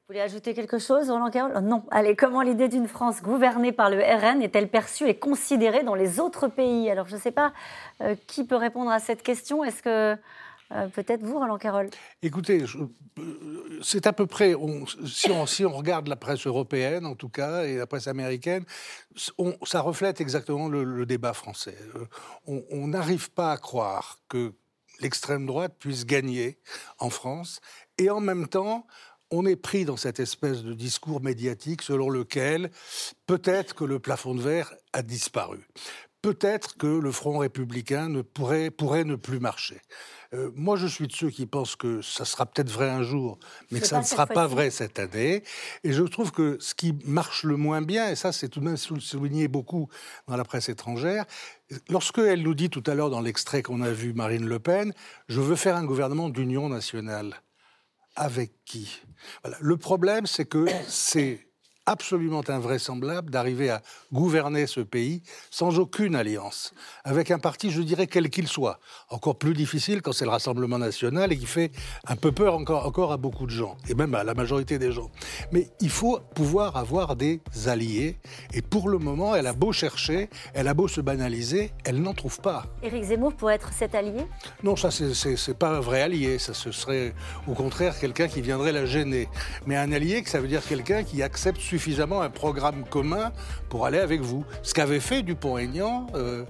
Vous 0.06 0.12
voulez 0.12 0.20
ajouter 0.20 0.52
quelque 0.52 0.78
chose, 0.78 1.08
Roland 1.08 1.30
Carole 1.30 1.58
Non. 1.60 1.82
Allez, 1.90 2.14
comment 2.14 2.42
l'idée 2.42 2.68
d'une 2.68 2.88
France 2.88 3.22
gouvernée 3.22 3.72
par 3.72 3.88
le 3.88 3.96
RN 4.00 4.42
est-elle 4.42 4.68
perçue 4.68 5.08
et 5.08 5.18
considérée 5.18 5.82
dans 5.82 5.94
les 5.94 6.20
autres 6.20 6.46
pays? 6.46 6.90
Alors, 6.90 7.08
je 7.08 7.16
ne 7.16 7.20
sais 7.20 7.30
pas 7.30 7.54
euh, 8.02 8.14
qui 8.26 8.44
peut 8.44 8.56
répondre 8.56 8.90
à 8.90 8.98
cette 8.98 9.22
question? 9.22 9.64
Est-ce 9.64 9.82
que 9.82 10.14
euh, 10.72 10.88
peut-être 10.88 11.22
vous, 11.22 11.38
Roland 11.38 11.56
Carole 11.56 11.88
Écoutez, 12.22 12.64
euh, 12.76 13.80
c'est 13.80 14.06
à 14.06 14.12
peu 14.12 14.26
près, 14.26 14.54
si, 15.06 15.30
on, 15.30 15.70
regarde 15.70 16.06
la 16.06 16.16
presse 16.16 16.46
européenne 16.46 17.06
en 17.06 17.14
tout 17.14 17.30
cas 17.30 17.64
et 17.64 17.78
la 17.78 17.86
presse 17.86 18.06
américaine, 18.06 18.66
ça 19.16 19.80
reflète 19.80 20.20
exactement 20.20 20.68
le, 20.68 21.06
débat 21.06 21.32
français. 21.32 21.78
On 22.46 22.88
n'arrive 22.88 23.30
pas 23.30 23.52
à 23.52 23.56
croire 23.56 24.18
que 24.28 24.52
l'extrême 25.00 25.46
droite 25.46 25.76
puisse 25.78 26.04
gagner 26.04 26.58
en 26.98 27.08
France 27.08 27.60
et 27.96 28.10
en 28.10 28.20
même 28.20 28.48
temps 28.48 28.86
on 29.30 29.46
est 29.46 29.56
pris 29.56 29.84
dans 29.84 29.96
cette 29.96 30.20
espèce 30.20 30.62
de 30.62 30.74
discours 30.74 31.20
médiatique 31.20 31.82
selon 31.82 32.10
lequel 32.10 32.70
peut-être 33.26 33.74
que 33.74 33.84
le 33.84 33.98
plafond 33.98 34.34
de 34.34 34.42
verre 34.42 34.74
a 34.92 35.02
disparu. 35.02 35.66
peut-être 36.24 36.78
que 36.78 36.86
le 36.86 37.12
Front 37.12 37.36
républicain 37.36 38.08
ne 38.08 38.22
pourrait, 38.22 38.70
pourrait 38.70 39.04
ne 39.04 39.14
plus 39.14 39.40
marcher. 39.40 39.78
Euh, 40.32 40.50
moi, 40.54 40.76
je 40.76 40.86
suis 40.86 41.06
de 41.06 41.12
ceux 41.12 41.28
qui 41.28 41.44
pensent 41.44 41.76
que 41.76 42.00
ça 42.00 42.24
sera 42.24 42.46
peut-être 42.46 42.70
vrai 42.70 42.88
un 42.88 43.02
jour, 43.02 43.38
mais 43.70 43.80
que 43.80 43.86
ça 43.86 43.98
ne 43.98 44.04
sera 44.04 44.26
pas 44.26 44.46
vrai 44.46 44.70
cette 44.70 44.98
année. 44.98 45.42
Et 45.84 45.92
je 45.92 46.02
trouve 46.02 46.32
que 46.32 46.56
ce 46.60 46.74
qui 46.74 46.96
marche 47.04 47.44
le 47.44 47.58
moins 47.58 47.82
bien, 47.82 48.08
et 48.08 48.16
ça 48.16 48.32
c'est 48.32 48.48
tout 48.48 48.60
de 48.60 48.64
même 48.64 48.78
souligné 48.78 49.48
beaucoup 49.48 49.90
dans 50.26 50.38
la 50.38 50.44
presse 50.44 50.70
étrangère, 50.70 51.26
lorsque 51.90 52.18
elle 52.18 52.42
nous 52.42 52.54
dit 52.54 52.70
tout 52.70 52.82
à 52.86 52.94
l'heure 52.94 53.10
dans 53.10 53.20
l'extrait 53.20 53.62
qu'on 53.62 53.82
a 53.82 53.90
vu 53.90 54.14
Marine 54.14 54.46
Le 54.46 54.58
Pen, 54.58 54.94
je 55.28 55.42
veux 55.42 55.56
faire 55.56 55.76
un 55.76 55.84
gouvernement 55.84 56.30
d'union 56.30 56.70
nationale. 56.70 57.42
Avec 58.16 58.52
qui. 58.64 59.02
Le 59.60 59.76
problème, 59.76 60.26
c'est 60.26 60.44
que 60.44 60.66
c'est 60.86 61.48
absolument 61.86 62.42
invraisemblable 62.48 63.30
d'arriver 63.30 63.70
à 63.70 63.82
gouverner 64.12 64.66
ce 64.66 64.80
pays 64.80 65.22
sans 65.50 65.78
aucune 65.78 66.14
alliance, 66.16 66.74
avec 67.04 67.30
un 67.30 67.38
parti, 67.38 67.70
je 67.70 67.82
dirais, 67.82 68.06
quel 68.06 68.30
qu'il 68.30 68.48
soit. 68.48 68.78
Encore 69.10 69.36
plus 69.36 69.54
difficile 69.54 70.02
quand 70.02 70.12
c'est 70.12 70.24
le 70.24 70.30
Rassemblement 70.30 70.78
national 70.78 71.32
et 71.32 71.38
qui 71.38 71.46
fait 71.46 71.70
un 72.06 72.16
peu 72.16 72.32
peur 72.32 72.54
encore, 72.54 72.86
encore 72.86 73.12
à 73.12 73.16
beaucoup 73.16 73.46
de 73.46 73.50
gens, 73.50 73.76
et 73.88 73.94
même 73.94 74.14
à 74.14 74.24
la 74.24 74.34
majorité 74.34 74.78
des 74.78 74.92
gens. 74.92 75.10
Mais 75.52 75.68
il 75.80 75.90
faut 75.90 76.20
pouvoir 76.34 76.76
avoir 76.76 77.16
des 77.16 77.40
alliés, 77.66 78.18
et 78.52 78.62
pour 78.62 78.88
le 78.88 78.98
moment, 78.98 79.34
elle 79.34 79.46
a 79.46 79.52
beau 79.52 79.72
chercher, 79.72 80.30
elle 80.54 80.68
a 80.68 80.74
beau 80.74 80.88
se 80.88 81.00
banaliser, 81.00 81.72
elle 81.84 82.00
n'en 82.00 82.14
trouve 82.14 82.40
pas. 82.40 82.66
Éric 82.82 83.04
Zemmour 83.04 83.34
pourrait 83.34 83.54
être 83.56 83.72
cet 83.72 83.94
allié? 83.94 84.26
Non, 84.62 84.76
ça, 84.76 84.90
c'est 84.90 85.58
pas 85.58 85.76
un 85.76 85.80
vrai 85.80 86.02
allié, 86.02 86.38
ça 86.38 86.54
ce 86.54 86.72
serait 86.72 87.14
au 87.46 87.54
contraire 87.54 87.98
quelqu'un 87.98 88.28
qui 88.28 88.40
viendrait 88.40 88.72
la 88.72 88.86
gêner. 88.86 89.28
Mais 89.66 89.76
un 89.76 89.92
allié, 89.92 90.22
ça 90.26 90.40
veut 90.40 90.48
dire 90.48 90.64
quelqu'un 90.66 91.02
qui 91.04 91.22
accepte 91.22 91.60
suffisamment 91.78 92.22
un 92.22 92.30
programme 92.30 92.84
commun 92.88 93.32
pour 93.68 93.84
aller 93.84 93.98
avec 93.98 94.20
vous. 94.20 94.44
Ce 94.62 94.74
qu'avait 94.74 95.00
fait 95.00 95.22
Dupont-Aignan 95.22 96.06
euh, 96.14 96.44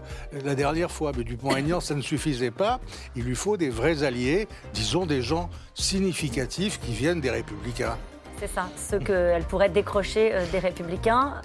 la 0.44 0.54
dernière 0.54 0.90
fois. 0.90 1.12
Mais 1.16 1.24
Dupont-Aignan, 1.24 1.80
ça 1.80 1.94
ne 1.94 2.02
suffisait 2.02 2.50
pas. 2.50 2.78
Il 3.16 3.24
lui 3.24 3.34
faut 3.34 3.56
des 3.56 3.70
vrais 3.70 4.02
alliés, 4.02 4.46
disons 4.74 5.06
des 5.06 5.22
gens 5.22 5.48
significatifs 5.72 6.78
qui 6.78 6.92
viennent 6.92 7.22
des 7.22 7.30
républicains. 7.30 7.96
C'est 8.38 8.48
ça, 8.48 8.68
ce 8.76 8.96
qu'elle 8.96 9.44
pourrait 9.44 9.70
décrocher 9.70 10.34
euh, 10.34 10.44
des 10.52 10.58
républicains 10.58 11.40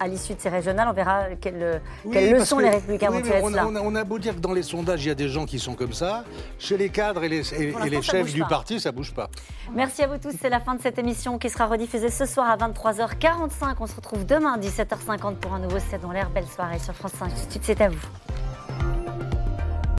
à 0.00 0.08
l'issue 0.08 0.34
de 0.34 0.40
ces 0.40 0.48
régionales, 0.48 0.88
on 0.88 0.94
verra 0.94 1.24
quelles, 1.40 1.80
leçons 2.04 2.58
les 2.58 2.70
Républicains 2.70 3.10
vont 3.10 3.20
tirer 3.20 3.40
on, 3.42 3.76
on, 3.76 3.94
a 3.94 4.04
beau 4.04 4.18
dire 4.18 4.34
que 4.34 4.40
dans 4.40 4.54
les 4.54 4.62
sondages, 4.62 5.04
il 5.04 5.08
y 5.08 5.10
a 5.10 5.14
des 5.14 5.28
gens 5.28 5.44
qui 5.44 5.58
sont 5.58 5.74
comme 5.74 5.92
ça. 5.92 6.24
Chez 6.58 6.76
les 6.76 6.88
cadres 6.88 7.22
et 7.22 7.28
les, 7.28 7.54
et, 7.54 7.90
les 7.90 8.02
chefs 8.02 8.32
du 8.32 8.42
parti, 8.44 8.80
ça 8.80 8.92
bouge 8.92 9.12
pas. 9.12 9.28
Merci 9.74 10.02
à 10.02 10.06
vous 10.06 10.18
tous. 10.18 10.34
C'est 10.40 10.48
la 10.48 10.60
fin 10.60 10.74
de 10.74 10.82
cette 10.82 10.98
émission 10.98 11.38
qui 11.38 11.50
sera 11.50 11.66
rediffusée 11.66 12.10
ce 12.10 12.24
soir 12.24 12.50
à 12.50 12.56
23h45. 12.56 13.74
On 13.80 13.86
se 13.86 13.96
retrouve 13.96 14.24
demain 14.24 14.54
à 14.54 14.58
17h50 14.58 15.36
pour 15.36 15.52
un 15.52 15.58
nouveau 15.58 15.78
C'est 15.90 16.00
dans 16.00 16.12
l'air. 16.12 16.30
Belle 16.30 16.46
soirée 16.46 16.78
sur 16.78 16.94
France 16.94 17.12
5. 17.18 17.28
Tout 17.28 17.46
de 17.46 17.50
suite, 17.50 17.62
c'est 17.64 17.80
à 17.80 17.88
vous. 17.88 18.99